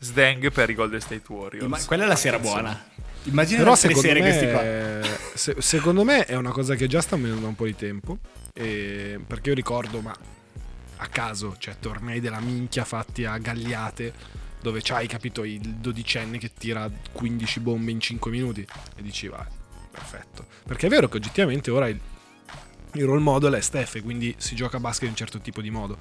Sdang 0.00 0.50
per 0.50 0.68
i 0.68 0.74
Golden 0.74 1.00
State 1.00 1.22
Warriors. 1.28 1.66
ma 1.68 1.78
quella 1.84 2.02
è 2.04 2.06
la 2.08 2.16
sera 2.16 2.38
buona 2.40 2.86
immagina 3.24 3.62
Però 3.62 3.74
secondo 3.74 4.00
sere 4.00 4.20
me, 4.20 4.26
questi 4.26 4.50
qua 4.50 5.34
se- 5.34 5.56
secondo 5.58 6.04
me 6.04 6.24
è 6.24 6.36
una 6.36 6.50
cosa 6.50 6.74
che 6.74 6.86
già 6.86 7.00
sta 7.00 7.14
avvenendo 7.14 7.42
da 7.42 7.48
un 7.48 7.54
po' 7.54 7.66
di 7.66 7.74
tempo. 7.76 8.18
e- 8.54 9.18
perché 9.26 9.50
io 9.50 9.54
ricordo, 9.54 10.00
ma 10.00 10.14
a 10.96 11.06
caso, 11.08 11.56
cioè 11.58 11.76
tornei 11.80 12.20
della 12.20 12.40
minchia 12.40 12.84
fatti 12.84 13.24
a 13.24 13.36
gagliate, 13.38 14.12
dove 14.60 14.80
c'hai, 14.82 15.08
capito, 15.08 15.42
il 15.42 15.60
dodicenne 15.76 16.38
che 16.38 16.52
tira 16.56 16.88
15 17.12 17.60
bombe 17.60 17.90
in 17.90 17.98
5 17.98 18.30
minuti. 18.30 18.60
E 18.96 19.02
dici, 19.02 19.26
vai, 19.26 19.44
perfetto. 19.90 20.46
Perché 20.64 20.86
è 20.86 20.90
vero 20.90 21.08
che 21.08 21.16
oggettivamente 21.16 21.70
ora 21.72 21.88
il, 21.88 21.98
il 22.92 23.04
role 23.04 23.20
model 23.20 23.54
è 23.54 23.60
Steph, 23.60 24.00
quindi 24.02 24.34
si 24.38 24.54
gioca 24.54 24.76
a 24.76 24.80
basket 24.80 25.04
in 25.04 25.10
un 25.10 25.16
certo 25.16 25.40
tipo 25.40 25.60
di 25.60 25.70
modo. 25.70 25.98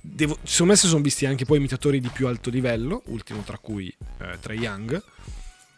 Devo, 0.00 0.38
secondo 0.42 0.72
me 0.72 0.78
si 0.78 0.86
sono 0.88 1.02
visti 1.02 1.26
anche 1.26 1.44
poi 1.44 1.58
imitatori 1.58 2.00
di 2.00 2.08
più 2.08 2.26
alto 2.26 2.50
livello, 2.50 3.02
ultimo 3.06 3.42
tra 3.42 3.58
cui 3.58 3.94
eh, 4.18 4.38
Trae 4.40 4.56
Young, 4.56 5.02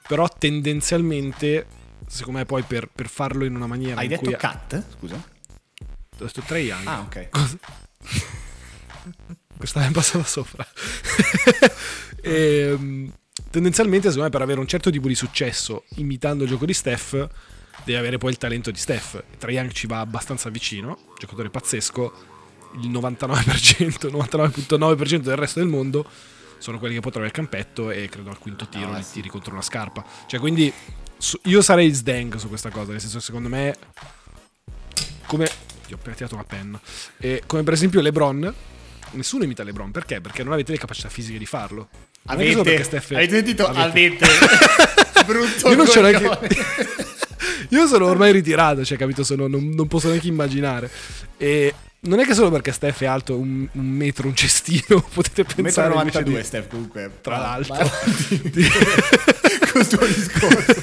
però 0.08 0.26
tendenzialmente, 0.28 1.66
secondo 2.06 2.38
me 2.38 2.46
poi 2.46 2.62
per, 2.62 2.88
per 2.92 3.08
farlo 3.08 3.44
in 3.44 3.54
una 3.54 3.66
maniera 3.66 4.00
hai 4.00 4.08
detto 4.08 4.24
cui... 4.24 4.36
cut 4.36 4.82
scusa 4.96 5.14
Ho 5.16 6.24
detto 6.24 6.40
Trae 6.40 6.62
Young. 6.62 6.86
ah 6.86 7.00
ok 7.00 7.28
Cosa? 7.30 7.58
Questa 9.56 9.84
è 9.86 9.90
passata 9.90 10.24
sopra. 10.24 10.66
Ehm, 12.20 13.12
tendenzialmente, 13.48 14.08
secondo 14.08 14.24
me, 14.24 14.30
per 14.30 14.42
avere 14.42 14.58
un 14.58 14.66
certo 14.66 14.90
tipo 14.90 15.06
di 15.06 15.14
successo 15.14 15.84
imitando 15.96 16.42
il 16.42 16.50
gioco 16.50 16.66
di 16.66 16.74
Steph, 16.74 17.12
devi 17.84 17.96
avere 17.96 18.18
poi 18.18 18.32
il 18.32 18.38
talento 18.38 18.72
di 18.72 18.78
Steph. 18.78 19.22
Trae 19.38 19.52
Young 19.52 19.70
ci 19.70 19.86
va 19.86 20.00
abbastanza 20.00 20.50
vicino, 20.50 20.98
giocatore 21.16 21.48
pazzesco. 21.48 22.12
Il 22.80 22.90
99%, 22.90 24.10
99.9% 24.10 25.16
del 25.18 25.36
resto 25.36 25.60
del 25.60 25.68
mondo 25.68 26.10
sono 26.58 26.78
quelli 26.78 26.94
che 26.94 27.00
può 27.00 27.10
trovare 27.10 27.30
il 27.32 27.36
campetto 27.36 27.90
e 27.90 28.08
credo 28.08 28.30
al 28.30 28.38
quinto 28.38 28.68
tiro 28.68 28.92
li 28.94 29.02
sì. 29.02 29.14
tiri 29.14 29.28
contro 29.28 29.52
una 29.52 29.62
scarpa. 29.62 30.04
Cioè, 30.26 30.38
quindi 30.40 30.72
io 31.44 31.62
sarei 31.62 31.90
sdang 31.90 32.36
su 32.36 32.48
questa 32.48 32.70
cosa, 32.70 32.92
nel 32.92 33.00
senso 33.00 33.20
secondo 33.20 33.48
me 33.48 33.74
come 35.26 35.46
ti 35.86 35.92
ho 35.92 35.96
appena 35.96 36.14
tirato 36.14 36.34
una 36.34 36.44
penna. 36.44 36.80
E 37.18 37.42
come 37.46 37.62
per 37.62 37.72
esempio 37.74 38.00
LeBron 38.00 38.54
nessuno 39.12 39.44
imita 39.44 39.62
LeBron, 39.62 39.90
perché? 39.90 40.20
Perché 40.20 40.42
non 40.42 40.52
avete 40.52 40.72
le 40.72 40.78
capacità 40.78 41.08
fisiche 41.08 41.38
di 41.38 41.46
farlo. 41.46 41.88
Non 42.22 42.36
avete 42.36 42.82
Steph- 42.82 43.12
avete 43.12 43.34
sentito 43.36 43.66
avete. 43.66 44.24
avete 44.24 45.24
brutto 45.24 45.68
Io 45.70 45.76
non 45.76 45.86
ce 45.86 46.00
l'ho 46.00 46.12
coglione. 46.12 46.38
neanche- 46.40 47.06
Io 47.70 47.86
sono 47.86 48.06
ormai 48.06 48.32
ritirato, 48.32 48.84
cioè, 48.84 48.96
capito? 48.96 49.22
Sono- 49.24 49.46
non, 49.46 49.68
non 49.70 49.86
posso 49.88 50.08
neanche 50.08 50.28
immaginare. 50.28 50.90
E 51.36 51.74
non 52.00 52.20
è 52.20 52.24
che 52.24 52.34
solo 52.34 52.50
perché 52.50 52.72
Steph 52.72 53.02
è 53.02 53.06
alto 53.06 53.36
un, 53.36 53.68
un 53.70 53.86
metro, 53.86 54.28
un 54.28 54.34
cestino, 54.34 55.00
potete 55.12 55.44
pensare 55.44 55.92
invece 55.94 56.20
1,92 56.20 56.24
di... 56.36 56.44
Steph 56.44 56.68
comunque 56.68 57.10
Tra 57.20 57.36
Va- 57.36 57.42
l'altro. 57.42 57.74
vai 57.74 57.82
avanti. 57.88 58.68
col 59.72 59.86
tuo 59.86 60.06
discorso 60.06 60.82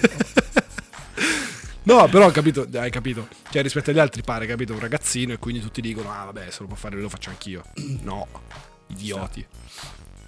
No, 1.83 2.07
però 2.09 2.25
ho 2.25 2.31
capito, 2.31 2.67
hai 2.73 2.89
capito. 2.89 3.27
Cioè, 3.51 3.61
rispetto 3.61 3.91
agli 3.91 3.99
altri 3.99 4.23
pare, 4.23 4.47
capito, 4.47 4.73
un 4.73 4.79
ragazzino 4.79 5.33
e 5.33 5.37
quindi 5.37 5.61
tutti 5.61 5.81
dicono, 5.81 6.11
ah 6.11 6.25
vabbè, 6.25 6.49
se 6.49 6.57
lo 6.61 6.67
può 6.67 6.75
fare 6.75 6.95
lui 6.95 7.03
lo 7.03 7.09
faccio 7.09 7.29
anch'io. 7.29 7.63
No, 8.01 8.27
idioti. 8.87 9.45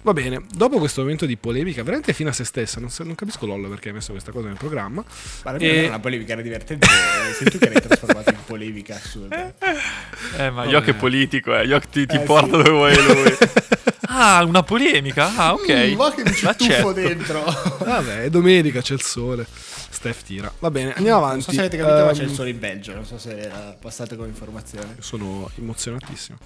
Va 0.02 0.12
bene, 0.12 0.40
dopo 0.54 0.78
questo 0.78 1.00
momento 1.02 1.26
di 1.26 1.36
polemica, 1.36 1.82
veramente 1.82 2.12
fino 2.12 2.30
a 2.30 2.32
se 2.32 2.44
stessa, 2.44 2.78
non, 2.80 2.88
so- 2.88 3.02
non 3.02 3.14
capisco 3.16 3.44
Lollo 3.46 3.68
perché 3.68 3.88
hai 3.88 3.94
messo 3.94 4.12
questa 4.12 4.30
cosa 4.30 4.46
nel 4.46 4.56
programma. 4.56 5.02
Ma 5.44 5.50
la 5.50 5.58
E- 5.58 5.60
mia 5.60 5.72
era 5.74 5.88
una 5.88 5.98
polemica, 6.00 6.32
era 6.32 6.40
divertente. 6.42 6.86
eh, 6.86 7.32
Sei 7.34 7.50
tu 7.50 7.58
che 7.58 7.68
l'hai 7.68 7.82
trasformato 7.82 8.30
in 8.30 8.38
polemica 8.46 8.94
assurda. 8.94 9.52
Eh, 9.58 10.50
ma 10.50 10.62
Vabbè. 10.62 10.68
Yok 10.70 10.86
è 10.86 10.94
politico, 10.94 11.54
eh. 11.56 11.64
Yok 11.64 11.88
ti, 11.90 12.06
ti 12.06 12.16
Eh, 12.16 12.20
porta 12.20 12.46
sì. 12.56 12.62
dove 12.62 12.70
vuoi 12.70 12.94
lui. 13.04 13.36
Ah, 14.10 14.42
una 14.42 14.62
polemica. 14.62 15.32
Ah, 15.36 15.52
ok. 15.52 15.70
Mm, 15.92 15.94
va 15.94 16.10
che 16.12 16.22
mi 16.24 16.32
ci 16.32 16.46
tuffo 16.56 16.92
dentro. 16.92 17.44
Vabbè, 17.44 18.22
è 18.22 18.30
domenica, 18.30 18.80
c'è 18.80 18.94
il 18.94 19.02
sole. 19.02 19.46
Steph 19.46 20.22
tira. 20.22 20.50
Va 20.60 20.70
bene, 20.70 20.94
andiamo 20.94 21.18
avanti. 21.18 21.34
Non 21.34 21.42
so 21.44 21.52
se 21.52 21.58
avete 21.60 21.76
capito, 21.76 22.04
ma 22.06 22.12
c'è 22.12 22.22
Ehm, 22.22 22.28
il 22.28 22.34
sole 22.34 22.50
in 22.50 22.58
Belgio. 22.58 22.94
Non 22.94 23.04
so 23.04 23.18
se 23.18 23.38
era 23.38 23.76
passate 23.78 24.16
come 24.16 24.28
informazione. 24.28 24.96
Sono 25.00 25.48
emozionatissimo. 25.56 26.38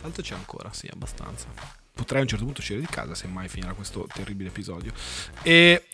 Tanto 0.00 0.22
c'è 0.22 0.34
ancora, 0.34 0.70
sì, 0.72 0.88
abbastanza. 0.90 1.46
Potrei 2.00 2.20
a 2.20 2.22
un 2.22 2.28
certo 2.28 2.44
punto 2.46 2.60
uscire 2.60 2.80
di 2.80 2.86
casa 2.86 3.14
se 3.14 3.26
mai 3.26 3.46
finirà 3.46 3.74
questo 3.74 4.08
terribile 4.10 4.48
episodio. 4.48 4.90
E 5.42 5.84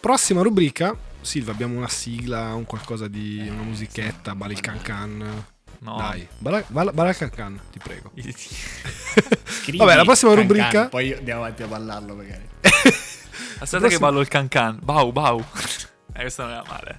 prossima 0.00 0.40
rubrica. 0.40 0.96
Silvia, 1.20 1.52
abbiamo 1.52 1.76
una 1.76 1.88
sigla, 1.88 2.54
un 2.54 2.64
qualcosa 2.64 3.08
di 3.08 3.46
una 3.46 3.60
musichetta, 3.60 4.34
bala 4.34 4.52
il 4.52 4.60
can 4.60 4.80
can. 4.80 5.44
No. 5.80 5.96
Dai, 5.98 6.26
bala, 6.38 6.64
bala, 6.66 6.92
bala 6.92 7.10
il 7.10 7.16
can 7.16 7.28
can, 7.28 7.60
ti 7.70 7.78
prego. 7.78 8.10
Scrivi 9.44 9.76
Vabbè, 9.76 9.96
la 9.96 10.04
prossima 10.04 10.32
can 10.32 10.40
rubrica- 10.40 10.68
can, 10.70 10.88
poi 10.88 11.12
andiamo 11.12 11.42
avanti 11.42 11.62
a 11.62 11.66
ballarlo 11.66 12.14
magari. 12.14 12.48
Aspetta 13.58 13.88
che 13.88 13.98
ballo 13.98 14.20
il 14.20 14.28
can 14.28 14.48
can. 14.48 14.78
Bau, 14.82 15.12
bau. 15.12 15.44
Eh, 16.12 16.22
questo 16.22 16.42
non 16.42 16.50
era 16.50 16.64
male. 16.66 16.98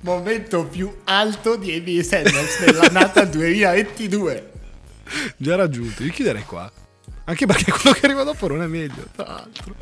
Momento 0.00 0.66
più 0.66 0.92
alto 1.04 1.54
di 1.56 1.78
NBA 1.78 2.02
Sandbox 2.02 2.64
nell'annata 2.66 3.24
2022. 3.24 4.52
Già 5.36 5.56
raggiunto, 5.56 6.02
io 6.04 6.12
chiuderei 6.12 6.44
qua. 6.44 6.70
Anche 7.24 7.44
perché 7.46 7.70
quello 7.72 7.94
che 7.94 8.06
arriva 8.06 8.22
dopo 8.22 8.48
non 8.48 8.62
è 8.62 8.66
meglio, 8.66 9.04
tra 9.14 9.24
l'altro. 9.26 9.74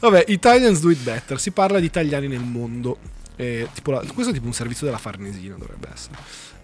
Vabbè, 0.00 0.24
Italians 0.28 0.80
do 0.80 0.90
it 0.90 0.98
better. 1.00 1.40
Si 1.40 1.50
parla 1.50 1.80
di 1.80 1.86
italiani 1.86 2.28
nel 2.28 2.40
mondo. 2.40 2.98
Eh, 3.36 3.68
tipo 3.74 3.90
la- 3.90 4.04
questo 4.12 4.30
è 4.30 4.34
tipo 4.34 4.46
un 4.46 4.52
servizio 4.52 4.86
della 4.86 4.98
Farnesina, 4.98 5.56
dovrebbe 5.56 5.88
essere. 5.92 6.14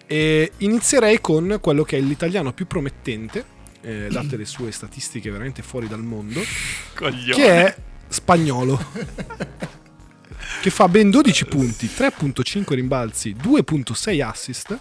E 0.06 0.52
inizierei 0.58 1.20
con 1.20 1.58
quello 1.60 1.82
che 1.82 1.96
è 1.96 2.00
l'italiano 2.00 2.52
più 2.52 2.66
promettente, 2.68 3.44
eh, 3.80 4.06
date 4.10 4.36
le 4.36 4.44
sue 4.44 4.70
statistiche 4.70 5.30
veramente 5.30 5.62
fuori 5.62 5.88
dal 5.88 6.02
mondo, 6.02 6.40
Coglione. 6.94 7.32
che 7.34 7.64
è 7.66 7.76
spagnolo. 8.08 8.78
che 10.62 10.70
fa 10.70 10.88
ben 10.88 11.10
12 11.10 11.46
punti, 11.46 11.86
3.5 11.88 12.74
rimbalzi, 12.74 13.34
2.6 13.34 14.20
assist, 14.20 14.78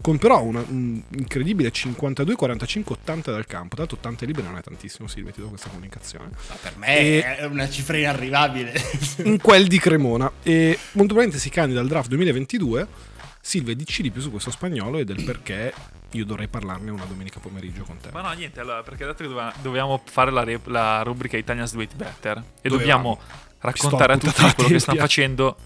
con 0.00 0.18
però 0.18 0.42
una- 0.42 0.64
un 0.68 1.00
incredibile 1.16 1.70
52, 1.70 2.34
45, 2.34 2.96
80 3.00 3.30
dal 3.30 3.46
campo. 3.46 3.76
Tanto 3.76 3.94
80 3.94 4.26
libere 4.26 4.46
non 4.48 4.56
è 4.58 4.62
tantissimo, 4.62 5.08
Silvia, 5.08 5.32
ti 5.32 5.40
do 5.40 5.48
questa 5.48 5.68
comunicazione. 5.68 6.30
Ma 6.48 6.54
per 6.60 6.76
me 6.76 6.98
E- 6.98 7.36
è 7.36 7.44
una 7.44 7.68
cifra 7.68 7.96
inarrivabile. 7.96 8.72
In 9.24 9.38
quel 9.40 9.66
di 9.66 9.78
Cremona. 9.78 10.30
E 10.42 10.78
molto 10.92 11.14
probabilmente 11.14 11.38
si 11.38 11.48
candida 11.50 11.80
al 11.80 11.86
draft 11.88 12.08
2022. 12.08 12.86
Silvia, 13.40 13.74
dici 13.74 14.00
di 14.02 14.10
più 14.10 14.20
su 14.22 14.30
questo 14.30 14.50
spagnolo 14.50 14.98
e 14.98 15.04
del 15.04 15.22
perché 15.22 15.72
io 16.12 16.24
dovrei 16.24 16.48
parlarne 16.48 16.90
una 16.90 17.04
domenica 17.04 17.40
pomeriggio 17.40 17.82
con 17.84 17.98
te. 17.98 18.08
Ma 18.12 18.22
no, 18.22 18.32
niente, 18.32 18.60
allora, 18.60 18.82
perché 18.82 19.04
dato 19.04 19.22
che 19.22 19.28
doveva- 19.28 19.52
dovevamo 19.60 20.00
fare 20.04 20.30
la, 20.30 20.42
re- 20.44 20.60
la 20.64 21.02
rubrica 21.02 21.36
Italians 21.36 21.74
Do 21.74 21.82
It 21.82 21.94
Better 21.94 22.38
e 22.62 22.68
Dovevamo. 22.68 22.78
dobbiamo 22.78 23.20
raccontare 23.58 24.12
a 24.14 24.18
tutti 24.18 24.42
quello 24.54 24.68
che 24.70 24.78
stanno 24.78 24.98
facendo, 25.00 25.56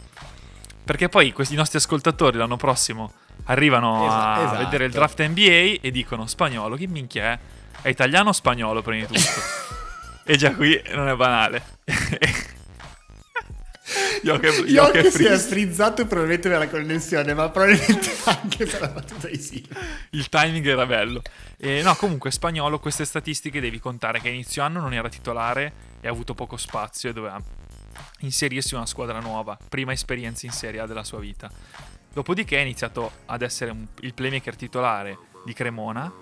perché 0.84 1.08
poi 1.08 1.32
questi 1.32 1.54
nostri 1.54 1.78
ascoltatori 1.78 2.36
l'anno 2.36 2.56
prossimo 2.56 3.12
arrivano 3.48 4.06
Esa- 4.06 4.34
a 4.34 4.42
esatto. 4.42 4.64
vedere 4.64 4.84
il 4.86 4.92
draft 4.92 5.20
NBA 5.22 5.80
e 5.80 5.90
dicono 5.90 6.26
spagnolo, 6.26 6.76
che 6.76 6.86
minchia 6.86 7.32
è? 7.32 7.38
È 7.82 7.88
italiano 7.88 8.30
o 8.30 8.32
spagnolo 8.32 8.82
prima 8.82 9.06
di 9.06 9.14
tutto? 9.14 9.40
e 10.24 10.36
già 10.36 10.54
qui 10.54 10.80
non 10.94 11.08
è 11.08 11.14
banale. 11.14 11.62
Che 14.20 14.40
che 14.90 15.10
si 15.10 15.24
è 15.24 15.28
freeze. 15.28 15.48
frizzato 15.48 16.06
probabilmente 16.06 16.48
per 16.48 16.58
la 16.58 16.68
connessione, 16.68 17.34
ma 17.34 17.48
probabilmente 17.48 18.10
anche 18.24 18.66
per 18.66 18.80
la 18.80 18.88
battuta 18.88 19.28
di 19.28 19.38
sì. 19.38 19.66
il 20.10 20.28
timing 20.28 20.66
era 20.66 20.84
bello. 20.84 21.22
E 21.56 21.80
no, 21.82 21.94
comunque, 21.94 22.30
spagnolo, 22.30 22.78
queste 22.78 23.04
statistiche 23.04 23.60
devi 23.60 23.78
contare 23.78 24.20
che 24.20 24.28
inizio 24.28 24.62
anno 24.62 24.80
non 24.80 24.92
era 24.92 25.08
titolare 25.08 25.72
e 26.00 26.08
ha 26.08 26.10
avuto 26.10 26.34
poco 26.34 26.56
spazio 26.56 27.10
e 27.10 27.12
doveva 27.12 27.40
inserirsi 28.20 28.72
in 28.72 28.78
una 28.78 28.86
squadra 28.86 29.20
nuova, 29.20 29.56
prima 29.68 29.92
esperienza 29.92 30.46
in 30.46 30.52
Serie 30.52 30.80
A 30.80 30.86
della 30.86 31.04
sua 31.04 31.20
vita. 31.20 31.50
Dopodiché 32.18 32.56
ha 32.58 32.62
iniziato 32.62 33.12
ad 33.26 33.42
essere 33.42 33.70
un- 33.70 33.86
il 34.00 34.12
playmaker 34.12 34.56
titolare 34.56 35.16
di 35.44 35.52
Cremona 35.52 36.12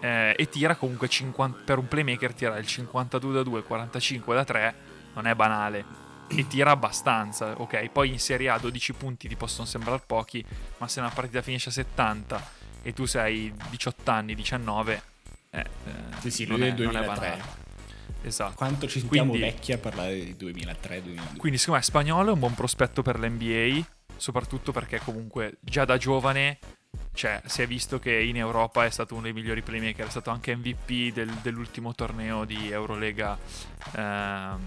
eh, 0.00 0.34
e 0.38 0.48
tira 0.48 0.74
comunque 0.74 1.06
50 1.06 1.64
per 1.66 1.76
un 1.76 1.86
playmaker 1.86 2.32
tira 2.32 2.56
il 2.56 2.66
52 2.66 3.34
da 3.34 3.42
2, 3.42 3.62
45 3.62 4.34
da 4.34 4.44
3, 4.44 4.74
non 5.12 5.26
è 5.26 5.34
banale. 5.34 5.84
E 6.28 6.46
tira 6.46 6.70
abbastanza, 6.70 7.52
ok? 7.60 7.88
Poi 7.90 8.08
in 8.08 8.18
Serie 8.18 8.48
A 8.48 8.56
12 8.58 8.94
punti 8.94 9.28
ti 9.28 9.36
possono 9.36 9.66
sembrare 9.66 10.00
pochi, 10.06 10.42
ma 10.78 10.88
se 10.88 11.00
una 11.00 11.10
partita 11.10 11.42
finisce 11.42 11.68
a 11.68 11.72
70 11.72 12.42
e 12.80 12.94
tu 12.94 13.04
sei 13.04 13.52
18 13.68 14.10
anni, 14.10 14.34
19, 14.34 15.02
eh, 15.50 15.58
eh, 15.60 15.64
Sì, 16.20 16.30
sì, 16.30 16.46
non, 16.46 16.62
è, 16.62 16.68
è 16.68 16.72
del 16.72 16.86
non 16.86 16.96
è 16.96 17.04
2003. 17.04 17.28
banale. 17.28 17.66
Esatto. 18.22 18.54
Quanto 18.54 18.88
ci 18.88 19.00
sentiamo 19.00 19.32
Quindi- 19.32 19.46
vecchi 19.46 19.72
a 19.72 19.78
parlare 19.78 20.14
di 20.24 20.34
2003-2002. 20.38 21.36
Quindi 21.36 21.58
secondo 21.58 21.80
me 21.80 21.84
spagnolo 21.84 22.30
è 22.30 22.32
un 22.32 22.38
buon 22.38 22.54
prospetto 22.54 23.02
per 23.02 23.18
l'NBA, 23.18 23.84
soprattutto 24.18 24.72
perché 24.72 25.00
comunque 25.00 25.56
già 25.60 25.84
da 25.84 25.96
giovane 25.96 26.58
cioè, 27.12 27.42
si 27.46 27.62
è 27.62 27.66
visto 27.66 27.98
che 27.98 28.12
in 28.12 28.36
Europa 28.36 28.84
è 28.84 28.90
stato 28.90 29.14
uno 29.14 29.24
dei 29.24 29.32
migliori 29.32 29.62
playmaker, 29.62 30.06
è 30.06 30.10
stato 30.10 30.30
anche 30.30 30.54
MVP 30.54 31.12
del- 31.12 31.34
dell'ultimo 31.42 31.94
torneo 31.94 32.44
di 32.44 32.70
Eurolega 32.70 33.36
ehm, 33.96 34.58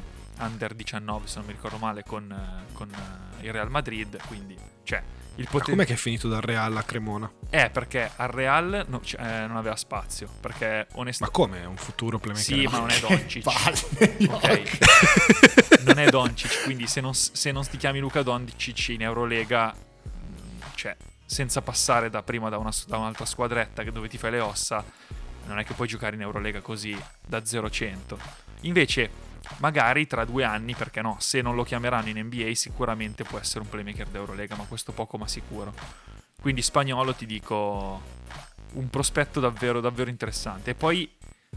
Under 0.42 0.74
19, 0.74 1.28
se 1.28 1.38
non 1.38 1.46
mi 1.48 1.54
ricordo 1.54 1.78
male, 1.78 2.04
con, 2.04 2.32
eh, 2.32 2.74
con, 2.74 2.90
eh, 2.90 3.46
il 3.46 3.52
Real 3.52 3.70
Madrid, 3.70 4.18
quindi 4.28 4.58
cioè, 4.84 5.00
il 5.36 5.44
Ma 5.46 5.50
potenziale... 5.52 5.72
com'è 5.72 5.86
che 5.86 5.94
è 5.94 5.98
finito 5.98 6.28
dal 6.28 6.42
Real 6.42 6.76
a 6.76 6.84
Cremona? 6.84 7.32
Eh, 7.50 7.70
perché 7.70 8.12
al 8.16 8.28
Real 8.30 8.86
no- 8.88 9.02
cioè, 9.02 9.22
eh, 9.22 9.48
non 9.48 9.58
aveva 9.58 9.76
spazio, 9.76 10.28
perché 10.42 10.88
Ma 10.92 11.00
onestamente... 11.00 11.40
come? 11.42 11.62
È 11.62 11.66
un 11.66 11.78
futuro 11.78 12.18
playmaker? 12.20 12.46
Sì, 12.58 12.64
ma 12.66 12.80
non 12.80 12.90
è 12.90 13.00
Doncic. 13.02 13.46
Ok. 14.30 15.82
non 15.86 16.00
è 16.00 16.10
Doncic, 16.10 16.64
quindi 16.64 16.88
se 16.88 17.02
non, 17.02 17.14
se 17.14 17.52
non 17.52 17.66
ti 17.68 17.78
chiami 17.78 18.00
Luca 18.00 18.24
Doncic 18.24 18.90
in 18.90 19.02
Eurolega, 19.04 19.74
mh, 19.74 20.10
cioè, 20.76 20.96
senza 21.26 21.62
passare 21.62 22.10
da 22.10 22.24
prima 22.24 22.50
da, 22.50 22.58
una- 22.58 22.74
da 22.88 22.98
un'altra 22.98 23.26
squadretta 23.26 23.84
dove 23.84 24.10
ti 24.10 24.18
fai 24.18 24.32
le 24.32 24.40
ossa, 24.40 24.84
non 25.46 25.60
è 25.60 25.64
che 25.64 25.74
puoi 25.74 25.88
giocare 25.88 26.16
in 26.16 26.22
Eurolega 26.22 26.60
così 26.62 26.98
da 27.26 27.40
0-100. 27.40 28.18
Invece, 28.62 29.10
magari 29.58 30.08
tra 30.08 30.26
due 30.26 30.44
anni, 30.44 30.76
perché 30.76 31.02
no, 31.02 31.18
se 31.20 31.42
non 31.42 31.56
lo 31.56 31.64
chiameranno 31.64 32.10
in 32.10 32.20
NBA, 32.20 32.54
sicuramente 32.54 33.24
può 33.24 33.40
essere 33.40 33.62
un 33.62 33.70
playmaker 33.70 34.08
d'Eurolega, 34.08 34.56
ma 34.56 34.66
questo 34.66 34.92
poco 34.92 35.18
ma 35.18 35.28
sicuro. 35.28 35.74
Quindi 36.40 36.62
spagnolo 36.62 37.14
ti 37.14 37.26
dico 37.26 38.02
un 38.74 38.90
prospetto 38.90 39.40
davvero 39.40 39.80
davvero 39.80 40.10
interessante. 40.10 40.72
E 40.72 40.76
poi 40.76 41.10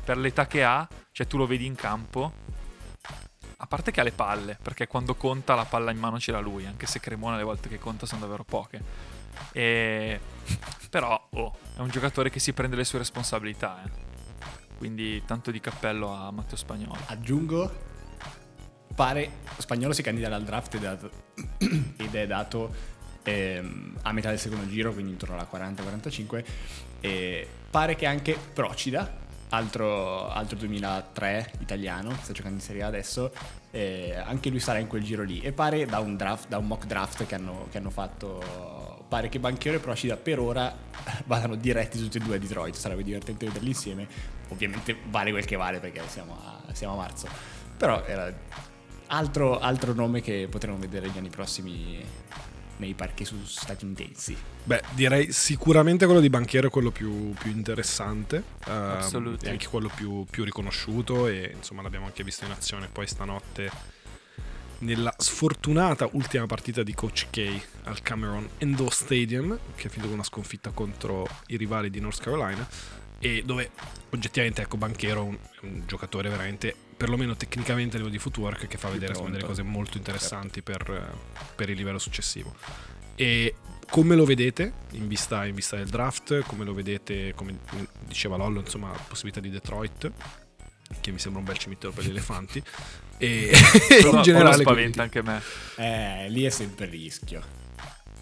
per 0.02 0.18
l'età 0.18 0.46
che 0.46 0.64
ha, 0.64 0.86
cioè 1.12 1.26
tu 1.26 1.36
lo 1.36 1.46
vedi 1.46 1.66
in 1.66 1.74
campo, 1.74 2.32
a 3.56 3.66
parte 3.66 3.90
che 3.90 4.00
ha 4.00 4.04
le 4.04 4.12
palle, 4.12 4.58
perché 4.60 4.86
quando 4.86 5.14
conta 5.14 5.54
la 5.54 5.64
palla 5.64 5.90
in 5.90 5.98
mano 5.98 6.18
ce 6.18 6.32
l'ha 6.32 6.40
lui, 6.40 6.66
anche 6.66 6.86
se 6.86 7.00
Cremona 7.00 7.36
le 7.36 7.44
volte 7.44 7.68
che 7.68 7.78
conta 7.78 8.06
sono 8.06 8.20
davvero 8.20 8.44
poche. 8.44 8.82
E... 9.52 10.20
Però, 10.90 11.28
oh, 11.30 11.56
è 11.76 11.80
un 11.80 11.88
giocatore 11.88 12.30
che 12.30 12.38
si 12.38 12.52
prende 12.52 12.76
le 12.76 12.84
sue 12.84 12.98
responsabilità, 12.98 13.82
eh. 13.84 14.03
Quindi 14.76 15.22
tanto 15.24 15.50
di 15.50 15.60
cappello 15.60 16.12
a 16.12 16.30
Matteo 16.30 16.56
Spagnolo. 16.56 16.98
Aggiungo, 17.06 17.70
pare, 18.94 19.30
spagnolo 19.58 19.92
si 19.92 20.02
candida 20.02 20.34
al 20.34 20.44
draft 20.44 20.74
ed 20.74 20.82
è 20.82 20.86
dato, 20.86 21.10
ed 21.96 22.14
è 22.14 22.26
dato 22.26 22.74
ehm, 23.24 23.98
a 24.02 24.12
metà 24.12 24.30
del 24.30 24.38
secondo 24.38 24.68
giro, 24.68 24.92
quindi 24.92 25.12
intorno 25.12 25.34
alla 25.34 25.48
40-45. 25.50 26.44
E 27.00 27.48
pare 27.70 27.96
che 27.96 28.06
anche 28.06 28.38
Procida, 28.52 29.22
altro, 29.50 30.28
altro 30.28 30.56
2003 30.56 31.52
italiano, 31.60 32.16
sta 32.22 32.32
giocando 32.32 32.58
in 32.58 32.64
Serie 32.64 32.82
A 32.82 32.86
adesso, 32.86 33.32
eh, 33.70 34.14
anche 34.16 34.50
lui 34.50 34.60
sarà 34.60 34.78
in 34.78 34.86
quel 34.86 35.02
giro 35.02 35.22
lì. 35.22 35.40
E 35.40 35.52
pare 35.52 35.84
da 35.86 35.98
un, 35.98 36.16
draft, 36.16 36.48
da 36.48 36.58
un 36.58 36.66
mock 36.66 36.86
draft 36.86 37.26
che 37.26 37.34
hanno, 37.34 37.66
che 37.70 37.78
hanno 37.78 37.90
fatto, 37.90 39.04
pare 39.08 39.28
che 39.28 39.38
Banchero 39.38 39.76
e 39.76 39.80
Procida 39.80 40.16
per 40.16 40.38
ora 40.38 40.74
vadano 41.26 41.56
diretti 41.56 41.98
tutti 41.98 42.18
e 42.18 42.20
due 42.20 42.36
a 42.36 42.38
Detroit. 42.38 42.74
Sarebbe 42.74 43.02
divertente 43.02 43.46
vederli 43.46 43.68
insieme. 43.68 44.33
Ovviamente 44.48 44.96
vale 45.10 45.30
quel 45.30 45.44
che 45.44 45.56
vale 45.56 45.78
perché 45.78 46.02
siamo 46.08 46.38
a, 46.40 46.72
siamo 46.72 46.94
a 46.94 46.96
marzo. 46.96 47.28
Però 47.76 48.04
era 48.04 48.32
altro, 49.08 49.58
altro 49.58 49.92
nome 49.92 50.20
che 50.20 50.46
potremo 50.50 50.78
vedere 50.78 51.06
negli 51.06 51.18
anni 51.18 51.30
prossimi 51.30 52.04
nei 52.76 52.94
parchi 52.94 53.24
su 53.24 53.36
statunitensi. 53.44 54.36
Beh, 54.64 54.82
direi 54.94 55.32
sicuramente 55.32 56.06
quello 56.06 56.20
di 56.20 56.28
Banchiero 56.28 56.68
è 56.68 56.70
quello 56.70 56.90
più, 56.90 57.32
più 57.34 57.50
interessante. 57.50 58.42
Assolutamente. 58.64 59.46
E 59.46 59.50
anche 59.50 59.66
quello 59.68 59.90
più, 59.94 60.24
più 60.28 60.44
riconosciuto. 60.44 61.26
E 61.28 61.52
insomma, 61.54 61.82
l'abbiamo 61.82 62.06
anche 62.06 62.24
visto 62.24 62.44
in 62.44 62.50
azione 62.50 62.88
poi 62.90 63.06
stanotte 63.06 63.70
nella 64.78 65.14
sfortunata 65.16 66.08
ultima 66.12 66.46
partita 66.46 66.82
di 66.82 66.94
Coach 66.94 67.28
K 67.30 67.60
al 67.84 68.02
Cameron 68.02 68.46
Indoor 68.58 68.92
Stadium, 68.92 69.56
che 69.76 69.86
è 69.86 69.88
finito 69.88 70.08
con 70.08 70.14
una 70.14 70.24
sconfitta 70.24 70.70
contro 70.70 71.26
i 71.46 71.56
rivali 71.56 71.90
di 71.90 72.00
North 72.00 72.20
Carolina. 72.20 72.68
E 73.24 73.42
dove 73.42 73.70
oggettivamente, 74.10 74.60
ecco, 74.60 74.76
Banchero 74.76 75.20
è 75.20 75.24
un, 75.24 75.38
un 75.62 75.82
giocatore 75.86 76.28
veramente, 76.28 76.74
perlomeno 76.94 77.34
tecnicamente 77.34 77.94
a 77.94 77.98
livello 77.98 78.14
di 78.14 78.20
footwork, 78.20 78.66
che 78.66 78.76
fa 78.76 78.90
vedere 78.90 79.12
insomma, 79.12 79.30
delle 79.30 79.44
cose 79.44 79.62
molto 79.62 79.96
interessanti 79.96 80.60
per, 80.60 80.82
eh, 80.90 81.44
per 81.54 81.70
il 81.70 81.76
livello 81.78 81.98
successivo. 81.98 82.54
E 83.14 83.54
come 83.88 84.14
lo 84.14 84.26
vedete 84.26 84.74
in 84.90 85.08
vista, 85.08 85.46
in 85.46 85.54
vista 85.54 85.76
del 85.76 85.88
draft? 85.88 86.40
Come 86.40 86.66
lo 86.66 86.74
vedete, 86.74 87.32
come 87.34 87.60
diceva 88.06 88.36
Lollo, 88.36 88.60
insomma, 88.60 88.90
possibilità 88.90 89.40
di 89.40 89.48
Detroit? 89.48 90.12
che 91.00 91.10
mi 91.10 91.18
sembra 91.18 91.40
un 91.40 91.46
bel 91.46 91.56
cimitero 91.56 91.92
per 91.92 92.04
gli 92.04 92.10
elefanti. 92.10 92.62
E 93.16 93.50
Però- 93.88 94.12
in 94.16 94.22
generale 94.22 94.56
spaventa 94.58 95.02
anche 95.02 95.22
me. 95.22 95.40
Eh, 95.76 96.28
lì 96.28 96.44
è 96.44 96.50
sempre 96.50 96.84
il 96.84 96.90
rischio. 96.90 97.63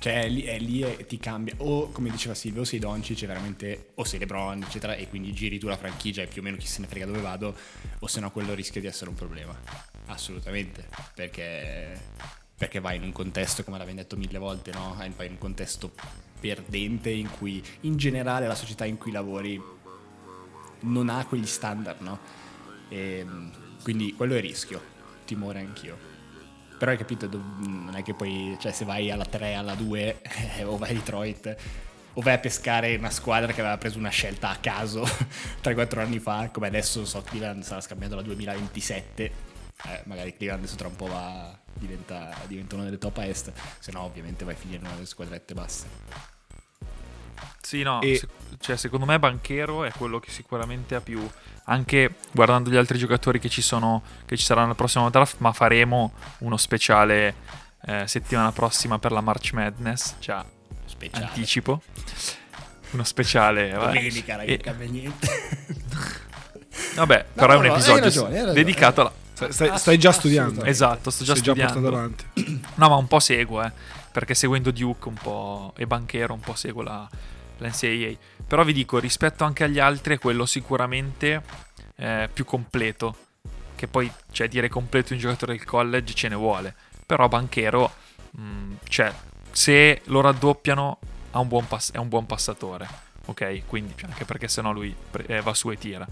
Cioè, 0.03 0.29
lì, 0.29 0.43
è 0.43 0.59
lì 0.59 0.83
e 0.83 1.07
ti 1.07 1.17
cambia. 1.17 1.55
O, 1.59 1.91
come 1.93 2.11
diceva 2.11 2.35
Silvio, 2.35 2.63
o 2.63 2.65
sei 2.65 2.81
Doncic, 2.81 3.25
veramente, 3.25 3.91
o 3.95 4.03
sei 4.03 4.19
LeBron, 4.19 4.61
eccetera, 4.61 4.97
e 4.97 5.09
quindi 5.09 5.33
giri 5.33 5.61
tu 5.61 5.69
la 5.69 5.77
franchigia 5.77 6.23
e 6.23 6.27
più 6.27 6.41
o 6.41 6.45
meno 6.45 6.57
chi 6.57 6.67
se 6.67 6.81
ne 6.81 6.89
frega 6.89 7.07
dove 7.07 7.21
vado, 7.21 7.57
o 8.01 8.07
se 8.09 8.19
no 8.19 8.33
quello 8.33 8.53
rischia 8.53 8.81
di 8.81 8.89
essere 8.89 9.11
un 9.11 9.15
problema. 9.15 9.57
Assolutamente. 10.07 10.89
Perché, 11.15 12.01
perché 12.57 12.81
vai 12.81 12.97
in 12.97 13.05
un 13.05 13.13
contesto, 13.13 13.63
come 13.63 13.79
l'abbiamo 13.79 14.01
detto 14.01 14.17
mille 14.17 14.39
volte, 14.39 14.73
no? 14.73 14.93
Vai 14.97 15.27
in 15.27 15.35
un 15.35 15.39
contesto 15.39 15.93
perdente 16.41 17.11
in 17.11 17.31
cui, 17.31 17.63
in 17.83 17.97
generale, 17.97 18.49
la 18.49 18.57
società 18.57 18.85
in 18.85 18.99
cui 18.99 19.13
lavori 19.13 19.63
non 20.81 21.11
ha 21.11 21.25
quegli 21.27 21.47
standard, 21.47 22.01
no? 22.01 22.19
E, 22.89 23.25
quindi 23.85 24.15
quello 24.15 24.35
è 24.35 24.41
rischio. 24.41 24.83
Timore 25.25 25.61
anch'io. 25.61 26.12
Però 26.83 26.91
hai 26.91 26.99
capito, 26.99 27.28
non 27.30 27.93
è 27.95 28.03
che 28.03 28.12
poi, 28.12 28.57
cioè 28.59 28.72
se 28.72 28.85
vai 28.85 29.09
alla 29.12 29.24
3, 29.24 29.55
alla 29.55 29.76
2 29.76 30.18
eh, 30.59 30.64
o 30.64 30.76
vai 30.76 30.91
a 30.91 30.95
Detroit 30.95 31.57
o 32.14 32.20
vai 32.20 32.35
a 32.35 32.39
pescare 32.39 32.97
una 32.97 33.09
squadra 33.09 33.53
che 33.53 33.61
aveva 33.61 33.78
preso 33.78 33.99
una 33.99 34.09
scelta 34.09 34.49
a 34.49 34.57
caso 34.57 35.05
3-4 35.62 36.01
anni 36.01 36.18
fa, 36.18 36.51
come 36.51 36.66
adesso 36.66 37.05
so 37.05 37.22
Cleveland 37.22 37.62
sarà 37.62 37.80
scambiato 37.80 38.16
la 38.16 38.22
2027, 38.22 39.24
eh, 39.24 40.03
magari 40.07 40.35
Cleveland 40.35 40.64
adesso 40.64 40.76
tra 40.76 40.89
un 40.89 40.97
po' 40.97 41.07
va, 41.07 41.57
diventa, 41.72 42.37
diventa 42.49 42.74
una 42.74 42.83
delle 42.83 42.99
top 42.99 43.16
a 43.18 43.26
est, 43.26 43.53
se 43.78 43.93
no 43.93 44.01
ovviamente 44.01 44.45
vai 44.45 44.55
a 44.55 44.57
finire 44.57 44.78
in 44.80 44.85
una 44.85 44.95
delle 44.95 45.07
squadrette 45.07 45.55
basse. 45.55 45.87
Sì, 47.61 47.83
no, 47.83 48.01
E- 48.03 48.16
se- 48.16 48.28
cioè, 48.59 48.76
secondo 48.76 49.07
me 49.07 49.20
Banchero 49.20 49.85
è 49.85 49.93
quello 49.93 50.18
che 50.18 50.33
sicuramente 50.33 50.97
ha 50.97 51.01
più. 51.01 51.26
Anche 51.65 52.15
guardando 52.33 52.71
gli 52.71 52.77
altri 52.77 52.99
giocatori 52.99 53.39
che 53.39 53.49
ci 53.49 53.63
sono, 53.63 54.03
che 54.27 54.37
ci 54.37 54.45
saranno 54.45 54.71
al 54.71 54.77
prossimo 54.77 55.09
draft, 55.11 55.37
ma 55.39 55.53
faremo 55.53 56.13
uno 56.39 56.57
speciale 56.57 57.35
eh, 57.87 58.07
settimana 58.07 58.51
prossima 58.53 58.99
per 58.99 59.13
la 59.13 59.21
March 59.21 59.53
Madness. 59.53 60.15
Cioè, 60.19 60.43
Speciale. 60.87 61.25
anticipo. 61.27 61.83
Uno 62.91 63.05
speciale. 63.05 63.71
vabbè. 63.71 63.87
Domenica, 63.87 64.37
raga, 64.37 64.51
E- 64.51 64.55
non 64.57 64.59
cambia 64.65 64.89
niente. 64.89 65.29
Vabbè, 66.95 67.27
No, 67.35 67.47
però 67.47 67.53
è 67.53 67.57
no, 67.57 67.61
un 67.61 67.67
no, 67.67 67.73
hai 67.73 67.79
episodio 67.79 68.03
ragione, 68.05 68.29
hai 68.29 68.35
ragione. 68.45 68.53
dedicato 68.55 69.01
alla. 69.01 69.13
Stai, 69.51 69.79
stai- 69.79 69.99
già 69.99 70.09
Ass- 70.11 70.19
studiando. 70.19 70.65
Esatto, 70.65 71.11
sto 71.11 71.25
già 71.25 71.35
Stai 71.35 71.55
già 71.55 71.69
studiando. 71.69 71.91
portato 71.91 71.97
avanti. 71.97 72.61
No, 72.77 72.89
ma 72.89 72.97
un 72.97 73.07
po' 73.07 73.19
seguo, 73.21 73.63
eh, 73.63 73.73
perché 74.11 74.35
seguendo 74.35 74.71
Duke 74.71 75.09
un 75.09 75.15
po' 75.15 75.73
e 75.77 75.87
Banchero 75.87 76.33
un 76.35 76.41
po' 76.41 76.55
seguo 76.55 76.83
la, 76.83 77.09
la 77.63 77.69
NCAA. 77.69 78.17
Però 78.47 78.65
vi 78.65 78.73
dico, 78.73 78.99
rispetto 78.99 79.45
anche 79.45 79.65
agli 79.65 79.79
altri, 79.79 80.17
è 80.17 80.19
quello 80.19 80.45
sicuramente 80.47 81.43
eh, 81.97 82.29
più 82.33 82.45
completo. 82.45 83.17
Che 83.75 83.89
poi, 83.89 84.11
cioè, 84.31 84.49
dire 84.49 84.69
completo 84.69 85.13
un 85.13 85.19
giocatore 85.19 85.57
del 85.57 85.65
college 85.65 86.15
ce 86.15 86.29
ne 86.29 86.35
vuole. 86.35 86.75
Però 87.07 87.29
Banchero, 87.29 87.93
mh, 88.31 88.75
cioè, 88.89 89.13
se 89.51 90.03
lo 90.05 90.21
raddoppiano, 90.21 90.99
un 91.33 91.67
pass- 91.67 91.93
è 91.93 91.99
un 91.99 92.09
buon 92.09 92.27
passatore. 92.27 92.89
Ok? 93.27 93.63
Quindi, 93.67 93.95
cioè, 93.97 94.11
anche 94.11 94.25
perché 94.25 94.49
sennò 94.49 94.73
lui 94.73 94.95
pre- 95.11 95.27
eh, 95.27 95.41
va 95.41 95.55
su 95.55 95.71
e 95.71 95.79
tira. 95.79 96.07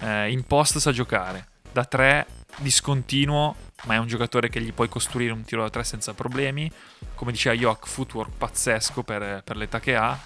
Eh, 0.00 0.30
in 0.30 0.44
post 0.44 0.78
sa 0.78 0.92
giocare. 0.92 1.46
Da 1.72 1.84
3 1.84 2.26
discontinuo, 2.56 3.54
ma 3.84 3.94
è 3.94 3.98
un 3.98 4.06
giocatore 4.06 4.48
che 4.48 4.60
gli 4.60 4.72
puoi 4.72 4.88
costruire 4.88 5.32
un 5.32 5.44
tiro 5.44 5.62
da 5.62 5.70
3 5.70 5.84
senza 5.84 6.14
problemi. 6.14 6.70
Come 7.14 7.32
diceva 7.32 7.54
Yok, 7.54 7.86
footwork 7.86 8.30
pazzesco 8.36 9.02
per, 9.02 9.42
per 9.44 9.56
l'età 9.56 9.80
che 9.80 9.96
ha. 9.96 10.18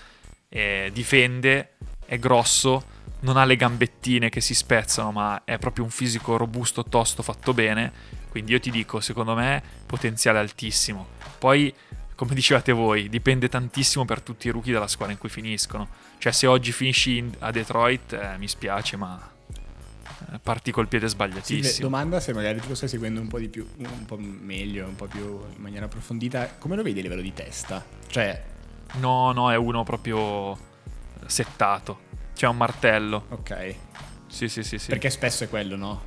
E 0.54 0.90
difende, 0.92 1.76
è 2.04 2.18
grosso, 2.18 2.84
non 3.20 3.38
ha 3.38 3.44
le 3.44 3.56
gambettine 3.56 4.28
che 4.28 4.42
si 4.42 4.54
spezzano, 4.54 5.10
ma 5.10 5.44
è 5.44 5.56
proprio 5.56 5.84
un 5.84 5.90
fisico 5.90 6.36
robusto, 6.36 6.84
tosto, 6.84 7.22
fatto 7.22 7.54
bene. 7.54 7.90
Quindi 8.28 8.52
io 8.52 8.60
ti 8.60 8.70
dico, 8.70 9.00
secondo 9.00 9.34
me, 9.34 9.62
potenziale 9.86 10.38
altissimo. 10.38 11.06
Poi, 11.38 11.72
come 12.14 12.34
dicevate 12.34 12.72
voi, 12.72 13.08
dipende 13.08 13.48
tantissimo 13.48 14.04
per 14.04 14.20
tutti 14.20 14.48
i 14.48 14.50
rookie 14.50 14.72
dalla 14.74 14.88
squadra 14.88 15.14
in 15.14 15.18
cui 15.18 15.30
finiscono. 15.30 15.88
Cioè, 16.18 16.32
se 16.32 16.46
oggi 16.46 16.70
finisci 16.70 17.16
in- 17.16 17.32
a 17.38 17.50
Detroit, 17.50 18.12
eh, 18.12 18.36
mi 18.38 18.46
spiace, 18.46 18.96
ma 18.96 19.30
eh, 20.32 20.38
parti 20.38 20.70
col 20.70 20.86
piede 20.86 21.08
sbagliatissimo. 21.08 21.88
domanda 21.88 22.20
se 22.20 22.32
magari 22.32 22.60
tu 22.60 22.68
lo 22.68 22.74
stai 22.74 22.88
seguendo 22.88 23.20
un 23.20 23.28
po' 23.28 23.38
di 23.38 23.48
più, 23.48 23.66
un 23.76 24.04
po' 24.04 24.18
meglio, 24.18 24.86
un 24.86 24.96
po' 24.96 25.06
più 25.06 25.22
in 25.22 25.62
maniera 25.62 25.86
approfondita. 25.86 26.56
Come 26.58 26.76
lo 26.76 26.82
vedi 26.82 26.98
a 27.00 27.02
livello 27.02 27.22
di 27.22 27.32
testa? 27.32 27.84
Cioè, 28.06 28.50
No, 28.94 29.32
no, 29.32 29.50
è 29.50 29.56
uno 29.56 29.82
proprio 29.84 30.56
settato. 31.26 32.10
C'è 32.34 32.46
un 32.46 32.56
martello. 32.56 33.26
ok. 33.30 33.74
Sì, 34.26 34.48
sì, 34.48 34.62
sì, 34.62 34.78
sì. 34.78 34.88
Perché 34.88 35.10
spesso 35.10 35.44
è 35.44 35.48
quello, 35.48 35.76
no? 35.76 36.02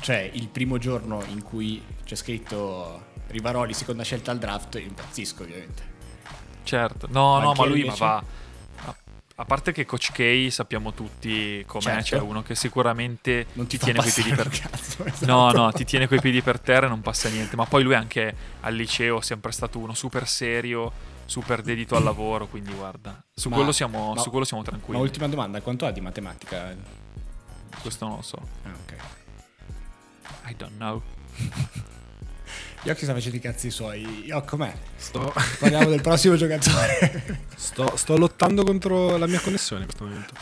Cioè, 0.00 0.30
il 0.34 0.48
primo 0.48 0.78
giorno 0.78 1.22
in 1.28 1.42
cui 1.42 1.82
c'è 2.04 2.14
scritto 2.16 3.06
Rivaroli, 3.28 3.72
seconda 3.72 4.02
scelta 4.02 4.30
al 4.30 4.38
draft, 4.38 4.74
io 4.74 4.80
impazzisco 4.80 5.42
ovviamente. 5.44 5.82
Certo. 6.64 7.06
No, 7.10 7.38
no, 7.40 7.52
ma 7.54 7.64
lui 7.64 7.80
ma 7.80 7.84
invece? 7.86 8.04
va. 8.04 8.22
A, 9.40 9.44
parte 9.44 9.70
che 9.70 9.86
Coach 9.86 10.10
K 10.10 10.50
sappiamo 10.52 10.92
tutti 10.92 11.62
com'è, 11.64 11.82
Certo. 11.82 12.16
c'è 12.16 12.20
uno 12.20 12.42
che 12.42 12.56
sicuramente 12.56 13.46
Non 13.52 13.68
ti, 13.68 13.78
ti 13.78 13.84
tiene 13.84 14.00
coi 14.00 14.10
piedi 14.10 14.32
per 14.34 14.48
cazzo, 14.48 15.04
esatto. 15.06 15.26
No, 15.26 15.52
no, 15.52 15.70
ti 15.70 15.84
tiene 15.84 16.08
coi 16.08 16.20
piedi 16.20 16.42
per 16.42 16.58
terra 16.58 16.86
e 16.86 16.88
non 16.88 17.00
passa 17.00 17.28
niente. 17.28 17.54
Ma 17.54 17.64
poi 17.64 17.84
lui 17.84 17.94
anche 17.94 18.34
al 18.60 18.74
liceo 18.74 19.20
è 19.20 19.22
sempre 19.22 19.52
stato 19.52 19.78
uno 19.78 19.94
super 19.94 20.26
serio, 20.26 20.92
super 21.28 21.60
dedito 21.62 21.94
al 21.94 22.02
lavoro. 22.02 22.46
Quindi 22.48 22.72
guarda, 22.72 23.22
su, 23.34 23.48
Ma- 23.50 23.56
quello, 23.56 23.72
siamo, 23.72 24.14
ma- 24.14 24.20
su 24.20 24.30
quello 24.30 24.44
siamo 24.46 24.62
Ma 24.62 24.68
tranquilli. 24.70 25.00
ultima 25.00 25.28
domanda, 25.28 25.60
quanto 25.60 25.84
ha 25.86 25.90
di 25.90 26.00
matematica? 26.00 26.74
Questo 27.80 28.06
non 28.06 28.16
lo 28.16 28.22
so. 28.22 28.38
Ah, 28.64 28.70
ok. 28.82 28.96
I 30.50 30.54
don't 30.56 30.74
know. 30.76 31.02
Yocchi 32.84 33.02
sta 33.04 33.12
facendo 33.12 33.36
i 33.36 33.40
cazzi 33.40 33.70
suoi. 33.70 34.24
Io 34.26 34.40
com'è? 34.42 34.72
Sto, 34.96 35.32
Parliamo 35.58 35.88
del 35.90 36.00
prossimo 36.00 36.34
giocatore. 36.36 37.40
sto- 37.56 37.96
sto 37.96 38.16
lottando 38.16 38.64
contro 38.64 39.16
la 39.16 39.26
mia 39.26 39.40
connessione 39.40 39.82
in 39.82 39.88
questo 39.88 40.06
momento. 40.06 40.34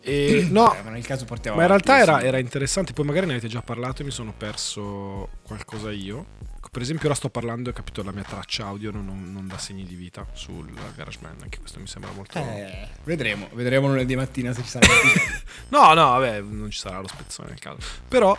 E, 0.00 0.46
no, 0.50 0.74
Eh, 0.74 0.82
ma 0.82 0.90
nel 0.90 1.04
caso 1.06 1.24
portiamo 1.24 1.56
ma 1.56 1.62
in 1.62 1.68
realtà 1.68 1.98
era, 1.98 2.22
era 2.22 2.38
interessante. 2.38 2.92
Poi 2.92 3.04
magari 3.04 3.26
ne 3.26 3.32
avete 3.32 3.48
già 3.48 3.62
parlato 3.62 4.02
e 4.02 4.04
mi 4.04 4.10
sono 4.10 4.32
perso 4.32 5.28
qualcosa 5.42 5.90
io. 5.92 6.26
Per 6.72 6.80
esempio, 6.80 7.04
ora 7.08 7.14
sto 7.14 7.28
parlando 7.28 7.68
e 7.68 7.72
ho 7.72 7.74
capito 7.74 8.02
la 8.02 8.12
mia 8.12 8.22
traccia 8.22 8.64
audio 8.64 8.90
non, 8.90 9.04
non- 9.04 9.30
non 9.30 9.46
dà 9.46 9.58
segni 9.58 9.84
di 9.84 9.94
vita 9.94 10.26
sul 10.32 10.72
GarageBand. 10.96 11.42
Anche 11.42 11.58
questo 11.58 11.78
mi 11.78 11.86
sembra 11.86 12.10
molto. 12.12 12.38
Eh, 12.38 12.88
vedremo, 13.04 13.50
vedremo 13.52 13.88
lunedì 13.88 14.16
mattina 14.16 14.54
se 14.54 14.62
ci 14.62 14.68
sarà. 14.70 14.86
No, 15.68 15.88
no, 15.92 16.06
vabbè, 16.18 16.40
non 16.40 16.70
ci 16.70 16.78
sarà 16.78 17.00
lo 17.00 17.08
spezzone 17.08 17.50
nel 17.50 17.58
caso. 17.58 17.76
Però, 18.08 18.34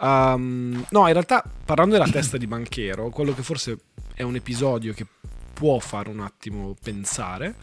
ehm, 0.00 0.84
no, 0.90 1.06
in 1.06 1.12
realtà, 1.12 1.44
parlando 1.64 1.96
della 1.96 2.10
testa 2.10 2.36
di 2.36 2.48
banchero, 2.48 3.08
quello 3.10 3.32
che 3.32 3.42
forse 3.44 3.78
è 4.14 4.22
un 4.24 4.34
episodio 4.34 4.92
che 4.92 5.06
può 5.52 5.78
fare 5.78 6.08
un 6.08 6.18
attimo 6.18 6.74
pensare, 6.82 7.54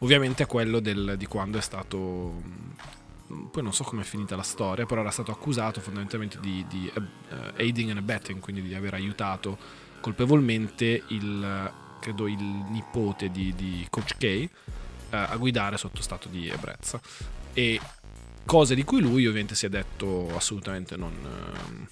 ovviamente 0.00 0.42
è 0.42 0.46
quello 0.46 0.80
del- 0.80 1.14
di 1.16 1.24
quando 1.24 1.56
è 1.56 1.62
stato... 1.62 2.42
Poi 3.50 3.62
non 3.62 3.72
so 3.72 3.84
come 3.84 4.02
è 4.02 4.04
finita 4.04 4.34
la 4.34 4.42
storia, 4.42 4.86
però 4.86 5.02
era 5.02 5.10
stato 5.10 5.30
accusato 5.30 5.80
fondamentalmente 5.80 6.40
di, 6.40 6.64
di 6.68 6.90
eh, 6.92 7.62
aiding 7.62 7.90
and 7.90 7.98
abetting, 7.98 8.40
quindi 8.40 8.62
di 8.62 8.74
aver 8.74 8.94
aiutato 8.94 9.56
colpevolmente 10.00 11.04
il, 11.08 11.72
credo, 12.00 12.26
il 12.26 12.42
nipote 12.42 13.30
di, 13.30 13.54
di 13.54 13.86
Coach 13.88 14.16
K 14.16 14.24
eh, 14.24 14.48
a 15.10 15.36
guidare 15.36 15.76
sotto 15.76 16.02
stato 16.02 16.28
di 16.28 16.48
ebbrezza. 16.48 17.00
E 17.52 17.80
cose 18.44 18.74
di 18.74 18.82
cui 18.82 19.00
lui 19.00 19.26
ovviamente 19.26 19.54
si 19.54 19.66
è 19.66 19.68
detto 19.68 20.34
assolutamente 20.34 20.96
non, 20.96 21.12
ehm, 21.12 21.86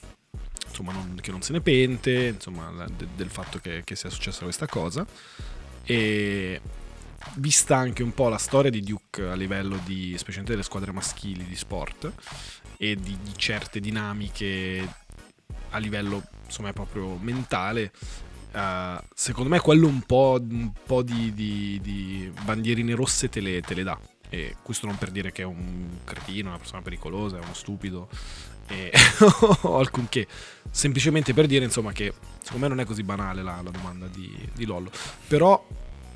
insomma, 0.66 0.92
non- 0.92 1.18
che 1.20 1.30
non 1.30 1.42
se 1.42 1.52
ne 1.52 1.60
pente, 1.60 2.32
insomma, 2.34 2.84
de- 2.96 3.08
del 3.14 3.30
fatto 3.30 3.58
che, 3.58 3.82
che 3.84 3.94
sia 3.94 4.10
successa 4.10 4.42
questa 4.42 4.66
cosa. 4.66 5.06
E 5.84 6.60
vista 7.34 7.76
anche 7.76 8.02
un 8.02 8.12
po' 8.12 8.28
la 8.28 8.38
storia 8.38 8.70
di 8.70 8.82
Duke 8.82 9.22
a 9.22 9.34
livello 9.34 9.78
di, 9.84 10.12
specialmente 10.16 10.52
delle 10.52 10.64
squadre 10.64 10.92
maschili 10.92 11.44
di 11.44 11.56
sport 11.56 12.12
e 12.76 12.94
di, 12.96 13.16
di 13.22 13.32
certe 13.36 13.80
dinamiche 13.80 15.06
a 15.70 15.78
livello 15.78 16.22
insomma 16.44 16.72
proprio 16.72 17.16
mentale, 17.20 17.92
eh, 18.52 19.00
secondo 19.14 19.50
me 19.50 19.60
quello 19.60 19.86
un 19.86 20.00
po', 20.02 20.38
un 20.40 20.72
po' 20.84 21.02
di, 21.02 21.32
di- 21.34 21.78
di 21.82 22.32
bandierine 22.44 22.94
rosse 22.94 23.28
te 23.28 23.40
le, 23.40 23.60
te 23.60 23.74
le 23.74 23.82
dà. 23.82 23.98
E 24.30 24.56
questo 24.62 24.86
non 24.86 24.98
per 24.98 25.10
dire 25.10 25.32
che 25.32 25.42
è 25.42 25.46
un 25.46 26.00
cretino, 26.04 26.48
una 26.48 26.58
persona 26.58 26.82
pericolosa, 26.82 27.38
è 27.38 27.40
uno 27.40 27.54
stupido 27.54 28.08
e- 28.66 28.92
o 29.62 29.78
alcunché. 29.78 30.26
Semplicemente 30.70 31.32
per 31.32 31.46
dire, 31.46 31.64
insomma, 31.64 31.92
che 31.92 32.12
secondo 32.42 32.66
me 32.66 32.74
non 32.74 32.80
è 32.80 32.84
così 32.84 33.02
banale 33.02 33.42
la, 33.42 33.60
la 33.62 33.70
domanda 33.70 34.06
di, 34.06 34.30
di 34.54 34.66
Lollo. 34.66 34.90
Però 35.26 35.66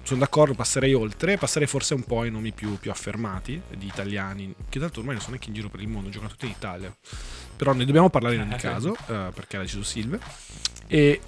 sono 0.02 0.20
d'accordo, 0.20 0.54
passerei 0.54 0.94
oltre, 0.94 1.36
passerei 1.38 1.68
forse 1.68 1.94
un 1.94 2.02
po' 2.02 2.20
ai 2.20 2.30
nomi 2.30 2.52
più, 2.52 2.78
più 2.78 2.90
affermati 2.90 3.60
di 3.76 3.86
italiani, 3.86 4.54
che 4.68 4.78
tanto 4.78 4.98
ormai 5.00 5.14
non 5.14 5.22
sono 5.22 5.34
neanche 5.36 5.48
in 5.50 5.54
giro 5.54 5.68
per 5.68 5.80
il 5.80 5.88
mondo, 5.88 6.08
giocano 6.10 6.30
tutti 6.30 6.46
in 6.46 6.50
Italia. 6.52 6.94
Però 7.56 7.72
ne 7.72 7.84
dobbiamo 7.84 8.10
parlare 8.10 8.34
in 8.36 8.40
ogni 8.42 8.56
caso, 8.58 8.94
eh, 9.08 9.30
perché 9.34 9.56
ha 9.56 9.60
deciso 9.60 9.82
Silve. 9.82 10.18
E 10.88 11.20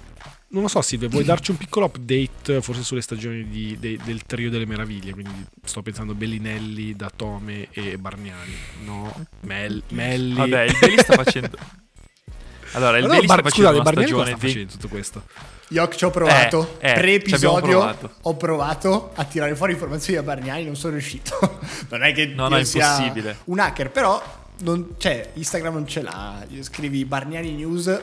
non 0.49 0.63
lo 0.63 0.67
so, 0.69 0.81
Silve, 0.81 1.07
vuoi 1.07 1.23
darci 1.23 1.51
un 1.51 1.57
piccolo 1.57 1.85
update 1.87 2.61
forse 2.61 2.83
sulle 2.83 3.01
stagioni 3.01 3.47
di- 3.47 3.77
de- 3.79 3.97
del 4.03 4.23
trio 4.23 4.49
delle 4.49 4.65
meraviglie? 4.65 5.11
Quindi 5.13 5.45
sto 5.63 5.81
pensando 5.81 6.13
Bellinelli, 6.13 6.95
Datome 6.95 7.67
e 7.71 7.97
Bargnani. 7.97 8.53
No, 8.83 9.25
Mel- 9.41 9.83
Melli. 9.89 10.35
Vabbè, 10.35 10.61
il 10.63 10.77
Belli 10.79 10.97
sta 10.99 11.13
facendo. 11.13 11.57
Allora, 12.75 12.97
il 12.97 13.05
no, 13.05 13.13
Beli 13.13 13.25
Bar- 13.25 13.39
sta 13.39 13.49
facendo 13.49 13.69
scusate, 13.71 13.89
una 13.89 14.01
stagione 14.01 14.25
sta 14.27 14.37
facendo 14.37 14.71
tutto 14.71 14.87
questo? 14.87 15.21
Io 15.69 15.87
ci 15.89 16.05
ho 16.05 16.11
provato, 16.11 16.75
Eh, 16.79 16.91
eh, 16.91 16.93
pre-episodio, 16.93 17.61
provato. 17.79 18.09
ho 18.21 18.35
provato 18.35 19.11
a 19.15 19.23
tirare 19.23 19.55
fuori 19.55 19.73
informazioni 19.73 20.17
da 20.19 20.23
Bargnani, 20.23 20.65
non 20.65 20.75
sono 20.75 20.93
riuscito. 20.93 21.59
non 21.89 22.03
è 22.03 22.13
che 22.13 22.27
No, 22.27 22.47
è 22.49 22.63
sia 22.63 22.91
impossibile. 22.97 23.37
un 23.45 23.59
hacker, 23.59 23.89
però 23.89 24.21
non, 24.59 24.93
cioè, 24.97 25.31
Instagram 25.33 25.73
non 25.73 25.87
ce 25.87 26.01
l'ha. 26.03 26.45
Io 26.49 26.61
scrivi 26.63 27.03
Bargnani 27.05 27.51
News 27.53 27.99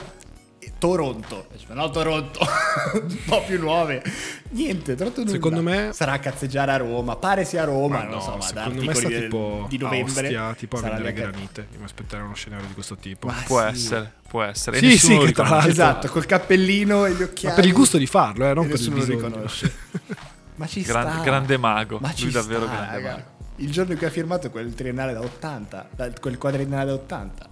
Toronto. 0.79 1.47
Ma 1.69 1.75
no, 1.75 1.91
Toronto, 1.91 2.41
un 2.95 3.17
po' 3.27 3.43
più 3.47 3.59
nuove. 3.59 4.03
Niente, 4.51 4.95
Toronto 4.95 5.21
nulla. 5.21 5.33
Secondo 5.33 5.63
me- 5.63 5.91
sarà 5.93 6.13
a 6.13 6.19
cazzeggiare 6.19 6.73
a 6.73 6.77
Roma, 6.77 7.17
pare 7.17 7.45
sia 7.45 7.63
a 7.63 7.65
Roma, 7.65 7.99
Ma 7.99 8.03
non 8.05 8.13
no, 8.15 8.21
so, 8.21 8.37
ma 8.37 8.41
secondo 8.43 8.83
me 8.85 8.95
sta 8.95 9.09
del- 9.09 9.23
tipo 9.23 9.67
di 9.69 9.79
novembre. 9.79 10.23
Ostia, 10.27 10.55
tipo 10.55 10.77
a 10.77 10.81
sarà 10.81 10.95
vendere 10.95 11.13
granite. 11.15 11.67
Io 11.73 11.79
mi 11.79 11.85
aspetterei 11.85 12.25
uno 12.25 12.35
scenario 12.35 12.67
di 12.67 12.75
questo 12.75 12.97
tipo. 12.97 13.27
Ma 13.29 13.43
Può 13.47 13.61
sì. 13.61 13.67
essere, 13.67 14.13
può 14.29 14.43
essere. 14.43 14.79
Sì, 14.79 14.99
sì, 14.99 15.19
che 15.19 15.33
tra 15.33 15.49
l'altro- 15.49 15.71
Esatto, 15.71 16.09
col 16.09 16.27
cappellino 16.27 17.07
e 17.07 17.13
gli 17.15 17.23
occhiali. 17.23 17.55
Ma 17.55 17.61
per 17.61 17.65
il 17.65 17.73
gusto 17.73 17.99
di 17.99 18.07
farlo, 18.07 18.45
eh, 18.49 18.55
non 18.55 18.67
per 18.67 18.75
il 18.75 18.79
nessuno 18.81 18.97
lo 18.97 19.03
bisogno. 19.05 19.27
riconosce. 19.29 19.73
Ma 20.57 20.67
ci 20.67 20.83
Gran- 20.83 21.13
sta. 21.13 21.23
grande 21.23 21.57
mago. 21.57 21.99
Ma 22.01 22.13
ci 22.13 22.25
Lui 22.25 22.33
davvero 22.33 22.65
sta, 22.67 22.73
grande 22.75 22.93
raga. 22.95 23.11
mago. 23.11 23.31
Il 23.57 23.71
giorno 23.71 23.93
in 23.93 23.99
cui 23.99 24.07
ha 24.07 24.11
firmato 24.11 24.51
quel 24.51 24.75
triennale 24.75 25.13
da 25.13 25.21
80, 25.21 25.89
da- 25.95 26.11
quel 26.21 26.37
quadriennale 26.39 26.87
da 26.87 26.95
80. 26.95 27.47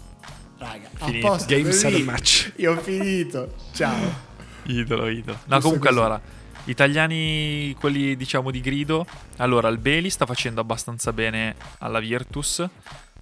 Raga, 0.60 0.90
Finito. 0.92 1.26
a 1.26 1.30
posto 1.30 1.58
così. 1.62 2.02
match. 2.02 2.52
Io 2.56 2.72
ho 2.72 2.76
finito. 2.76 3.54
Ciao. 3.72 4.28
Idolo, 4.64 5.08
idolo. 5.08 5.38
No, 5.46 5.54
Giusto 5.54 5.60
comunque 5.60 5.88
così. 5.88 5.98
allora, 6.00 6.20
italiani, 6.64 7.74
quelli 7.80 8.14
diciamo 8.14 8.50
di 8.50 8.60
grido. 8.60 9.06
Allora, 9.38 9.68
il 9.68 9.78
Beli 9.78 10.10
sta 10.10 10.26
facendo 10.26 10.60
abbastanza 10.60 11.14
bene 11.14 11.54
alla 11.78 11.98
Virtus. 11.98 12.62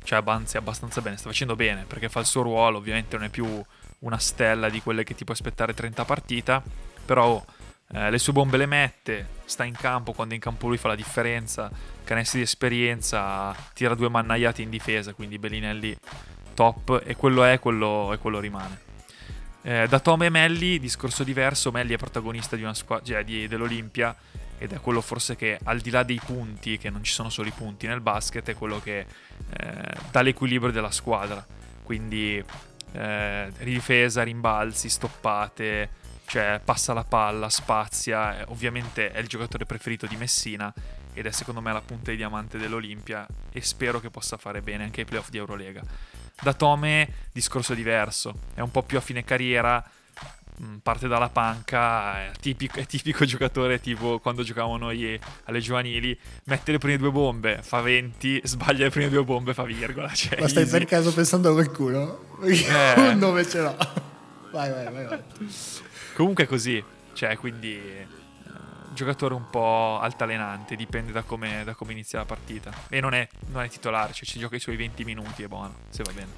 Cioè, 0.03 0.21
anzi, 0.27 0.57
abbastanza 0.57 1.01
bene. 1.01 1.17
Sta 1.17 1.29
facendo 1.29 1.55
bene 1.55 1.85
perché 1.87 2.09
fa 2.09 2.19
il 2.19 2.27
suo 2.27 2.43
ruolo. 2.43 2.79
Ovviamente 2.79 3.15
non 3.17 3.27
è 3.27 3.29
più 3.29 3.47
una 4.01 4.19
stella 4.19 4.69
di 4.69 4.83
quelle 4.83 5.05
che 5.05 5.15
ti 5.15 5.23
puoi 5.23 5.37
aspettare 5.37 5.75
30 5.75 6.05
partita. 6.05 6.61
Però 7.07 7.25
oh, 7.25 7.45
eh, 7.93 8.11
le 8.11 8.19
sue 8.19 8.33
bombe 8.33 8.57
le 8.57 8.67
mette. 8.67 9.29
Sta 9.45 9.63
in 9.63 9.77
campo. 9.77 10.13
Quando 10.13 10.35
in 10.35 10.41
campo 10.41 10.67
lui 10.67 10.77
fa 10.77 10.89
la 10.89 10.97
differenza. 10.97 11.71
Canestri 12.03 12.39
di 12.41 12.45
esperienza. 12.47 13.55
Tira 13.75 13.95
due 13.95 14.09
mannaiate 14.09 14.61
in 14.61 14.71
difesa. 14.71 15.13
Quindi 15.13 15.39
Bellinelli 15.39 15.97
top. 16.59 17.03
E 17.05 17.15
quello 17.15 17.45
è, 17.45 17.61
quello, 17.61 18.13
e 18.13 18.19
quello 18.19 18.41
rimane. 18.41 18.87
Eh, 19.63 19.87
da 19.89 20.01
Tom 20.01 20.25
e 20.25 20.29
Melli, 20.29 20.81
discorso 20.81 21.23
diverso, 21.23 21.71
Melli 21.71 21.95
è 21.95 21.97
protagonista 21.97 22.57
di 22.57 22.63
una 22.63 22.75
squadra 22.75 23.05
cioè 23.05 23.25
di- 23.25 23.47
dell'Olimpia 23.47 24.15
ed 24.59 24.73
è 24.73 24.81
quello 24.81 25.01
forse 25.01 25.37
che 25.37 25.59
al 25.63 25.79
di 25.79 25.91
là 25.91 26.03
dei 26.03 26.21
punti, 26.25 26.77
che 26.79 26.91
non 26.91 27.05
ci 27.05 27.13
sono 27.13 27.31
solo 27.31 27.47
i 27.47 27.53
punti 27.53 27.87
nel 27.87 28.01
basket, 28.01 28.49
è 28.49 28.55
quello 28.55 28.81
che 28.81 28.99
eh, 28.99 29.95
dà 30.11 30.21
l'equilibrio 30.21 30.73
della 30.73 30.91
squadra. 30.91 31.47
Quindi 31.85 32.43
eh, 32.93 33.53
ridifesa, 33.59 34.25
rimbalzi, 34.25 34.89
stoppate, 34.89 35.91
cioè 36.27 36.61
passa 36.65 36.93
la 36.93 37.05
palla, 37.05 37.49
spazia, 37.49 38.41
eh, 38.41 38.45
ovviamente 38.49 39.13
è 39.13 39.21
il 39.21 39.29
giocatore 39.29 39.65
preferito 39.65 40.07
di 40.07 40.17
Messina 40.17 40.75
ed 41.15 41.27
è 41.27 41.31
secondo 41.31 41.61
me 41.61 41.73
la 41.73 41.81
punta 41.81 42.11
di 42.11 42.17
diamante 42.17 42.59
dell'Olimpia 42.59 43.27
e 43.53 43.61
spero 43.61 44.01
che 44.01 44.11
possa 44.11 44.37
fare 44.37 44.61
bene 44.61 44.85
anche 44.85 45.03
ai 45.03 45.07
playoff 45.07 45.31
di 45.31 45.39
Eurolega. 45.39 45.83
Da 46.41 46.53
Tome, 46.53 47.09
discorso 47.33 47.75
diverso, 47.75 48.35
è 48.55 48.61
un 48.61 48.71
po' 48.71 48.83
più 48.83 48.97
a 48.97 49.01
fine 49.01 49.25
carriera, 49.25 49.85
mh, 50.57 50.77
parte 50.83 51.09
dalla 51.09 51.29
panca, 51.29 52.27
è 52.27 52.31
tipico, 52.41 52.79
è 52.79 52.87
tipico 52.87 53.25
giocatore 53.27 53.81
tipo 53.81 54.19
quando 54.21 54.43
giocavamo 54.43 54.77
noi 54.77 55.19
alle 55.45 55.61
giovanili, 55.61 56.17
mette 56.45 56.73
le 56.73 56.79
prime 56.79 56.97
due 56.97 57.11
bombe, 57.11 57.61
fa 57.63 57.81
20, 57.81 58.43
sbaglia 58.45 58.85
le 58.85 58.91
prime 58.91 59.09
due 59.09 59.25
bombe, 59.25 59.55
fa 59.55 59.65
virgola. 59.65 60.09
Cioè, 60.15 60.41
Ma 60.41 60.49
stai 60.49 60.63
easy. 60.63 60.79
per 60.79 60.87
caso 60.87 61.13
pensando 61.13 61.51
a 61.51 61.53
qualcuno? 61.53 62.37
Eh. 62.43 62.95
un 63.11 63.19
nome 63.19 63.47
ce 63.47 63.61
l'ho. 63.61 63.77
Vai, 64.53 64.71
vai, 64.71 64.93
vai. 64.93 65.05
vai. 65.07 65.23
Comunque 66.15 66.45
è 66.45 66.47
così, 66.47 66.83
cioè 67.15 67.37
quindi 67.37 67.81
giocatore 68.99 69.35
un 69.35 69.49
po' 69.49 69.99
altalenante, 70.01 70.77
dipende 70.77 71.13
da 71.13 71.23
come, 71.23 71.63
da 71.65 71.75
come 71.75 71.93
inizia 71.93 72.19
la 72.19 72.25
partita. 72.25 72.71
E 72.89 73.01
non 73.01 73.15
è, 73.15 73.27
non 73.53 73.63
è 73.63 73.69
titolare, 73.69 74.13
cioè 74.13 74.25
ci 74.27 74.39
gioca 74.39 74.57
i 74.57 74.61
suoi 74.61 74.77
20 74.77 75.05
minuti, 75.05 75.43
è 75.43 75.47
buono, 75.49 75.75
se 75.91 76.03
va 76.03 76.13
bene. 76.13 76.33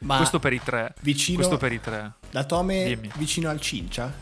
Ma 0.00 0.16
questo 0.16 0.38
per 0.38 0.52
i 0.52 0.60
tre. 0.62 0.94
vicino 1.00 1.38
Questo 1.38 1.56
per 1.56 1.72
i 1.72 1.80
tre. 1.80 2.12
da 2.30 2.44
Tome 2.44 2.84
Dimmi. 2.84 3.10
vicino 3.16 3.48
al 3.50 3.60
Cincia? 3.60 4.12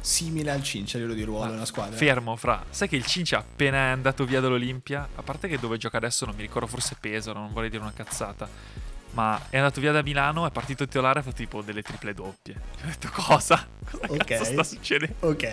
Simile 0.00 0.50
al 0.50 0.62
Cincia 0.62 0.96
a 0.98 1.00
livello 1.00 1.16
di 1.16 1.24
ruolo 1.24 1.52
nella 1.52 1.64
squadra. 1.64 1.96
Fermo, 1.96 2.36
fra. 2.36 2.62
Sai 2.68 2.88
che 2.88 2.96
il 2.96 3.06
Cincia 3.06 3.38
appena 3.38 3.76
è 3.78 3.90
andato 3.90 4.24
via 4.26 4.40
dall'Olimpia, 4.40 5.08
a 5.14 5.22
parte 5.22 5.48
che 5.48 5.58
dove 5.58 5.78
gioca 5.78 5.96
adesso 5.96 6.26
non 6.26 6.34
mi 6.34 6.42
ricordo, 6.42 6.66
forse 6.66 6.96
Pesaro, 7.00 7.38
non 7.38 7.52
vorrei 7.52 7.70
dire 7.70 7.82
una 7.82 7.92
cazzata. 7.94 8.46
Ma 9.12 9.40
è 9.48 9.56
andato 9.56 9.80
via 9.80 9.92
da 9.92 10.02
Milano, 10.02 10.44
è 10.46 10.50
partito 10.50 10.84
titolare 10.84 11.18
e 11.18 11.20
ha 11.20 11.24
fatto 11.24 11.36
tipo 11.36 11.62
delle 11.62 11.80
triple 11.82 12.12
doppie. 12.12 12.54
Ho 12.82 12.86
detto 12.86 13.08
cosa? 13.12 13.64
Cosa 13.90 14.06
Ok. 14.12 14.24
cazzo 14.24 14.44
sta 14.44 14.62
succedendo? 14.64 15.14
Ok. 15.20 15.48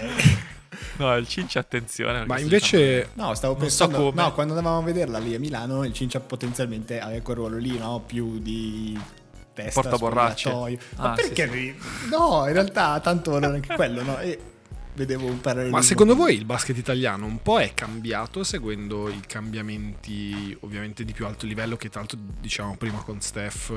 No, 0.97 1.15
il 1.15 1.27
Cincia 1.27 1.59
attenzione. 1.59 2.13
perché 2.19 2.27
Ma 2.27 2.39
invece 2.39 3.09
No, 3.13 3.33
stavo 3.33 3.53
so 3.53 3.59
pensando. 3.59 3.97
come. 3.97 4.21
no, 4.21 4.33
quando 4.33 4.53
andavamo 4.55 4.79
a 4.81 4.83
vederla 4.83 5.19
lì 5.19 5.33
a 5.35 5.39
Milano, 5.39 5.83
il 5.85 5.93
Cincia 5.93 6.19
potenzialmente 6.19 6.99
aveva 6.99 7.21
quel 7.21 7.35
ruolo 7.37 7.57
lì, 7.57 7.77
no? 7.77 8.03
Più 8.05 8.39
di 8.39 8.99
testa, 9.53 9.81
Portaborracce. 9.81 10.49
spogliatoio. 10.49 10.77
Ma 10.97 11.11
Ah, 11.11 11.15
sì, 11.17 11.21
perché? 11.31 11.47
mi- 11.47 11.75
No, 12.09 12.45
in 12.47 12.53
realtà 12.53 12.99
tanto 12.99 13.31
non 13.31 13.43
è 13.51 13.55
anche 13.55 13.75
quello, 13.75 14.01
no? 14.03 14.19
E 14.19 14.39
vedevo 14.93 15.25
un 15.25 15.39
parallelismo. 15.39 15.77
Ma 15.77 15.83
secondo 15.83 16.15
voi 16.15 16.35
il 16.35 16.43
basket 16.45 16.77
italiano 16.77 17.25
un 17.25 17.41
po' 17.41 17.59
è 17.59 17.73
cambiato 17.73 18.43
seguendo 18.43 19.07
i 19.09 19.21
cambiamenti 19.25 20.55
ovviamente 20.61 21.05
di 21.05 21.13
più 21.13 21.25
alto 21.25 21.45
livello 21.45 21.77
che 21.77 21.89
tanto 21.89 22.17
diciamo 22.39 22.75
prima 22.75 22.97
con 22.99 23.21
Steph 23.21 23.71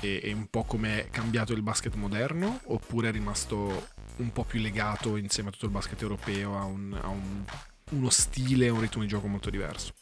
e, 0.00 0.20
e 0.22 0.32
un 0.32 0.46
po' 0.48 0.62
come 0.64 1.06
è 1.06 1.10
cambiato 1.10 1.52
il 1.52 1.62
basket 1.62 1.94
moderno 1.94 2.60
oppure 2.66 3.08
è 3.08 3.12
rimasto 3.12 3.88
un 4.20 4.32
po' 4.32 4.44
più 4.44 4.60
legato 4.60 5.16
insieme 5.16 5.48
a 5.48 5.52
tutto 5.52 5.66
il 5.66 5.72
basket 5.72 6.00
europeo 6.02 6.56
a, 6.58 6.64
un- 6.64 6.98
a 7.00 7.08
un- 7.08 7.44
uno 7.90 8.10
stile 8.10 8.66
e 8.66 8.68
un 8.68 8.80
ritmo 8.80 9.02
di 9.02 9.08
gioco 9.08 9.26
molto 9.26 9.50
diverso? 9.50 9.92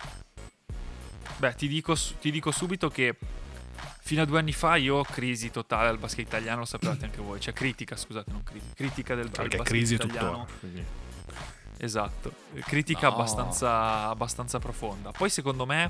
Beh, 1.39 1.55
ti 1.55 1.69
dico, 1.69 1.95
ti 2.21 2.31
dico 2.31 2.51
subito 2.51 2.89
che 2.91 3.14
fino 4.01 4.23
a 4.23 4.25
due 4.25 4.39
anni 4.39 4.53
fa 4.53 4.77
io 4.77 5.03
crisi 5.05 5.51
totale 5.51 5.89
al 5.89 5.99
basket 5.99 6.27
italiano, 6.27 6.61
lo 6.61 6.64
sapevate 6.64 7.05
anche 7.05 7.21
voi. 7.21 7.41
Cioè, 7.41 7.53
critica, 7.55 7.97
scusate, 7.97 8.31
non 8.33 8.43
critica. 8.43 8.75
Critica 8.75 9.14
del 9.14 9.27
al 9.27 9.31
Perché 9.31 9.57
basket 9.59 9.66
crisi 9.77 9.95
è 9.95 9.97
italiano. 10.05 10.29
tuttora. 10.47 10.59
quindi. 10.61 10.85
Esatto, 11.81 12.33
critica 12.64 13.07
No. 13.09 13.14
abbastanza, 13.14 14.09
abbastanza 14.09 14.59
profonda. 14.59 15.12
Poi 15.12 15.31
secondo 15.31 15.64
me, 15.64 15.89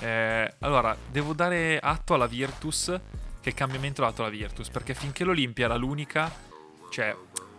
eh, 0.00 0.54
allora, 0.60 0.96
devo 1.10 1.34
dare 1.34 1.78
atto 1.78 2.14
alla 2.14 2.26
Virtus, 2.26 2.98
che 3.40 3.50
il 3.50 3.54
cambiamento 3.54 4.00
l'ha 4.00 4.08
dato 4.08 4.22
la 4.22 4.30
Virtus, 4.30 4.70
perché 4.70 4.94
finché 4.94 5.24
l'Olimpia 5.24 5.66
era 5.66 5.76
l'unica, 5.76 6.32
cioè 6.90 7.14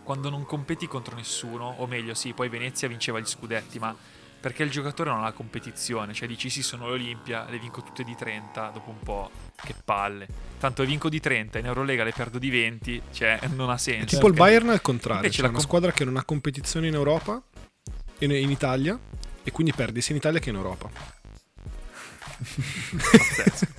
quando 0.09 0.31
non 0.31 0.43
competi 0.43 0.87
contro 0.87 1.15
nessuno, 1.15 1.75
o 1.77 1.85
meglio 1.85 2.15
sì, 2.15 2.33
poi 2.33 2.49
Venezia 2.49 2.87
vinceva 2.87 3.19
gli 3.19 3.27
scudetti, 3.27 3.77
ma 3.77 3.95
perché 4.39 4.63
il 4.63 4.71
giocatore 4.71 5.11
non 5.11 5.23
ha 5.23 5.31
competizione, 5.33 6.15
cioè 6.15 6.27
dici 6.27 6.49
sì 6.49 6.63
sono 6.63 6.87
l'Olimpia, 6.87 7.45
le 7.47 7.59
vinco 7.59 7.83
tutte 7.83 8.03
di 8.03 8.15
30, 8.15 8.71
dopo 8.73 8.89
un 8.89 8.99
po' 9.01 9.29
che 9.55 9.75
palle. 9.85 10.27
Tanto 10.57 10.81
le 10.81 10.87
vinco 10.87 11.09
di 11.09 11.19
30, 11.19 11.59
in 11.59 11.67
Eurolega 11.67 12.03
le 12.03 12.11
perdo 12.11 12.39
di 12.39 12.49
20, 12.49 13.03
cioè 13.11 13.39
non 13.53 13.69
ha 13.69 13.77
senso. 13.77 14.15
Tipo 14.15 14.29
il 14.29 14.33
Bayern 14.33 14.69
al 14.69 14.81
contrario, 14.81 15.29
c'è 15.29 15.43
la 15.43 15.49
una 15.49 15.57
com- 15.57 15.67
squadra 15.67 15.91
che 15.91 16.05
non 16.05 16.17
ha 16.17 16.23
competizione 16.23 16.87
in 16.87 16.95
Europa, 16.95 17.39
in, 18.17 18.31
in 18.31 18.49
Italia, 18.49 18.97
e 19.43 19.51
quindi 19.51 19.73
perde 19.73 20.01
sia 20.01 20.15
in 20.15 20.21
Italia 20.21 20.39
che 20.39 20.49
in 20.49 20.55
Europa. 20.55 20.89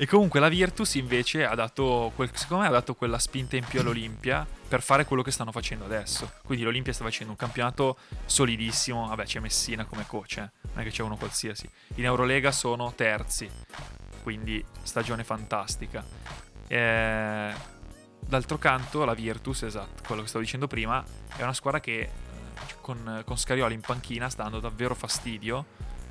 E 0.00 0.06
comunque 0.06 0.38
la 0.38 0.48
Virtus 0.48 0.94
invece 0.94 1.44
ha 1.44 1.56
dato, 1.56 2.12
quel- 2.14 2.30
secondo 2.32 2.62
me 2.62 2.68
ha 2.68 2.72
dato 2.72 2.94
quella 2.94 3.18
spinta 3.18 3.56
in 3.56 3.64
più 3.64 3.80
all'Olimpia 3.80 4.46
per 4.68 4.82
fare 4.82 5.04
quello 5.06 5.22
che 5.22 5.30
stanno 5.30 5.50
facendo 5.50 5.86
adesso. 5.86 6.30
Quindi 6.44 6.64
l'Olimpia 6.64 6.92
sta 6.92 7.02
facendo 7.02 7.32
un 7.32 7.38
campionato 7.38 7.98
solidissimo, 8.26 9.06
vabbè 9.08 9.24
c'è 9.24 9.40
Messina 9.40 9.86
come 9.86 10.06
coach, 10.06 10.36
eh, 10.36 10.50
non 10.72 10.80
è 10.80 10.82
che 10.84 10.90
c'è 10.90 11.02
uno 11.02 11.16
qualsiasi. 11.16 11.68
In 11.94 12.04
Eurolega 12.04 12.52
sono 12.52 12.92
terzi, 12.94 13.50
quindi 14.22 14.62
stagione 14.82 15.24
fantastica. 15.24 16.04
Eh, 16.66 17.52
d'altro 18.20 18.58
canto 18.58 19.04
la 19.04 19.14
Virtus, 19.14 19.62
esatto, 19.62 20.02
quello 20.06 20.22
che 20.22 20.28
stavo 20.28 20.44
dicendo 20.44 20.66
prima, 20.66 21.02
è 21.36 21.42
una 21.42 21.54
squadra 21.54 21.80
che 21.80 22.00
eh, 22.00 22.10
con, 22.82 23.22
con 23.24 23.38
Scarioli 23.38 23.74
in 23.74 23.80
panchina 23.80 24.28
sta 24.28 24.42
dando 24.42 24.60
davvero 24.60 24.94
fastidio 24.94 25.64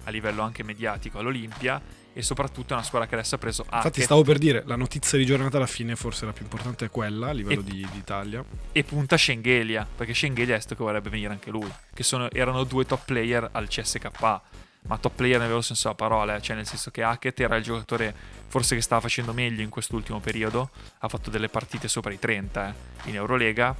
a 0.05 0.09
livello 0.09 0.41
anche 0.41 0.63
mediatico 0.63 1.19
all'Olimpia 1.19 1.81
e 2.17 2.23
soprattutto 2.23 2.73
è 2.73 2.73
una 2.73 2.83
squadra 2.83 3.07
che 3.07 3.13
adesso 3.13 3.35
ha 3.35 3.37
preso 3.37 3.61
Infatti 3.61 3.87
Hackett 3.87 4.03
stavo 4.03 4.23
per 4.23 4.39
dire, 4.39 4.63
la 4.65 4.75
notizia 4.75 5.19
di 5.19 5.25
giornata 5.25 5.57
alla 5.57 5.67
fine 5.67 5.95
forse 5.95 6.25
la 6.25 6.33
più 6.33 6.45
importante 6.45 6.85
è 6.85 6.89
quella 6.89 7.27
a 7.27 7.31
livello 7.31 7.59
E- 7.61 7.63
di, 7.63 7.87
Italia. 7.93 8.43
e 8.71 8.83
punta 8.83 9.17
Schengelia, 9.17 9.85
perché 9.95 10.15
Schengelia 10.15 10.55
è 10.55 10.59
sto 10.59 10.75
che 10.75 10.81
vorrebbe 10.83 11.11
venire 11.11 11.31
anche 11.31 11.51
lui, 11.51 11.71
che 11.93 12.01
sono- 12.01 12.27
erano 12.31 12.63
due 12.63 12.87
top 12.87 13.05
player 13.05 13.47
al 13.51 13.67
CSK, 13.67 14.09
ma 14.87 14.97
top 14.97 15.13
player 15.15 15.37
nel 15.37 15.47
vero 15.49 15.61
senso 15.61 15.83
della 15.83 15.95
parola, 15.95 16.35
eh, 16.37 16.41
cioè 16.41 16.55
nel 16.55 16.65
senso 16.65 16.89
che 16.89 17.03
Hackett 17.03 17.39
era 17.39 17.55
il 17.55 17.63
giocatore 17.63 18.15
forse 18.47 18.73
che 18.73 18.81
stava 18.81 19.01
facendo 19.01 19.31
meglio 19.31 19.61
in 19.61 19.69
quest'ultimo 19.69 20.19
periodo, 20.19 20.71
ha 20.97 21.07
fatto 21.07 21.29
delle 21.29 21.49
partite 21.49 21.87
sopra 21.87 22.11
i 22.11 22.17
30 22.17 22.69
eh, 23.03 23.09
in 23.09 23.15
Eurolega, 23.15 23.75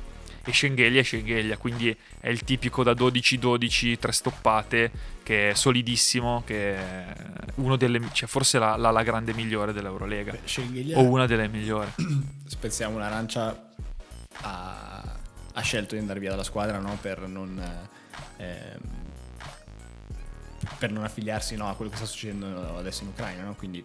e 0.48 0.54
Schengelia 0.54 1.02
è 1.02 1.04
Schengelia, 1.04 1.58
quindi 1.58 1.94
è 2.22 2.30
il 2.30 2.42
tipico 2.46 2.82
da 2.82 2.94
12-12, 2.94 4.00
tre 4.00 4.14
stoppate, 4.14 4.92
che 5.22 5.50
è 5.50 5.54
solidissimo, 5.54 6.42
che 6.46 6.76
è 6.76 7.14
uno 7.56 7.76
delle, 7.76 8.00
cioè 8.14 8.30
forse 8.30 8.58
la, 8.58 8.78
la, 8.78 8.92
la 8.92 9.04
grande 9.04 9.34
migliore 9.34 9.74
dell'Eurolega, 9.74 10.32
Beh, 10.32 10.94
o 10.94 11.04
una 11.04 11.26
delle 11.26 11.50
migliori. 11.50 11.92
spezziamo 12.48 12.96
un'arancia, 12.96 13.72
ha, 14.44 15.20
ha 15.52 15.62
scelto 15.62 15.96
di 15.96 16.00
andare 16.00 16.22
via 16.22 16.30
dalla 16.30 16.44
squadra 16.44 16.80
no? 16.80 16.98
per 17.02 17.28
non... 17.28 17.62
ehm, 18.38 18.80
per 20.80 20.92
non 20.92 21.04
affiliarsi 21.04 21.58
no, 21.58 21.68
a 21.68 21.74
quello 21.76 21.92
che 21.92 21.98
sta 21.98 22.06
succedendo 22.06 22.78
adesso 22.78 23.04
in 23.04 23.10
Ucraina, 23.10 23.44
no? 23.44 23.56
quindi 23.56 23.84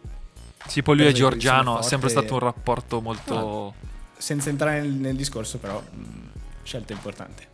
Sì, 0.67 0.83
poi 0.83 0.97
lui 0.97 1.07
e 1.07 1.13
Giorgiano 1.13 1.71
sono 1.71 1.79
ha 1.79 1.83
sempre 1.83 2.09
stato 2.09 2.35
un 2.35 2.41
rapporto 2.41 3.01
molto... 3.01 3.75
senza 4.17 4.49
entrare 4.49 4.81
nel, 4.81 4.91
nel 4.91 5.17
discorso 5.17 5.59
però 5.59 5.81
mh, 5.81 6.32
scelta 6.63 6.93
importante. 6.93 7.49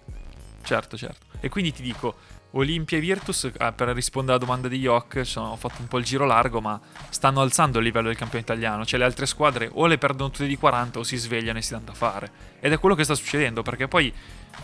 Certo, 0.62 0.96
certo. 0.96 1.26
E 1.40 1.48
quindi 1.48 1.72
ti 1.72 1.82
dico, 1.82 2.16
Olimpia 2.52 2.96
e 2.96 3.00
Virtus, 3.00 3.50
ah, 3.59 3.72
per 3.72 3.88
rispondere 3.88 4.36
alla 4.36 4.44
domanda 4.44 4.68
di 4.68 4.80
sono- 5.22 5.50
ho 5.50 5.56
fatto 5.56 5.80
un 5.80 5.88
po' 5.88 5.98
il 5.98 6.04
giro 6.04 6.24
largo, 6.24 6.61
ma 6.61 6.80
stanno 7.11 7.40
alzando 7.40 7.78
il 7.78 7.84
livello 7.84 8.09
del 8.09 8.16
campione 8.16 8.42
italiano. 8.42 8.84
Cioè 8.86 8.98
le 8.98 9.04
altre 9.04 9.26
squadre 9.26 9.68
o 9.72 9.86
le 9.86 9.98
perdono 9.98 10.30
tutte 10.30 10.46
di 10.46 10.56
40 10.56 10.98
o 10.98 11.02
si 11.02 11.16
svegliano 11.16 11.59
e 11.59 11.62
si 11.62 11.72
danno 11.72 11.86
da 11.86 11.94
fare. 11.94 12.30
Ed 12.61 12.72
è 12.72 12.78
quello 12.78 12.94
che 12.94 13.04
sta 13.04 13.14
succedendo, 13.14 13.62
perché 13.62 13.86
poi 13.86 14.12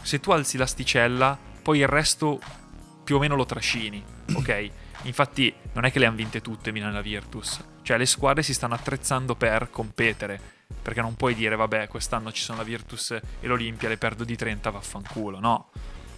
se 0.02 0.20
tu 0.20 0.30
alzi 0.30 0.56
l'asticella, 0.56 1.38
poi 1.62 1.78
il 1.80 1.88
resto 1.88 2.40
più 3.04 3.16
o 3.16 3.18
meno 3.18 3.36
lo 3.36 3.44
trascini, 3.44 4.02
ok? 4.34 4.70
Infatti 5.02 5.54
non 5.74 5.84
è 5.84 5.92
che 5.92 5.98
le 5.98 6.06
hanno 6.06 6.16
vinte 6.16 6.40
tutte 6.40 6.72
Milan 6.72 6.90
e 6.90 6.94
la 6.94 7.02
Virtus. 7.02 7.62
Cioè 7.82 7.98
le 7.98 8.06
squadre 8.06 8.42
si 8.42 8.54
stanno 8.54 8.74
attrezzando 8.74 9.34
per 9.34 9.68
competere. 9.70 10.53
Perché 10.82 11.00
non 11.00 11.14
puoi 11.14 11.34
dire, 11.34 11.56
vabbè, 11.56 11.88
quest'anno 11.88 12.32
ci 12.32 12.42
sono 12.42 12.58
la 12.58 12.64
Virtus 12.64 13.10
e 13.12 13.46
l'Olimpia, 13.46 13.88
le 13.88 13.96
perdo 13.96 14.24
di 14.24 14.36
30, 14.36 14.70
vaffanculo. 14.70 15.40
No. 15.40 15.70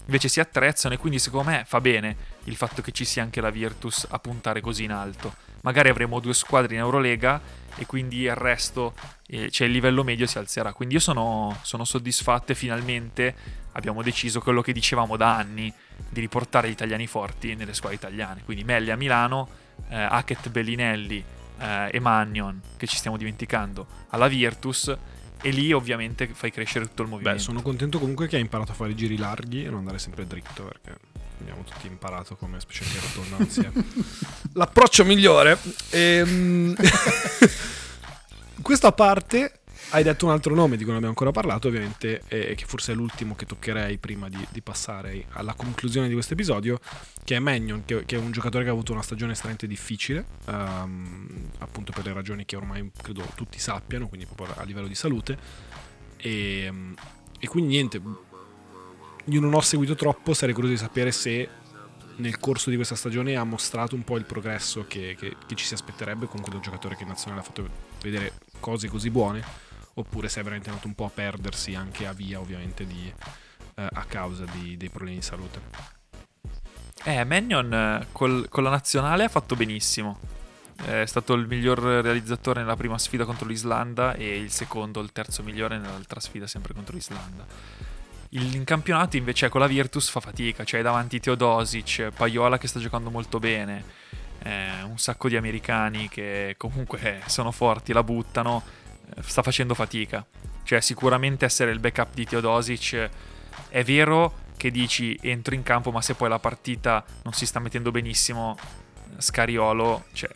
Invece 0.07 0.29
si 0.29 0.39
attrezzano 0.39 0.95
e 0.95 0.99
quindi 0.99 1.19
secondo 1.19 1.51
me 1.51 1.65
fa 1.67 1.81
bene 1.81 2.17
il 2.45 2.55
fatto 2.55 2.81
che 2.81 2.93
ci 2.93 3.05
sia 3.05 3.25
anche 3.25 3.41
la 3.41 3.51
Virtus 3.51 4.07
a 4.09 4.19
puntare 4.21 4.61
così 4.61 4.85
in 4.85 4.93
alto. 4.93 5.35
Magari 5.63 5.89
avremo 5.89 6.21
due 6.21 6.33
squadre 6.33 6.75
in 6.75 6.81
Eurolega 6.81 7.41
e 7.75 7.87
quindi 7.87 8.21
il 8.21 8.35
resto, 8.37 8.95
eh, 9.27 9.51
cioè 9.51 9.67
il 9.67 9.73
livello 9.73 10.05
medio 10.05 10.27
si 10.27 10.39
alzerà. 10.39 10.73
Quindi 10.73 10.95
io 10.95 11.01
sono, 11.01 11.59
sono 11.63 11.85
soddisfatto 11.85 12.53
e 12.53 12.55
finalmente 12.55 13.35
abbiamo 13.73 14.03
deciso 14.03 14.41
quello 14.41 14.63
che 14.63 14.73
dicevamo 14.73 15.17
da 15.17 15.37
anni 15.37 15.73
di 16.09 16.21
riportare 16.21 16.69
gli 16.69 16.73
italiani 16.73 17.09
forti 17.09 17.57
nelle 17.57 17.75
squadre 17.75 17.97
italiane. 17.97 18.43
Quindi 18.45 18.63
Melli 18.63 18.93
a 18.93 18.97
Milano, 18.97 19.49
eh, 19.89 19.97
Hackett 19.97 20.51
Bellinelli 20.51 21.25
eh, 21.59 21.91
e 21.93 22.01
Magnon, 22.01 22.61
che 22.77 22.87
ci 22.87 22.97
stiamo 22.97 23.17
dimenticando, 23.17 23.87
alla 24.11 24.29
Virtus. 24.29 24.97
E 25.43 25.51
lì 25.51 25.71
ovviamente 25.73 26.27
fai 26.33 26.51
crescere 26.51 26.87
tutto 26.87 27.03
il 27.03 27.09
movimento. 27.09 27.37
Beh, 27.39 27.45
sono 27.45 27.63
contento 27.63 27.99
comunque 27.99 28.27
che 28.27 28.37
hai 28.37 28.43
imparato 28.43 28.73
a 28.73 28.75
fare 28.75 28.93
i 28.93 28.97
giri 28.97 29.19
larghi 29.19 29.65
e 29.65 29.69
non 29.69 29.81
andare 29.81 29.99
sempre 29.99 30.27
dritto 30.27 30.65
perché 30.65 30.99
abbiamo 31.41 31.63
tutti 31.63 31.87
imparato 31.87 32.37
come 32.37 32.59
specie 32.59 32.85
di 32.85 32.99
rotonda 32.99 33.37
non 33.37 33.49
sia 33.49 33.71
l'approccio 34.55 35.05
migliore. 35.05 35.59
Ehm, 35.91 36.75
Questa 38.63 38.93
parte 38.93 39.61
hai 39.91 40.03
detto 40.03 40.27
un 40.27 40.33
altro 40.33 40.55
nome 40.55 40.77
di 40.77 40.83
cui 40.83 40.93
non 40.93 40.97
abbiamo 40.97 41.11
ancora 41.11 41.31
parlato, 41.31 41.69
ovviamente, 41.69 42.23
e 42.29 42.55
che 42.55 42.65
forse 42.67 42.93
è 42.93 42.95
l'ultimo 42.95 43.35
che 43.35 43.47
toccherei 43.47 43.99
prima 43.99 44.29
di, 44.29 44.45
di 44.51 44.61
passare 44.61 45.27
alla 45.31 45.55
conclusione 45.55 46.09
di 46.09 46.15
questo 46.15 46.33
episodio, 46.35 46.81
che 47.25 47.37
è 47.37 47.39
Magnon, 47.39 47.85
che, 47.85 48.05
che 48.05 48.17
è 48.17 48.19
un 48.19 48.33
giocatore 48.33 48.65
che 48.65 48.71
ha 48.71 48.73
avuto 48.73 48.93
una 48.93 49.03
stagione 49.03 49.33
estremamente 49.33 49.67
difficile, 49.67 50.25
ehm, 50.47 51.51
appunto 51.59 51.93
per 51.93 52.05
le 52.05 52.13
ragioni 52.13 52.45
che 52.45 52.57
ormai 52.57 52.91
credo 53.01 53.25
tutti 53.35 53.59
sappiano, 53.59 54.09
quindi 54.09 54.27
proprio 54.27 54.57
a 54.59 54.65
livello 54.65 54.89
di 54.89 54.95
salute. 54.95 55.39
E, 56.17 56.73
e 57.39 57.49
quindi 57.49 57.75
niente, 57.75 58.03
io 59.25 59.41
non 59.41 59.55
ho 59.55 59.61
seguito 59.61 59.95
troppo, 59.95 60.35
sarei 60.35 60.55
curioso 60.55 60.77
di 60.77 60.81
sapere 60.81 61.13
se 61.13 61.49
nel 62.17 62.39
corso 62.39 62.71
di 62.71 62.77
questa 62.77 62.95
stagione 62.95 63.37
ha 63.37 63.45
mostrato 63.45 63.95
un 63.95 64.03
po' 64.03 64.17
il 64.17 64.25
progresso 64.25 64.87
che, 64.89 65.15
che- 65.19 65.37
che 65.47 65.55
ci 65.55 65.67
si 65.67 65.75
aspetterebbe 65.75 66.27
con 66.27 66.41
quello 66.41 66.61
giocatore 66.61 66.97
che 66.97 67.03
in 67.03 67.09
nazionale 67.09 67.43
ha 67.43 67.45
fatto 67.45 67.69
vedere 68.01 68.33
cose 68.59 68.89
così 68.89 69.11
buone, 69.11 69.45
oppure 69.99 70.29
se 70.29 70.41
è 70.41 70.43
veramente 70.43 70.69
andato 70.71 70.87
un 70.89 70.95
po' 70.95 71.07
a 71.07 71.11
perdersi 71.11 71.75
anche 71.75 72.07
a 72.07 72.13
via 72.13 72.39
ovviamente 72.41 72.87
di, 72.87 73.13
eh, 73.75 73.89
a 73.93 74.05
causa 74.05 74.45
di- 74.45 74.77
dei 74.77 74.89
problemi 74.91 75.17
di 75.17 75.23
salute. 75.23 75.61
Eh, 77.05 77.25
Mannion 77.25 77.73
eh, 77.73 78.07
col- 78.13 78.49
con 78.49 78.63
la 78.63 78.71
nazionale 78.71 79.25
ha 79.25 79.29
fatto 79.29 79.55
benissimo. 79.55 80.19
È 80.85 81.07
stato 81.07 81.33
il 81.33 81.47
miglior 81.47 81.79
realizzatore 81.79 82.61
nella 82.61 82.77
prima 82.77 82.99
sfida 82.99 83.25
contro 83.25 83.47
l'Islanda 83.49 84.13
e 84.15 84.37
il 84.39 84.51
secondo, 84.51 85.01
il 85.01 85.11
terzo 85.13 85.43
migliore 85.43 85.79
nell'altra 85.79 86.21
sfida 86.21 86.47
sempre 86.47 86.75
contro 86.75 86.95
l'Islanda. 86.95 87.47
Il- 88.31 88.55
in 88.55 88.65
campionato 88.65 89.17
invece 89.17 89.49
con 89.49 89.61
la 89.61 89.67
Virtus 89.67 90.11
fa 90.11 90.21
fatica, 90.21 90.65
cioè 90.65 90.83
davanti 90.83 91.21
Teodosic, 91.21 92.11
Paiola 92.15 92.59
che 92.59 92.69
sta 92.69 92.79
giocando 92.81 93.11
molto 93.11 93.39
bene, 93.39 93.85
eh, 94.43 94.83
un 94.83 94.99
sacco 94.99 95.29
di 95.29 95.37
americani 95.37 96.09
che 96.11 96.55
comunque 96.59 97.23
sono 97.27 97.51
forti, 97.53 97.93
la 97.95 98.03
buttano, 98.03 98.63
eh, 98.63 98.86
sta 99.21 99.43
facendo 99.43 99.75
fatica. 99.75 100.25
Cioè 100.63 100.81
sicuramente 100.81 101.45
essere 101.45 101.71
il 101.71 101.79
backup 101.79 102.15
di 102.15 102.25
Teodosic 102.25 103.11
è 103.69 103.85
vero 103.85 104.45
che 104.57 104.71
dici 104.71 105.19
entro 105.23 105.55
in 105.55 105.63
campo 105.63 105.91
ma 105.91 106.01
se 106.01 106.15
poi 106.15 106.29
la 106.29 106.39
partita 106.39 107.05
non 107.23 107.33
si 107.33 107.47
sta 107.47 107.61
mettendo 107.61 107.91
benissimo 107.91 108.57
Scariolo 109.19 110.07
cioè, 110.13 110.31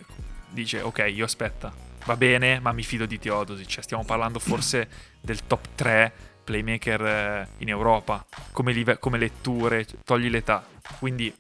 dice 0.51 0.81
ok 0.81 1.11
io 1.13 1.25
aspetta 1.25 1.73
va 2.05 2.17
bene 2.17 2.61
ma 2.61 2.73
mi 2.73 2.83
fido 2.83 3.07
di 3.07 3.19
Teodosic 3.19 3.67
cioè, 3.67 3.83
stiamo 3.83 4.05
parlando 4.05 4.39
forse 4.39 4.89
del 5.21 5.47
top 5.47 5.69
3 5.75 6.13
playmaker 6.45 7.05
eh, 7.05 7.49
in 7.59 7.69
Europa 7.69 8.25
come, 8.53 8.73
live- 8.73 8.99
come 8.99 9.19
letture 9.19 9.87
togli 10.05 10.29
l'età 10.29 10.65
quindi 10.99 11.35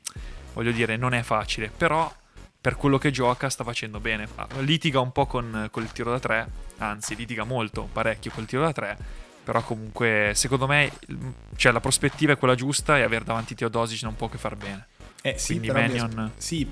voglio 0.55 0.72
dire 0.72 0.97
non 0.97 1.14
è 1.14 1.22
facile 1.22 1.70
però 1.74 2.11
per 2.61 2.77
quello 2.77 2.99
che 2.99 3.11
gioca 3.11 3.49
sta 3.49 3.65
facendo 3.65 4.01
bene 4.01 4.29
Ah, 4.35 4.47
litiga 4.59 5.01
un 5.01 5.13
po' 5.13 5.27
con, 5.27 5.69
con 5.71 5.83
il 5.83 5.93
tiro 5.93 6.11
da 6.11 6.19
3 6.19 6.49
anzi 6.79 7.15
litiga 7.17 7.45
molto 7.45 7.89
parecchio 7.93 8.31
col 8.31 8.45
tiro 8.47 8.63
da 8.63 8.73
3 8.73 8.97
però 9.43 9.63
comunque 9.63 10.33
secondo 10.35 10.67
me 10.67 10.91
cioè, 11.57 11.73
la 11.73 11.81
prospettiva 11.81 12.33
è 12.33 12.37
quella 12.37 12.55
giusta 12.55 12.99
e 12.99 13.03
avere 13.03 13.25
davanti 13.25 13.55
Teodosic 13.55 14.03
non 14.03 14.15
può 14.15 14.29
che 14.29 14.37
far 14.39 14.57
bene 14.57 14.87
Eh, 15.23 15.35
sì, 15.37 15.59
Quindi 15.59 15.67
però, 15.69 16.05
asp- 16.05 16.31
sì, 16.39 16.67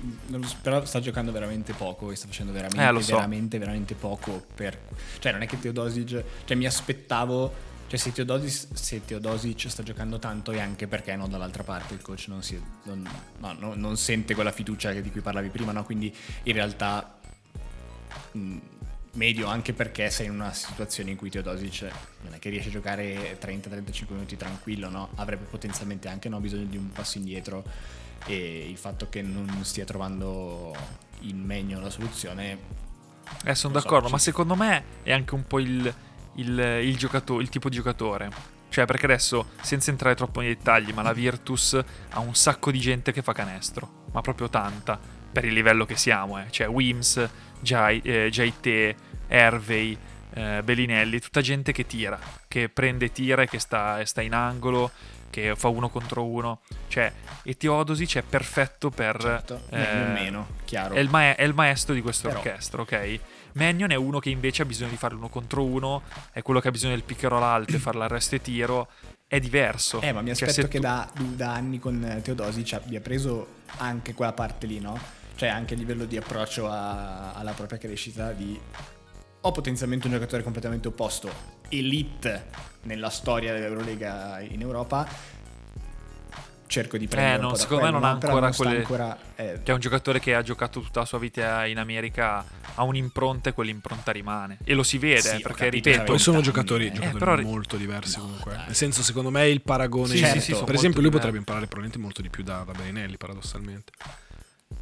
però 0.61 0.83
sta 0.85 0.99
giocando 0.99 1.31
veramente 1.31 1.73
poco 1.73 2.11
e 2.11 2.15
sta 2.15 2.27
facendo 2.27 2.51
veramente, 2.51 2.99
Eh, 2.99 3.03
so. 3.03 3.13
veramente, 3.15 3.57
veramente 3.59 3.93
poco 3.93 4.43
per... 4.55 4.75
Cioè 5.19 5.31
non 5.31 5.41
è 5.43 5.45
che 5.47 5.59
Teodosic... 5.59 6.23
Cioè 6.45 6.57
mi 6.57 6.65
aspettavo... 6.65 7.53
Cioè 7.89 7.97
se 7.97 8.11
Teodosic, 8.11 8.77
se 8.77 9.03
Teodosic 9.03 9.67
sta 9.67 9.81
giocando 9.81 10.19
tanto 10.19 10.51
è 10.51 10.59
anche 10.59 10.87
perché 10.87 11.15
no, 11.15 11.27
dall'altra 11.27 11.63
parte 11.63 11.95
il 11.95 12.01
coach 12.01 12.25
non, 12.27 12.43
si, 12.43 12.61
non, 12.83 13.01
no, 13.39 13.53
no, 13.53 13.73
non 13.73 13.97
sente 13.97 14.35
quella 14.35 14.51
fiducia 14.51 14.91
di 14.93 15.09
cui 15.11 15.21
parlavi 15.21 15.49
prima, 15.49 15.71
no? 15.71 15.83
Quindi 15.83 16.15
in 16.43 16.53
realtà... 16.53 17.19
mh, 18.33 18.57
medio 19.13 19.47
anche 19.47 19.73
perché 19.73 20.11
sei 20.11 20.27
in 20.27 20.33
una 20.33 20.53
situazione 20.53 21.09
in 21.09 21.17
cui 21.17 21.31
Teodosic 21.31 21.81
non 22.21 22.35
è 22.35 22.39
che 22.39 22.49
riesce 22.49 22.69
a 22.69 22.71
giocare 22.71 23.37
30-35 23.39 24.05
minuti 24.13 24.37
tranquillo, 24.37 24.89
no? 24.89 25.09
Avrebbe 25.15 25.45
potenzialmente 25.45 26.07
anche 26.07 26.29
no, 26.29 26.39
bisogno 26.39 26.65
di 26.65 26.77
un 26.77 26.91
passo 26.91 27.17
indietro 27.17 27.65
e 28.25 28.69
il 28.69 28.77
fatto 28.77 29.09
che 29.09 29.21
non 29.23 29.63
stia 29.63 29.85
trovando 29.85 30.75
in 31.21 31.39
meglio 31.43 31.79
la 31.79 31.89
soluzione 31.89 32.59
Eh, 33.45 33.55
sono 33.55 33.73
so, 33.79 33.79
d'accordo, 33.79 34.07
sì. 34.07 34.13
ma 34.13 34.19
secondo 34.19 34.55
me 34.55 34.83
è 35.03 35.11
anche 35.13 35.33
un 35.35 35.45
po' 35.47 35.59
il, 35.59 35.93
il, 36.39 36.81
il 36.83 36.97
giocato- 36.97 37.39
il 37.39 37.49
tipo 37.49 37.69
di 37.69 37.75
giocatore. 37.75 38.57
Cioè, 38.69 38.85
perché 38.85 39.05
adesso, 39.05 39.47
senza 39.61 39.89
entrare 39.89 40.15
troppo 40.15 40.41
nei 40.41 40.55
dettagli, 40.55 40.91
ma 40.93 41.01
la 41.01 41.13
Virtus 41.13 41.79
ha 42.11 42.19
un 42.19 42.35
sacco 42.35 42.71
di 42.71 42.79
gente 42.79 43.11
che 43.11 43.23
fa 43.23 43.33
canestro, 43.33 44.03
ma 44.11 44.21
proprio 44.21 44.47
tanta, 44.47 44.99
per 45.31 45.43
il 45.43 45.53
livello 45.53 45.85
che 45.85 45.95
siamo, 45.95 46.39
eh. 46.39 46.45
Cioè, 46.51 46.67
Wims, 46.67 47.27
Jai, 47.61 47.99
eh, 48.03 48.29
JT, 48.29 48.95
Hervey, 49.27 49.97
eh, 50.33 50.61
Bellinelli, 50.63 51.19
tutta 51.19 51.41
gente 51.41 51.71
che 51.71 51.87
tira, 51.87 52.19
che 52.47 52.69
prende 52.69 53.11
tira 53.11 53.41
e 53.41 53.47
che 53.47 53.57
sta, 53.57 54.05
sta 54.05 54.21
in 54.21 54.33
angolo, 54.33 54.91
che 55.31 55.55
fa 55.55 55.67
uno 55.67 55.89
contro 55.89 56.25
uno. 56.25 56.61
Cioè, 56.87 57.11
e 57.43 57.57
Teodosic 57.57 58.17
è 58.17 58.21
perfetto 58.21 58.89
per... 58.91 59.19
certo, 59.19 59.63
eh, 59.71 60.03
o 60.03 60.11
meno, 60.11 60.47
chiaro. 60.65 60.93
è 60.93 60.99
il, 60.99 61.09
ma- 61.09 61.35
è 61.35 61.43
il 61.43 61.53
maestro 61.53 61.93
di 61.95 62.01
questo 62.01 62.27
orchestra, 62.27 62.81
ok? 62.81 63.19
Mannion 63.53 63.91
è 63.91 63.95
uno 63.95 64.19
che 64.19 64.29
invece 64.29 64.61
ha 64.61 64.65
bisogno 64.65 64.89
di 64.89 64.97
fare 64.97 65.15
uno 65.15 65.29
contro 65.29 65.63
uno, 65.63 66.03
è 66.31 66.41
quello 66.41 66.59
che 66.59 66.67
ha 66.67 66.71
bisogno 66.71 66.93
del 66.93 67.03
pick 67.03 67.23
and 67.23 67.33
roll 67.33 67.43
alto 67.43 67.75
e 67.75 67.79
fare 67.79 67.97
l'arresto 67.97 68.35
e 68.35 68.41
tiro. 68.41 68.87
È 69.27 69.39
diverso. 69.39 70.01
Eh, 70.01 70.11
ma 70.11 70.21
mi 70.21 70.33
Cioè, 70.33 70.47
aspetto 70.49 70.67
se 70.67 70.67
che 70.67 70.77
tu- 70.77 70.83
da, 70.83 71.07
da 71.35 71.53
anni 71.53 71.77
con 71.79 72.03
eh, 72.03 72.21
Teodosic 72.21 72.73
abbia 72.73 72.99
preso 72.99 73.47
anche 73.77 74.13
quella 74.13 74.33
parte 74.33 74.65
lì, 74.65 74.79
no? 74.79 74.97
Cioè 75.35 75.49
anche 75.49 75.75
a 75.75 75.77
livello 75.77 76.05
di 76.05 76.17
approccio 76.17 76.67
a- 76.67 77.33
alla 77.33 77.51
propria 77.51 77.77
crescita 77.77 78.31
di... 78.31 78.59
Ho 79.41 79.51
potenzialmente 79.51 80.07
un 80.07 80.13
giocatore 80.13 80.43
completamente 80.43 80.87
opposto, 80.89 81.31
elite 81.69 82.47
nella 82.83 83.09
storia 83.09 83.53
dell'Eurolega 83.53 84.39
in 84.41 84.61
Europa. 84.61 85.07
Cerco 86.69 86.97
di 86.99 87.07
prendere 87.07 87.37
un 87.37 87.41
no, 87.41 87.47
po' 87.49 87.55
da 87.55 87.61
secondo 87.61 87.83
me 87.83 87.89
quello, 87.89 88.05
non 88.05 88.09
ha 88.09 88.13
ancora 88.13 88.51
quelle- 88.51 88.77
ancora, 88.77 89.17
eh, 89.35 89.59
Che 89.63 89.71
è 89.71 89.73
un 89.73 89.79
giocatore 89.79 90.19
che 90.19 90.35
ha 90.35 90.43
giocato 90.43 90.81
tutta 90.81 90.99
la 90.99 91.05
sua 91.07 91.17
vita 91.17 91.65
in 91.65 91.79
America, 91.79 92.45
ha 92.75 92.83
un'impronta 92.83 93.49
e 93.49 93.53
quell'impronta 93.53 94.11
rimane. 94.11 94.59
E 94.63 94.75
lo 94.75 94.83
si 94.83 94.99
vede, 94.99 95.21
Sì, 95.21 95.39
perché 95.41 95.65
capito, 95.65 95.89
ripeto, 95.89 96.03
Poi 96.11 96.19
sono 96.19 96.41
giocatori, 96.41 96.85
eh. 96.85 96.91
giocatori 96.91 97.15
Eh, 97.15 97.17
però- 97.17 97.41
molto 97.41 97.75
diversi 97.75 98.17
No, 98.17 98.25
comunque. 98.25 98.53
dai. 98.53 98.65
Nel 98.67 98.75
senso, 98.75 99.01
secondo 99.01 99.31
me 99.31 99.49
il 99.49 99.61
paragone... 99.61 100.15
Sì, 100.15 100.23
sì, 100.25 100.39
sì, 100.39 100.51
per 100.63 100.75
esempio, 100.75 101.01
lui 101.01 101.09
diversi. 101.09 101.11
potrebbe 101.11 101.37
imparare 101.39 101.65
probabilmente 101.65 101.97
molto 101.97 102.21
di 102.21 102.29
più 102.29 102.43
da, 102.43 102.61
da 102.63 102.71
Bellinelli, 102.73 103.17
paradossalmente. 103.17 103.91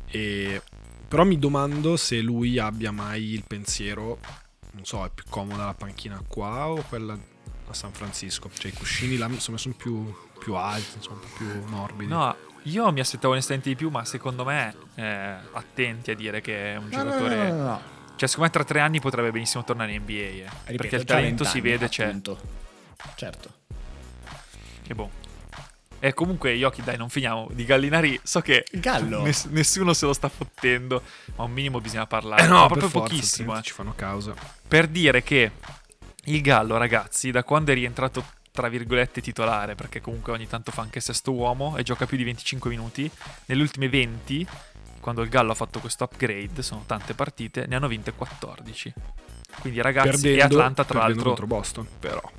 E, 0.07 0.61
però 1.07 1.23
mi 1.23 1.39
domando 1.39 1.95
se 1.95 2.19
lui 2.19 2.59
abbia 2.59 2.91
mai 2.91 3.31
il 3.31 3.43
pensiero 3.47 4.19
non 4.71 4.83
so, 4.85 5.05
è 5.05 5.09
più 5.13 5.23
comoda 5.29 5.65
la 5.65 5.73
panchina 5.73 6.21
qua 6.27 6.67
o 6.67 6.83
quella 6.88 7.13
a 7.69 7.73
San 7.73 7.91
Francisco? 7.93 8.49
Cioè 8.53 8.71
i 8.71 8.73
cuscini 8.73 9.17
là 9.17 9.27
insomma 9.27 9.57
sono 9.57 9.73
più, 9.75 10.13
più 10.38 10.53
alti, 10.55 10.97
insomma, 10.97 11.15
un 11.15 11.21
po' 11.21 11.35
più 11.38 11.63
morbidi. 11.67 12.11
No, 12.11 12.35
io 12.63 12.91
mi 12.91 12.99
aspettavo 12.99 13.33
onestamente 13.33 13.69
di 13.69 13.75
più, 13.75 13.89
ma 13.89 14.03
secondo 14.05 14.43
me 14.43 14.75
eh, 14.95 15.35
attenti 15.53 16.11
a 16.11 16.15
dire 16.15 16.41
che 16.41 16.73
è 16.73 16.75
un 16.77 16.88
No, 16.89 16.97
no, 16.97 17.03
giocatore... 17.03 17.35
no, 17.51 17.55
no, 17.55 17.63
no. 17.63 17.81
Cioè, 18.15 18.27
secondo 18.27 18.49
me 18.51 18.55
tra 18.57 18.63
tre 18.63 18.79
anni 18.79 18.99
potrebbe 18.99 19.31
benissimo 19.31 19.63
tornare 19.63 19.93
in 19.93 20.01
NBA. 20.01 20.11
eh. 20.11 20.49
Ripeto, 20.65 20.75
perché 20.77 20.95
il 20.95 21.03
talento 21.03 21.43
20 21.43 21.45
si 21.45 21.61
vede, 21.61 21.88
c'è. 21.88 22.05
appunto. 22.05 22.39
Certo. 23.15 23.49
E 24.88 24.95
boh. 24.95 25.11
E 25.99 26.13
comunque, 26.13 26.51
Yoki, 26.51 26.83
dai, 26.83 26.97
non 26.97 27.09
finiamo. 27.09 27.47
Di 27.51 27.63
Gallinari, 27.65 28.19
so 28.23 28.39
che 28.41 28.65
Il 28.71 28.79
Gallo. 28.79 29.21
ness- 29.23 29.47
nessuno 29.47 29.93
se 29.93 30.05
lo 30.05 30.13
sta 30.13 30.29
fottendo, 30.29 31.01
ma 31.35 31.43
un 31.43 31.51
minimo 31.51 31.79
bisogna 31.81 32.05
parlare. 32.07 32.43
Eh 32.43 32.47
Ma 32.47 32.61
no, 32.61 32.65
proprio 32.67 32.89
per 32.89 32.99
forza, 32.99 33.13
pochissimo. 33.15 33.57
eh. 33.57 33.61
ci 33.61 33.71
fanno 33.73 33.93
causa. 33.95 34.33
Per 34.67 34.88
dire 34.88 35.21
che 35.23 35.51
il 36.25 36.41
Gallo, 36.41 36.77
ragazzi, 36.77 37.29
da 37.31 37.43
quando 37.43 37.71
è 37.71 37.75
rientrato, 37.75 38.23
tra 38.58 38.70
virgolette, 38.70 39.22
titolare, 39.22 39.76
perché 39.76 40.01
comunque 40.01 40.34
ogni 40.34 40.47
tanto 40.47 40.72
fa 40.72 40.82
anche 40.82 40.99
sesto 40.99 41.32
uomo 41.32 41.78
e 41.78 41.84
gioca 41.84 42.08
più 42.08 42.18
di 42.18 42.24
25 42.24 42.72
minuti, 42.72 43.08
nelle 43.45 43.62
ultime 43.62 43.88
20, 43.88 44.47
quando 44.99 45.22
il 45.22 45.30
Gallo 45.30 45.51
ha 45.51 45.55
fatto 45.55 45.80
questo 45.80 46.05
upgrade, 46.05 46.64
sono 46.64 46.84
tante 46.88 47.14
partite, 47.14 47.68
ne 47.68 47.76
hanno 47.76 47.88
vinte 47.88 48.14
14. 48.14 48.93
Quindi 49.60 49.80
ragazzi, 49.80 50.10
perdendo, 50.10 50.39
e 50.39 50.41
Atlanta 50.41 50.86
tra 50.86 50.99
l'altro... 51.01 51.22
contro 51.22 51.45
Boston, 51.45 51.88
però. 51.99 52.32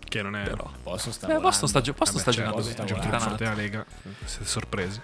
Che 0.00 0.22
non 0.22 0.34
è... 0.34 0.42
Però. 0.42 0.68
Boston 0.82 1.12
sta 1.12 1.28
Eh, 1.28 1.38
Boston 1.38 1.68
sta, 1.68 1.80
gio- 1.80 1.92
Boston 1.92 2.20
Vabbè, 2.20 2.32
sta 2.32 2.32
certo, 2.32 2.60
giocando 2.60 2.72
sta 2.72 2.84
giochi 2.84 3.00
più 3.00 3.10
volando. 3.10 3.28
forti 3.28 3.44
della 3.44 3.54
Lega. 3.54 3.86
Siete 4.24 4.46
sorpresi. 4.50 5.00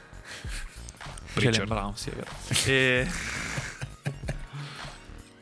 Jalen. 1.35 1.69
Brown, 1.69 1.97
sì, 1.97 2.11
è 2.11 2.15
vero. 2.15 2.31
E... 2.65 3.09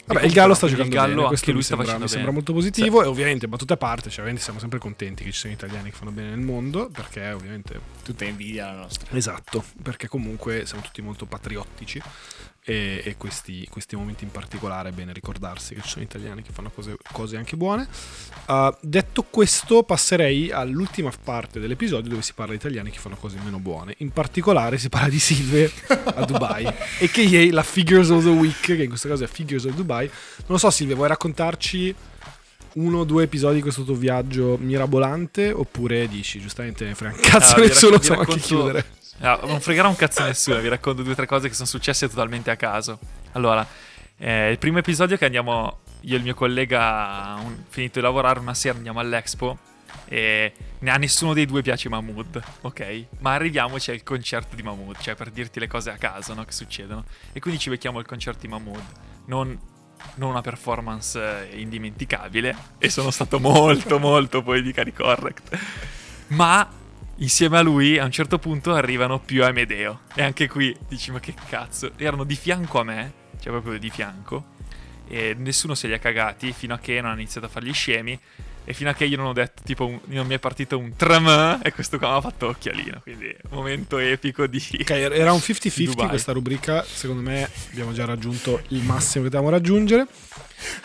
Vabbè, 0.04 0.24
il 0.24 0.32
Gallo 0.32 0.54
sta 0.54 0.66
giocando 0.66 0.88
il 0.88 0.94
Gallo 0.94 1.14
bene, 1.14 1.26
questo 1.28 1.46
lui 1.46 1.56
mi 1.56 1.62
sta 1.62 1.74
sembra, 1.76 1.84
facendo 1.84 2.04
mi 2.04 2.10
sembra 2.10 2.30
bene. 2.32 2.44
molto 2.44 2.52
positivo 2.52 3.02
e 3.02 3.06
ovviamente 3.06 3.48
battute 3.48 3.72
a 3.72 3.76
parte, 3.76 4.02
cioè 4.02 4.18
ovviamente 4.18 4.42
siamo 4.42 4.58
sempre 4.58 4.78
contenti 4.78 5.24
che 5.24 5.30
ci 5.30 5.38
siano 5.38 5.54
italiani 5.54 5.90
che 5.90 5.96
fanno 5.96 6.10
bene 6.10 6.30
nel 6.30 6.40
mondo 6.40 6.88
perché 6.88 7.30
ovviamente 7.30 7.80
Tutta 8.02 8.24
invidia 8.24 8.66
la 8.66 8.80
nostra. 8.80 9.16
Esatto, 9.16 9.64
perché 9.82 10.08
comunque 10.08 10.66
siamo 10.66 10.82
tutti 10.82 11.00
molto 11.02 11.26
patriottici 11.26 12.02
e, 12.64 13.02
e 13.04 13.16
questi, 13.16 13.66
questi 13.68 13.96
momenti 13.96 14.24
in 14.24 14.30
particolare 14.30 14.90
è 14.90 14.92
bene 14.92 15.12
ricordarsi 15.12 15.74
che 15.74 15.82
ci 15.82 15.88
sono 15.88 16.04
italiani 16.04 16.42
che 16.42 16.52
fanno 16.52 16.70
cose, 16.70 16.96
cose 17.12 17.36
anche 17.36 17.56
buone. 17.56 17.88
Uh, 18.46 18.74
detto 18.80 19.24
questo, 19.24 19.82
passerei 19.82 20.50
all'ultima 20.50 21.10
parte 21.22 21.58
dell'episodio 21.58 22.10
dove 22.10 22.22
si 22.22 22.32
parla 22.34 22.52
di 22.52 22.58
italiani 22.58 22.90
che 22.90 22.98
fanno 22.98 23.16
cose 23.16 23.38
meno 23.42 23.58
buone. 23.58 23.94
In 23.98 24.10
particolare 24.10 24.78
si 24.78 24.88
parla 24.88 25.08
di 25.08 25.18
Silve 25.18 25.70
a 25.88 26.24
Dubai, 26.24 26.64
e 26.98 27.10
che 27.10 27.50
la 27.50 27.62
Figures 27.62 28.10
of 28.10 28.22
the 28.22 28.30
Week, 28.30 28.60
che 28.60 28.82
in 28.82 28.88
questo 28.88 29.08
caso 29.08 29.24
è 29.24 29.26
Figures 29.26 29.64
of 29.64 29.74
Dubai. 29.74 30.08
Non 30.46 30.58
so 30.58 30.70
Silvia, 30.70 30.94
vuoi 30.94 31.08
raccontarci 31.08 31.94
uno 32.74 33.00
o 33.00 33.04
due 33.04 33.24
episodi 33.24 33.56
di 33.56 33.62
questo 33.62 33.84
tuo 33.84 33.94
viaggio 33.94 34.56
mirabolante 34.58 35.52
oppure 35.52 36.08
dici 36.08 36.40
giustamente 36.40 36.86
ne 36.86 36.94
frega 36.94 37.14
un 37.14 37.20
cazzo 37.20 37.56
Ah, 37.56 37.58
nessuno 37.58 37.90
rac- 37.92 38.00
vi 38.00 38.06
so 38.06 38.18
anche 38.18 38.38
chiudere. 38.38 38.84
Ah, 39.20 39.38
non 39.44 39.60
fregherà 39.60 39.88
un 39.88 39.96
cazzo 39.96 40.22
a 40.22 40.26
nessuno, 40.26 40.58
vi 40.58 40.68
racconto 40.68 41.02
due 41.02 41.12
o 41.12 41.14
tre 41.16 41.26
cose 41.26 41.48
che 41.48 41.54
sono 41.54 41.66
successe 41.68 42.08
totalmente 42.08 42.50
a 42.50 42.56
caso. 42.56 42.98
Allora, 43.32 43.64
eh, 44.18 44.50
il 44.50 44.58
primo 44.58 44.78
episodio 44.78 45.16
che 45.16 45.24
andiamo, 45.24 45.80
io 46.00 46.14
e 46.14 46.16
il 46.18 46.22
mio 46.24 46.34
collega, 46.34 47.36
un- 47.40 47.64
finito 47.68 47.98
di 48.00 48.04
lavorare, 48.04 48.40
una 48.40 48.54
sera 48.54 48.76
andiamo 48.76 48.98
all'Expo 49.00 49.58
e 50.06 50.52
ne 50.78 50.90
a 50.90 50.96
nessuno 50.96 51.34
dei 51.34 51.46
due 51.46 51.62
piace 51.62 51.88
Mahmood, 51.88 52.42
ok? 52.62 53.04
Ma 53.20 53.34
arriviamo, 53.34 53.76
c'è 53.76 53.92
il 53.92 54.02
concerto 54.02 54.56
di 54.56 54.62
Mahmood, 54.62 54.96
cioè 55.00 55.14
per 55.14 55.30
dirti 55.30 55.60
le 55.60 55.68
cose 55.68 55.90
a 55.90 55.96
caso, 55.96 56.34
no? 56.34 56.44
Che 56.44 56.52
succedono. 56.52 57.04
E 57.32 57.38
quindi 57.40 57.60
ci 57.60 57.68
becchiamo 57.70 57.98
il 58.00 58.06
concerto 58.06 58.40
di 58.40 58.48
Mahmood. 58.48 58.82
Non, 59.26 59.56
non 60.16 60.30
una 60.30 60.40
performance 60.40 61.48
eh, 61.50 61.60
indimenticabile 61.60 62.56
e 62.78 62.88
sono 62.90 63.10
stato 63.10 63.38
molto, 63.38 63.98
molto 64.00 64.42
politically 64.42 64.92
correct. 64.92 65.56
Ma 66.28 66.68
insieme 67.16 67.58
a 67.58 67.62
lui 67.62 67.98
a 67.98 68.04
un 68.04 68.10
certo 68.10 68.38
punto 68.38 68.74
arrivano 68.74 69.20
più 69.20 69.44
Amedeo. 69.44 70.00
E 70.14 70.22
anche 70.22 70.48
qui 70.48 70.76
dici 70.88 71.10
ma 71.10 71.20
che 71.20 71.34
cazzo. 71.48 71.92
Erano 71.96 72.24
di 72.24 72.36
fianco 72.36 72.80
a 72.80 72.84
me, 72.84 73.12
cioè 73.40 73.52
proprio 73.52 73.78
di 73.78 73.90
fianco. 73.90 74.50
E 75.08 75.34
nessuno 75.36 75.74
se 75.74 75.88
li 75.88 75.94
ha 75.94 75.98
cagati 75.98 76.52
fino 76.52 76.74
a 76.74 76.78
che 76.78 77.00
non 77.00 77.10
hanno 77.10 77.20
iniziato 77.20 77.46
a 77.46 77.50
fare 77.50 77.66
gli 77.66 77.74
scemi. 77.74 78.18
E 78.64 78.74
fino 78.74 78.90
a 78.90 78.92
che 78.92 79.04
io 79.06 79.16
non 79.16 79.26
ho 79.26 79.32
detto, 79.32 79.62
tipo, 79.64 79.86
un- 79.86 79.98
non 80.06 80.26
mi 80.26 80.34
è 80.34 80.38
partito 80.38 80.78
un 80.78 80.94
tram 80.94 81.58
e 81.62 81.72
questo 81.72 81.98
qua 81.98 82.10
mi 82.12 82.16
ha 82.18 82.20
fatto 82.20 82.46
occhialino. 82.48 83.00
Quindi, 83.02 83.34
momento 83.50 83.98
epico 83.98 84.46
di. 84.46 84.62
Ok, 84.80 84.90
era 84.90 85.32
un 85.32 85.40
50-50 85.44 85.84
Dubai. 85.84 86.08
questa 86.08 86.32
rubrica. 86.32 86.84
Secondo 86.84 87.22
me 87.22 87.48
abbiamo 87.70 87.92
già 87.92 88.04
raggiunto 88.04 88.62
il 88.68 88.82
massimo 88.82 89.24
che 89.24 89.30
dobbiamo 89.30 89.50
raggiungere. 89.50 90.06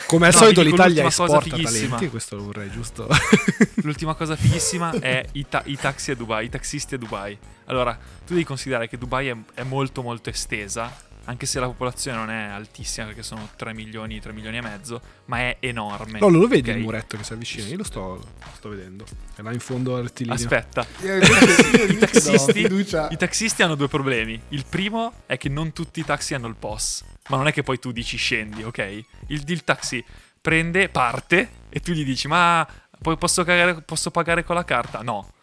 Come 0.07 0.25
al 0.25 0.33
No, 0.33 0.39
solito, 0.39 0.63
l'Italia 0.63 1.05
esporta 1.05 1.39
fighissima. 1.39 1.89
talenti. 1.89 2.09
Questo 2.09 2.35
lo 2.35 2.45
vorrei 2.45 2.71
giusto. 2.71 3.07
L'ultima 3.83 4.15
cosa 4.15 4.35
fighissima 4.35 4.91
è 4.99 5.23
i, 5.33 5.45
ta- 5.47 5.61
i 5.65 5.77
taxi 5.77 6.09
a 6.11 6.15
Dubai, 6.15 6.45
i 6.45 6.49
taxisti 6.49 6.95
a 6.95 6.97
Dubai. 6.97 7.37
Allora, 7.65 7.93
tu 8.25 8.33
devi 8.33 8.43
considerare 8.43 8.87
che 8.89 8.97
Dubai 8.97 9.27
è, 9.27 9.35
è 9.53 9.61
molto 9.61 10.01
molto 10.01 10.31
estesa, 10.31 10.91
anche 11.29 11.45
se 11.45 11.59
la 11.59 11.65
popolazione 11.65 12.17
non 12.17 12.29
è 12.29 12.45
altissima, 12.45 13.05
perché 13.07 13.21
sono 13.21 13.49
3 13.55 13.73
milioni, 13.73 14.19
3 14.19 14.31
milioni 14.31 14.57
e 14.57 14.61
mezzo, 14.61 15.01
ma 15.25 15.39
è 15.39 15.57
enorme. 15.59 16.19
No, 16.19 16.29
lo 16.29 16.47
vedi 16.47 16.69
ok? 16.69 16.75
il 16.77 16.81
muretto 16.81 17.17
che 17.17 17.23
si 17.23 17.33
avvicina? 17.33 17.67
Io 17.67 17.77
lo 17.77 17.83
sto, 17.83 18.25
sto 18.55 18.69
vedendo. 18.69 19.05
È 19.35 19.41
là 19.41 19.51
in 19.51 19.59
fondo 19.59 19.97
al 19.97 20.03
rettilineo. 20.03 20.35
Aspetta, 20.35 20.85
io 21.01 21.17
I 21.91 21.97
taxisti, 21.97 22.53
fiducia- 22.53 23.09
I 23.09 23.17
taxisti 23.17 23.61
hanno 23.61 23.75
due 23.75 23.89
problemi. 23.89 24.39
Il 24.49 24.63
primo 24.67 25.23
è 25.25 25.37
che 25.37 25.49
non 25.49 25.73
tutti 25.73 25.99
i 25.99 26.05
taxi 26.05 26.33
hanno 26.33 26.47
il 26.47 26.55
POS. 26.55 27.03
Ma 27.27 27.35
non 27.35 27.47
è 27.47 27.51
che 27.51 27.61
poi 27.61 27.77
tu 27.77 27.91
dici 27.91 28.15
scendi, 28.15 28.63
ok? 28.63 29.03
Il, 29.27 29.43
il 29.45 29.63
taxi 29.65 30.03
prende, 30.39 30.87
parte 30.87 31.49
e 31.67 31.81
tu 31.81 31.91
gli 31.91 32.05
dici 32.05 32.29
ma 32.29 32.65
poi 33.01 33.17
posso, 33.17 33.43
cagare- 33.43 33.81
posso 33.81 34.11
pagare 34.11 34.45
con 34.45 34.55
la 34.55 34.63
carta? 34.63 35.01
No. 35.01 35.33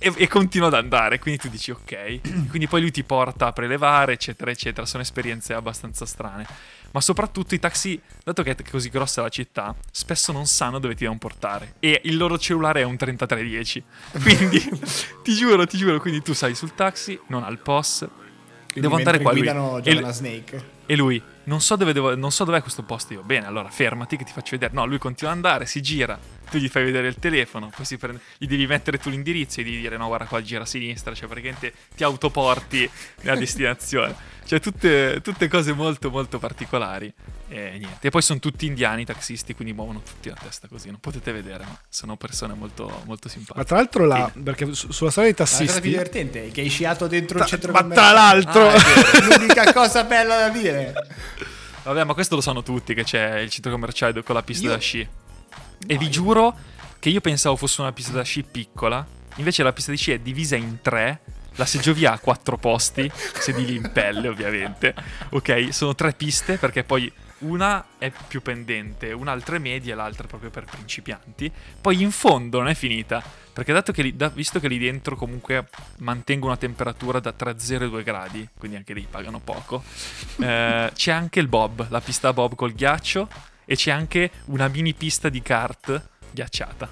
E, 0.00 0.12
e 0.16 0.28
continua 0.28 0.68
ad 0.68 0.74
andare, 0.74 1.18
quindi 1.18 1.40
tu 1.40 1.48
dici 1.48 1.70
ok. 1.70 2.20
quindi 2.48 2.66
poi 2.66 2.80
lui 2.80 2.90
ti 2.90 3.04
porta 3.04 3.46
a 3.46 3.52
prelevare, 3.52 4.14
eccetera, 4.14 4.50
eccetera. 4.50 4.86
Sono 4.86 5.02
esperienze 5.02 5.52
abbastanza 5.52 6.06
strane. 6.06 6.46
Ma 6.92 7.00
soprattutto 7.00 7.54
i 7.54 7.60
taxi, 7.60 8.00
dato 8.24 8.42
che 8.42 8.50
è 8.50 8.56
così 8.68 8.88
grossa 8.88 9.22
la 9.22 9.28
città, 9.28 9.74
spesso 9.92 10.32
non 10.32 10.46
sanno 10.46 10.80
dove 10.80 10.94
ti 10.94 11.00
devono 11.02 11.20
portare. 11.20 11.74
E 11.78 12.00
il 12.04 12.16
loro 12.16 12.36
cellulare 12.36 12.80
è 12.80 12.84
un 12.84 12.96
3310. 12.96 13.84
Quindi, 14.20 14.70
ti 15.22 15.34
giuro, 15.34 15.66
ti 15.66 15.76
giuro, 15.76 16.00
quindi 16.00 16.22
tu 16.22 16.32
sei 16.32 16.54
sul 16.54 16.74
taxi, 16.74 17.20
non 17.28 17.44
ha 17.44 17.48
il 17.48 17.58
POS. 17.58 18.08
Quindi 18.72 18.80
devo 18.80 18.96
andare 18.96 19.20
qua. 19.20 19.32
mentre 19.32 19.52
Lui. 19.52 19.60
guidano 19.62 19.78
E, 19.78 19.82
Giovanna 19.82 20.12
Snake. 20.12 20.64
e 20.86 20.96
lui, 20.96 21.22
non 21.44 21.60
so, 21.60 21.74
dove 21.76 21.92
devo- 21.92 22.14
non 22.16 22.30
so 22.30 22.44
dov'è 22.44 22.60
questo 22.62 22.82
posto. 22.82 23.12
Io, 23.12 23.22
bene, 23.22 23.46
allora 23.46 23.68
fermati 23.68 24.16
che 24.16 24.24
ti 24.24 24.32
faccio 24.32 24.50
vedere. 24.52 24.72
No, 24.72 24.84
lui 24.86 24.98
continua 24.98 25.32
ad 25.32 25.38
andare, 25.38 25.66
si 25.66 25.80
gira. 25.82 26.18
Tu 26.50 26.58
gli 26.58 26.68
fai 26.68 26.82
vedere 26.84 27.06
il 27.06 27.14
telefono, 27.16 27.70
poi 27.74 27.84
si 27.84 27.96
prende, 27.96 28.20
gli 28.36 28.46
devi 28.46 28.66
mettere 28.66 28.98
tu 28.98 29.08
l'indirizzo 29.08 29.60
e 29.60 29.62
gli 29.62 29.66
devi 29.70 29.80
dire 29.82 29.96
no, 29.96 30.06
guarda 30.08 30.24
qua, 30.26 30.42
gira 30.42 30.62
a 30.62 30.66
sinistra. 30.66 31.14
Cioè, 31.14 31.28
praticamente 31.28 31.72
ti 31.94 32.02
autoporti 32.02 32.90
nella 33.22 33.36
destinazione. 33.38 34.14
Cioè, 34.44 34.58
tutte, 34.58 35.20
tutte 35.22 35.46
cose 35.46 35.72
molto, 35.72 36.10
molto 36.10 36.40
particolari. 36.40 37.12
E 37.48 37.76
niente. 37.78 38.08
E 38.08 38.10
poi 38.10 38.20
sono 38.22 38.40
tutti 38.40 38.66
indiani, 38.66 39.04
taxisti, 39.04 39.54
quindi 39.54 39.72
muovono 39.74 40.02
tutti 40.02 40.28
la 40.28 40.34
testa 40.42 40.66
così. 40.66 40.88
Non 40.90 40.98
potete 40.98 41.30
vedere, 41.30 41.62
ma 41.64 41.78
sono 41.88 42.16
persone 42.16 42.54
molto, 42.54 42.84
molto 43.06 43.28
Ma 43.28 43.32
simpatiche. 43.32 43.64
tra 43.66 43.76
l'altro, 43.76 44.06
la, 44.06 44.32
perché 44.42 44.74
su- 44.74 44.90
sulla 44.90 45.10
storia 45.12 45.30
dei 45.32 45.38
La 45.38 45.44
cosa 45.44 45.56
più 45.58 45.66
tassisti. 45.66 45.88
divertente 45.88 46.46
è 46.46 46.50
che 46.50 46.62
hai 46.62 46.68
sciato 46.68 47.06
dentro 47.06 47.36
Tra- 47.36 47.44
il 47.44 47.50
centro 47.50 47.70
ma 47.72 47.78
tra 47.78 47.88
commerciale. 47.88 48.14
l'altro, 48.42 48.68
Ah. 48.70 49.22
L'unica 49.38 49.72
cosa 49.72 50.02
bella 50.02 50.36
da 50.40 50.48
dire. 50.48 50.94
Vabbè, 51.84 52.02
ma 52.04 52.12
questo 52.14 52.34
lo 52.34 52.40
sanno 52.40 52.62
tutti 52.64 52.92
che 52.92 53.04
c'è 53.04 53.38
il 53.38 53.50
centro 53.50 53.70
commerciale 53.70 54.20
con 54.24 54.34
la 54.34 54.42
pista 54.42 54.64
Io- 54.66 54.70
da 54.72 54.78
sci. 54.78 55.08
E 55.86 55.98
vi 55.98 56.10
giuro 56.10 56.56
che 56.98 57.08
io 57.08 57.20
pensavo 57.20 57.56
fosse 57.56 57.80
una 57.80 57.92
pista 57.92 58.12
da 58.12 58.22
sci 58.22 58.42
piccola. 58.42 59.06
Invece 59.36 59.62
la 59.62 59.72
pista 59.72 59.90
di 59.90 59.96
sci 59.96 60.12
è 60.12 60.18
divisa 60.18 60.56
in 60.56 60.80
tre. 60.82 61.20
La 61.56 61.66
seggiovia 61.66 62.12
ha 62.12 62.18
quattro 62.18 62.56
posti, 62.56 63.10
sedili 63.14 63.74
in 63.74 63.90
pelle 63.92 64.28
ovviamente. 64.28 64.94
Ok, 65.30 65.68
sono 65.72 65.94
tre 65.94 66.12
piste 66.12 66.58
perché 66.58 66.84
poi 66.84 67.12
una 67.40 67.84
è 67.98 68.12
più 68.28 68.42
pendente, 68.42 69.12
un'altra 69.12 69.56
è 69.56 69.58
media 69.58 69.92
e 69.92 69.96
l'altra 69.96 70.24
è 70.24 70.28
proprio 70.28 70.50
per 70.50 70.64
principianti. 70.64 71.50
Poi 71.80 72.02
in 72.02 72.10
fondo 72.10 72.58
non 72.58 72.68
è 72.68 72.74
finita, 72.74 73.22
perché 73.52 73.72
dato 73.72 73.92
che 73.92 74.02
lì- 74.02 74.16
da- 74.16 74.28
visto 74.28 74.60
che 74.60 74.68
lì 74.68 74.78
dentro 74.78 75.16
comunque 75.16 75.68
mantengo 75.98 76.46
una 76.46 76.56
temperatura 76.56 77.18
da 77.20 77.32
tra 77.32 77.58
0 77.58 77.86
e 77.86 77.88
2 77.88 78.02
gradi, 78.02 78.46
quindi 78.58 78.76
anche 78.76 78.92
lì 78.92 79.06
pagano 79.08 79.40
poco, 79.40 79.82
eh, 80.40 80.90
c'è 80.94 81.12
anche 81.12 81.40
il 81.40 81.48
bob, 81.48 81.86
la 81.88 82.00
pista 82.00 82.32
bob 82.32 82.54
col 82.54 82.72
ghiaccio 82.74 83.28
e 83.70 83.76
c'è 83.76 83.92
anche 83.92 84.32
una 84.46 84.66
mini 84.66 84.94
pista 84.94 85.28
di 85.28 85.40
kart 85.42 86.02
ghiacciata. 86.32 86.88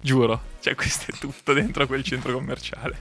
Giuro, 0.00 0.40
cioè 0.60 0.74
questo 0.74 1.10
è 1.12 1.18
tutto 1.18 1.52
dentro 1.52 1.86
quel 1.86 2.02
centro 2.02 2.32
commerciale. 2.32 2.96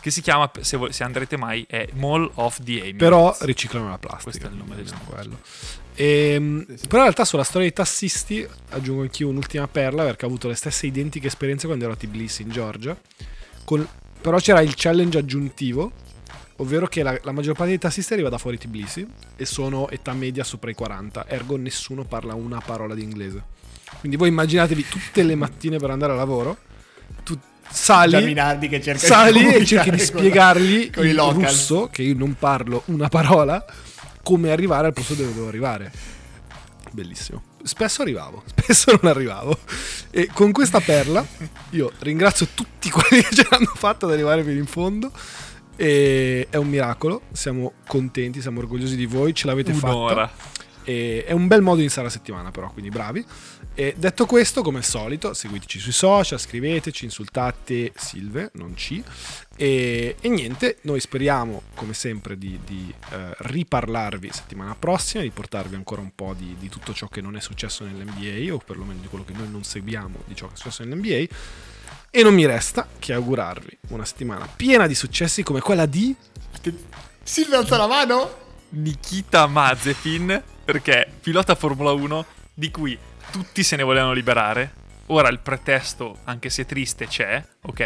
Che 0.00 0.10
si 0.10 0.20
chiama, 0.20 0.50
se, 0.60 0.76
vo- 0.76 0.92
se 0.92 1.02
andrete 1.02 1.38
mai, 1.38 1.64
è 1.66 1.88
Mall 1.94 2.30
of 2.34 2.58
the 2.62 2.72
Emirates. 2.74 2.98
però 2.98 3.34
riciclano 3.40 3.88
la 3.88 3.96
plastica. 3.96 4.22
Questo 4.30 4.46
è 4.48 4.50
il 4.50 4.56
nome 4.56 4.76
del 4.76 4.84
almeno 4.84 4.98
centro. 4.98 5.14
quello. 5.14 5.38
Ehm, 5.94 6.64
Però 6.66 6.96
in 6.98 7.02
realtà 7.04 7.24
sulla 7.24 7.42
storia 7.42 7.66
dei 7.68 7.72
tassisti 7.74 8.46
aggiungo 8.70 9.00
anch'io 9.00 9.28
un'ultima 9.28 9.66
perla 9.66 10.04
perché 10.04 10.26
ho 10.26 10.28
avuto 10.28 10.46
le 10.48 10.54
stesse 10.54 10.86
identiche 10.86 11.26
esperienze 11.28 11.66
quando 11.66 11.84
ero 11.84 11.94
a 11.94 11.96
Tbilisi 11.96 12.42
in 12.42 12.50
Georgia. 12.50 12.94
Con- 13.64 13.88
Però 14.20 14.36
c'era 14.38 14.60
il 14.60 14.74
challenge 14.76 15.16
aggiuntivo 15.16 15.92
ovvero 16.60 16.86
che 16.86 17.02
la, 17.02 17.18
la 17.22 17.32
maggior 17.32 17.54
parte 17.54 17.70
dei 17.70 17.78
tassisti 17.78 18.12
arriva 18.12 18.28
da 18.28 18.38
fuori 18.38 18.58
Tbilisi 18.58 19.06
e 19.36 19.44
sono 19.44 19.88
età 19.90 20.12
media 20.12 20.44
sopra 20.44 20.70
i 20.70 20.74
40, 20.74 21.26
ergo 21.28 21.56
nessuno 21.56 22.04
parla 22.04 22.34
una 22.34 22.60
parola 22.64 22.94
di 22.94 23.02
inglese. 23.02 23.42
Quindi 24.00 24.16
voi 24.16 24.28
immaginatevi 24.28 24.86
tutte 24.88 25.22
le 25.22 25.34
mattine 25.34 25.78
per 25.78 25.90
andare 25.90 26.12
a 26.12 26.16
lavoro, 26.16 26.56
tu 27.24 27.38
sali, 27.70 28.12
Giaminardi 28.12 28.68
che 28.68 28.80
cerca 28.80 29.06
sali 29.06 29.44
di 29.44 29.54
e 29.54 29.64
cerchi 29.64 29.90
di 29.90 29.96
con- 29.96 30.06
spiegargli 30.06 30.90
con 30.90 31.06
i 31.06 31.10
in 31.10 31.14
locals. 31.14 31.52
russo, 31.52 31.88
che 31.90 32.02
io 32.02 32.14
non 32.14 32.36
parlo 32.38 32.82
una 32.86 33.08
parola, 33.08 33.64
come 34.22 34.50
arrivare 34.50 34.86
al 34.88 34.92
posto 34.92 35.14
dove 35.14 35.32
devo 35.32 35.48
arrivare. 35.48 35.90
Bellissimo. 36.92 37.42
Spesso 37.62 38.02
arrivavo, 38.02 38.42
spesso 38.54 38.98
non 39.00 39.10
arrivavo. 39.10 39.58
E 40.10 40.28
con 40.32 40.52
questa 40.52 40.80
perla 40.80 41.24
io 41.70 41.92
ringrazio 42.00 42.48
tutti 42.54 42.90
quelli 42.90 43.22
che 43.22 43.34
ce 43.34 43.46
l'hanno 43.50 43.72
fatta 43.74 44.06
ad 44.06 44.12
arrivare 44.12 44.42
fino 44.42 44.58
in 44.58 44.66
fondo. 44.66 45.10
E 45.80 46.48
è 46.50 46.56
un 46.56 46.68
miracolo, 46.68 47.22
siamo 47.30 47.74
contenti, 47.86 48.40
siamo 48.40 48.58
orgogliosi 48.58 48.96
di 48.96 49.06
voi, 49.06 49.32
ce 49.32 49.46
l'avete 49.46 49.70
Un'ora. 49.70 50.26
fatta. 50.26 50.56
E 50.82 51.24
è 51.24 51.32
un 51.32 51.46
bel 51.46 51.60
modo 51.60 51.76
di 51.76 51.82
iniziare 51.82 52.08
la 52.08 52.12
settimana, 52.12 52.50
però, 52.50 52.72
quindi 52.72 52.90
bravi. 52.90 53.24
E 53.74 53.94
detto 53.96 54.26
questo, 54.26 54.62
come 54.62 54.78
al 54.78 54.84
solito, 54.84 55.34
seguiteci 55.34 55.78
sui 55.78 55.92
social, 55.92 56.40
scriveteci, 56.40 57.04
insultate 57.04 57.92
Silve, 57.94 58.50
non 58.54 58.74
C. 58.74 59.00
E, 59.54 60.16
e 60.20 60.28
niente, 60.28 60.78
noi 60.80 60.98
speriamo, 60.98 61.62
come 61.74 61.94
sempre, 61.94 62.36
di, 62.36 62.58
di, 62.64 62.92
eh, 63.12 63.34
riparlarvi 63.36 64.30
settimana 64.32 64.74
prossima, 64.74 65.22
di 65.22 65.30
portarvi 65.30 65.76
ancora 65.76 66.00
un 66.00 66.10
po' 66.12 66.34
di, 66.36 66.56
di 66.58 66.68
tutto 66.68 66.92
ciò 66.92 67.06
che 67.06 67.20
non 67.20 67.36
è 67.36 67.40
successo 67.40 67.84
nell'NBA, 67.84 68.52
o 68.52 68.58
perlomeno 68.58 69.00
di 69.00 69.06
quello 69.06 69.24
che 69.24 69.34
noi 69.34 69.48
non 69.48 69.62
seguiamo 69.62 70.22
di 70.24 70.34
ciò 70.34 70.48
che 70.48 70.54
è 70.54 70.56
successo 70.56 70.82
nell'NBA. 70.82 71.26
E 72.10 72.22
non 72.22 72.32
mi 72.32 72.46
resta 72.46 72.88
che 72.98 73.12
augurarvi 73.12 73.80
una 73.88 74.04
settimana 74.06 74.46
piena 74.46 74.86
di 74.86 74.94
successi 74.94 75.42
come 75.42 75.60
quella 75.60 75.84
di... 75.84 76.16
Silvia 77.22 77.58
alza 77.58 77.76
la 77.76 77.86
mano? 77.86 78.46
Nikita 78.70 79.46
Mazepin, 79.46 80.42
perché 80.64 81.06
pilota 81.20 81.54
Formula 81.54 81.92
1 81.92 82.24
di 82.54 82.70
cui 82.70 82.98
tutti 83.30 83.62
se 83.62 83.76
ne 83.76 83.82
volevano 83.82 84.14
liberare. 84.14 84.86
Ora 85.08 85.28
il 85.28 85.40
pretesto, 85.40 86.20
anche 86.24 86.48
se 86.48 86.64
triste, 86.64 87.06
c'è, 87.06 87.46
ok? 87.62 87.80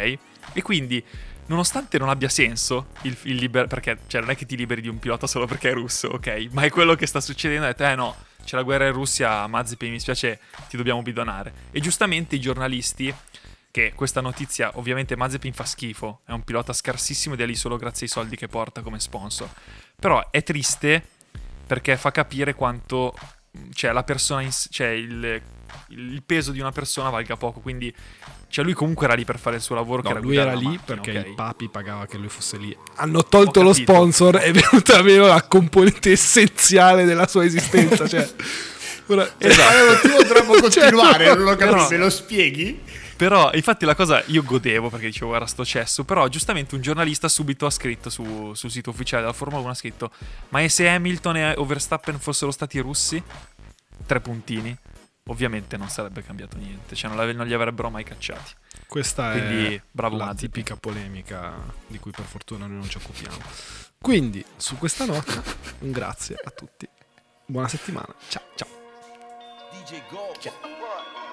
E 0.52 0.62
quindi, 0.62 1.04
nonostante 1.46 1.98
non 1.98 2.08
abbia 2.08 2.28
senso 2.28 2.90
il, 3.02 3.16
il 3.22 3.36
liber- 3.36 3.66
perché 3.66 3.98
cioè, 4.06 4.20
non 4.20 4.30
è 4.30 4.36
che 4.36 4.46
ti 4.46 4.56
liberi 4.56 4.82
di 4.82 4.88
un 4.88 5.00
pilota 5.00 5.26
solo 5.26 5.46
perché 5.46 5.70
è 5.70 5.74
russo, 5.74 6.06
ok? 6.06 6.48
Ma 6.52 6.62
è 6.62 6.70
quello 6.70 6.94
che 6.94 7.06
sta 7.06 7.20
succedendo, 7.20 7.64
ha 7.64 7.68
detto, 7.68 7.84
eh 7.84 7.96
no, 7.96 8.14
c'è 8.44 8.54
la 8.54 8.62
guerra 8.62 8.86
in 8.86 8.92
Russia, 8.92 9.48
Mazepin, 9.48 9.90
mi 9.90 10.00
spiace, 10.00 10.38
ti 10.68 10.76
dobbiamo 10.76 11.02
bidonare. 11.02 11.52
E 11.72 11.80
giustamente 11.80 12.36
i 12.36 12.40
giornalisti 12.40 13.12
che 13.72 13.92
questa 13.96 14.20
notizia, 14.20 14.70
ovviamente 14.74 15.16
Mazepin 15.16 15.52
fa 15.54 15.64
schifo, 15.64 16.20
è 16.26 16.30
un 16.32 16.42
pilota 16.44 16.72
scarsissimo 16.72 17.34
ed 17.34 17.40
è 17.40 17.46
lì 17.46 17.56
solo 17.56 17.76
grazie 17.78 18.06
ai 18.06 18.12
soldi 18.12 18.36
che 18.36 18.46
porta 18.46 18.82
come 18.82 19.00
sponsor. 19.00 19.48
Però 19.98 20.30
è 20.30 20.42
triste 20.44 21.02
perché 21.66 21.96
fa 21.96 22.10
capire 22.10 22.54
quanto 22.54 23.14
cioè, 23.72 23.92
la 23.92 24.02
persona 24.04 24.42
in 24.42 24.50
cioè, 24.50 24.88
il, 24.88 25.40
il 25.88 26.22
peso 26.24 26.52
di 26.52 26.60
una 26.60 26.70
persona 26.70 27.08
valga 27.10 27.36
poco, 27.36 27.60
quindi 27.60 27.92
cioè, 28.48 28.62
lui 28.62 28.74
comunque 28.74 29.06
era 29.06 29.14
lì 29.14 29.24
per 29.24 29.38
fare 29.38 29.56
il 29.56 29.62
suo 29.62 29.74
lavoro 29.74 30.02
che 30.02 30.08
No, 30.08 30.14
era 30.16 30.20
lui 30.22 30.36
era 30.36 30.52
lì 30.52 30.64
macchina, 30.64 30.82
perché 30.84 31.18
ok? 31.18 31.26
il 31.28 31.34
papi 31.34 31.68
pagava 31.70 32.06
che 32.06 32.18
lui 32.18 32.28
fosse 32.28 32.58
lì. 32.58 32.76
Hanno 32.96 33.24
tolto 33.24 33.62
lo 33.62 33.72
sponsor 33.72 34.36
e 34.36 34.40
è 34.42 34.52
venuta 34.52 35.00
meno 35.02 35.26
la 35.26 35.42
componente 35.42 36.12
essenziale 36.12 37.04
della 37.04 37.26
sua 37.26 37.44
esistenza. 37.46 38.06
cioè, 38.06 38.28
ora, 39.08 39.26
E 39.38 39.48
quale 39.54 39.88
motivo 39.94 40.22
dovremmo 40.24 40.52
Cioè, 40.68 40.90
continuare? 40.90 41.28
no, 41.28 41.34
non 41.36 41.44
lo 41.44 41.56
capisco. 41.56 41.80
no. 41.80 41.88
Me 41.88 41.96
lo 41.96 42.10
spieghi? 42.10 42.80
Però, 43.22 43.52
infatti, 43.52 43.84
la 43.84 43.94
cosa 43.94 44.20
io 44.26 44.42
godevo 44.42 44.90
perché 44.90 45.06
dicevo, 45.06 45.28
guarda, 45.28 45.46
sto 45.46 45.64
cesso. 45.64 46.02
Però, 46.02 46.26
giustamente, 46.26 46.74
un 46.74 46.80
giornalista 46.80 47.28
subito 47.28 47.66
ha 47.66 47.70
scritto 47.70 48.10
su- 48.10 48.52
sul 48.52 48.68
sito 48.68 48.90
ufficiale 48.90 49.22
della 49.22 49.32
Formula 49.32 49.60
1: 49.60 49.70
ha 49.70 49.74
scritto, 49.74 50.10
ma 50.48 50.60
e 50.60 50.68
se 50.68 50.88
Hamilton 50.88 51.36
e 51.36 51.54
Verstappen 51.64 52.18
fossero 52.18 52.50
stati 52.50 52.80
russi? 52.80 53.22
Tre 54.04 54.20
puntini. 54.20 54.76
Ovviamente 55.28 55.76
non 55.76 55.88
sarebbe 55.88 56.24
cambiato 56.24 56.56
niente, 56.56 56.96
cioè 56.96 57.14
non, 57.14 57.28
non 57.36 57.46
li 57.46 57.54
avrebbero 57.54 57.90
mai 57.90 58.02
cacciati. 58.02 58.54
Questa 58.88 59.30
Quindi, 59.30 59.74
è 59.76 59.82
bravo 59.88 60.16
la 60.16 60.24
Mazepin. 60.24 60.50
tipica 60.50 60.74
polemica 60.74 61.52
di 61.86 62.00
cui 62.00 62.10
per 62.10 62.24
fortuna 62.24 62.66
noi 62.66 62.78
non 62.78 62.88
ci 62.88 62.96
occupiamo. 62.96 63.38
Quindi, 64.00 64.44
su 64.56 64.76
questa 64.78 65.04
nota, 65.04 65.40
un 65.78 65.92
grazie 65.92 66.34
a 66.42 66.50
tutti. 66.50 66.88
Buona 67.46 67.68
settimana. 67.68 68.12
Ciao, 68.26 68.42
ciao. 68.56 68.68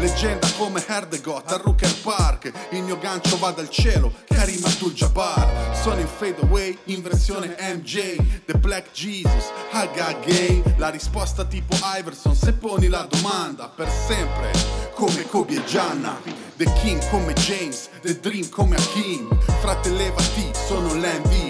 Leggenda 0.00 0.50
come 0.56 0.82
Herdegot 0.86 1.52
a 1.52 1.58
Rooker 1.58 1.94
Park. 2.00 2.50
Il 2.70 2.82
mio 2.84 2.98
gancio 2.98 3.36
va 3.36 3.50
dal 3.50 3.68
cielo 3.68 4.10
Karim 4.26 4.64
Abdul-Jabbar 4.64 5.76
Sono 5.76 6.00
in 6.00 6.06
fade 6.06 6.40
away 6.40 6.78
in 6.84 7.02
versione 7.02 7.54
MJ 7.58 8.16
The 8.46 8.56
Black 8.56 8.92
Jesus 8.92 9.50
Haga 9.70 10.14
Gay. 10.24 10.62
La 10.78 10.88
risposta 10.88 11.44
tipo 11.44 11.76
Iverson 11.98 12.34
Se 12.34 12.54
poni 12.54 12.88
la 12.88 13.06
domanda 13.10 13.68
per 13.68 13.90
sempre 13.90 14.50
Come 14.94 15.26
Kobe 15.26 15.56
e 15.56 15.64
Gianna. 15.66 16.18
The 16.56 16.72
King 16.80 17.06
come 17.10 17.34
James 17.34 17.90
The 18.00 18.18
Dream 18.20 18.48
come 18.48 18.76
Hakim 18.76 19.28
Frate 19.60 19.90
levati 19.90 20.50
sono 20.66 20.94
l'MVP 20.94 21.49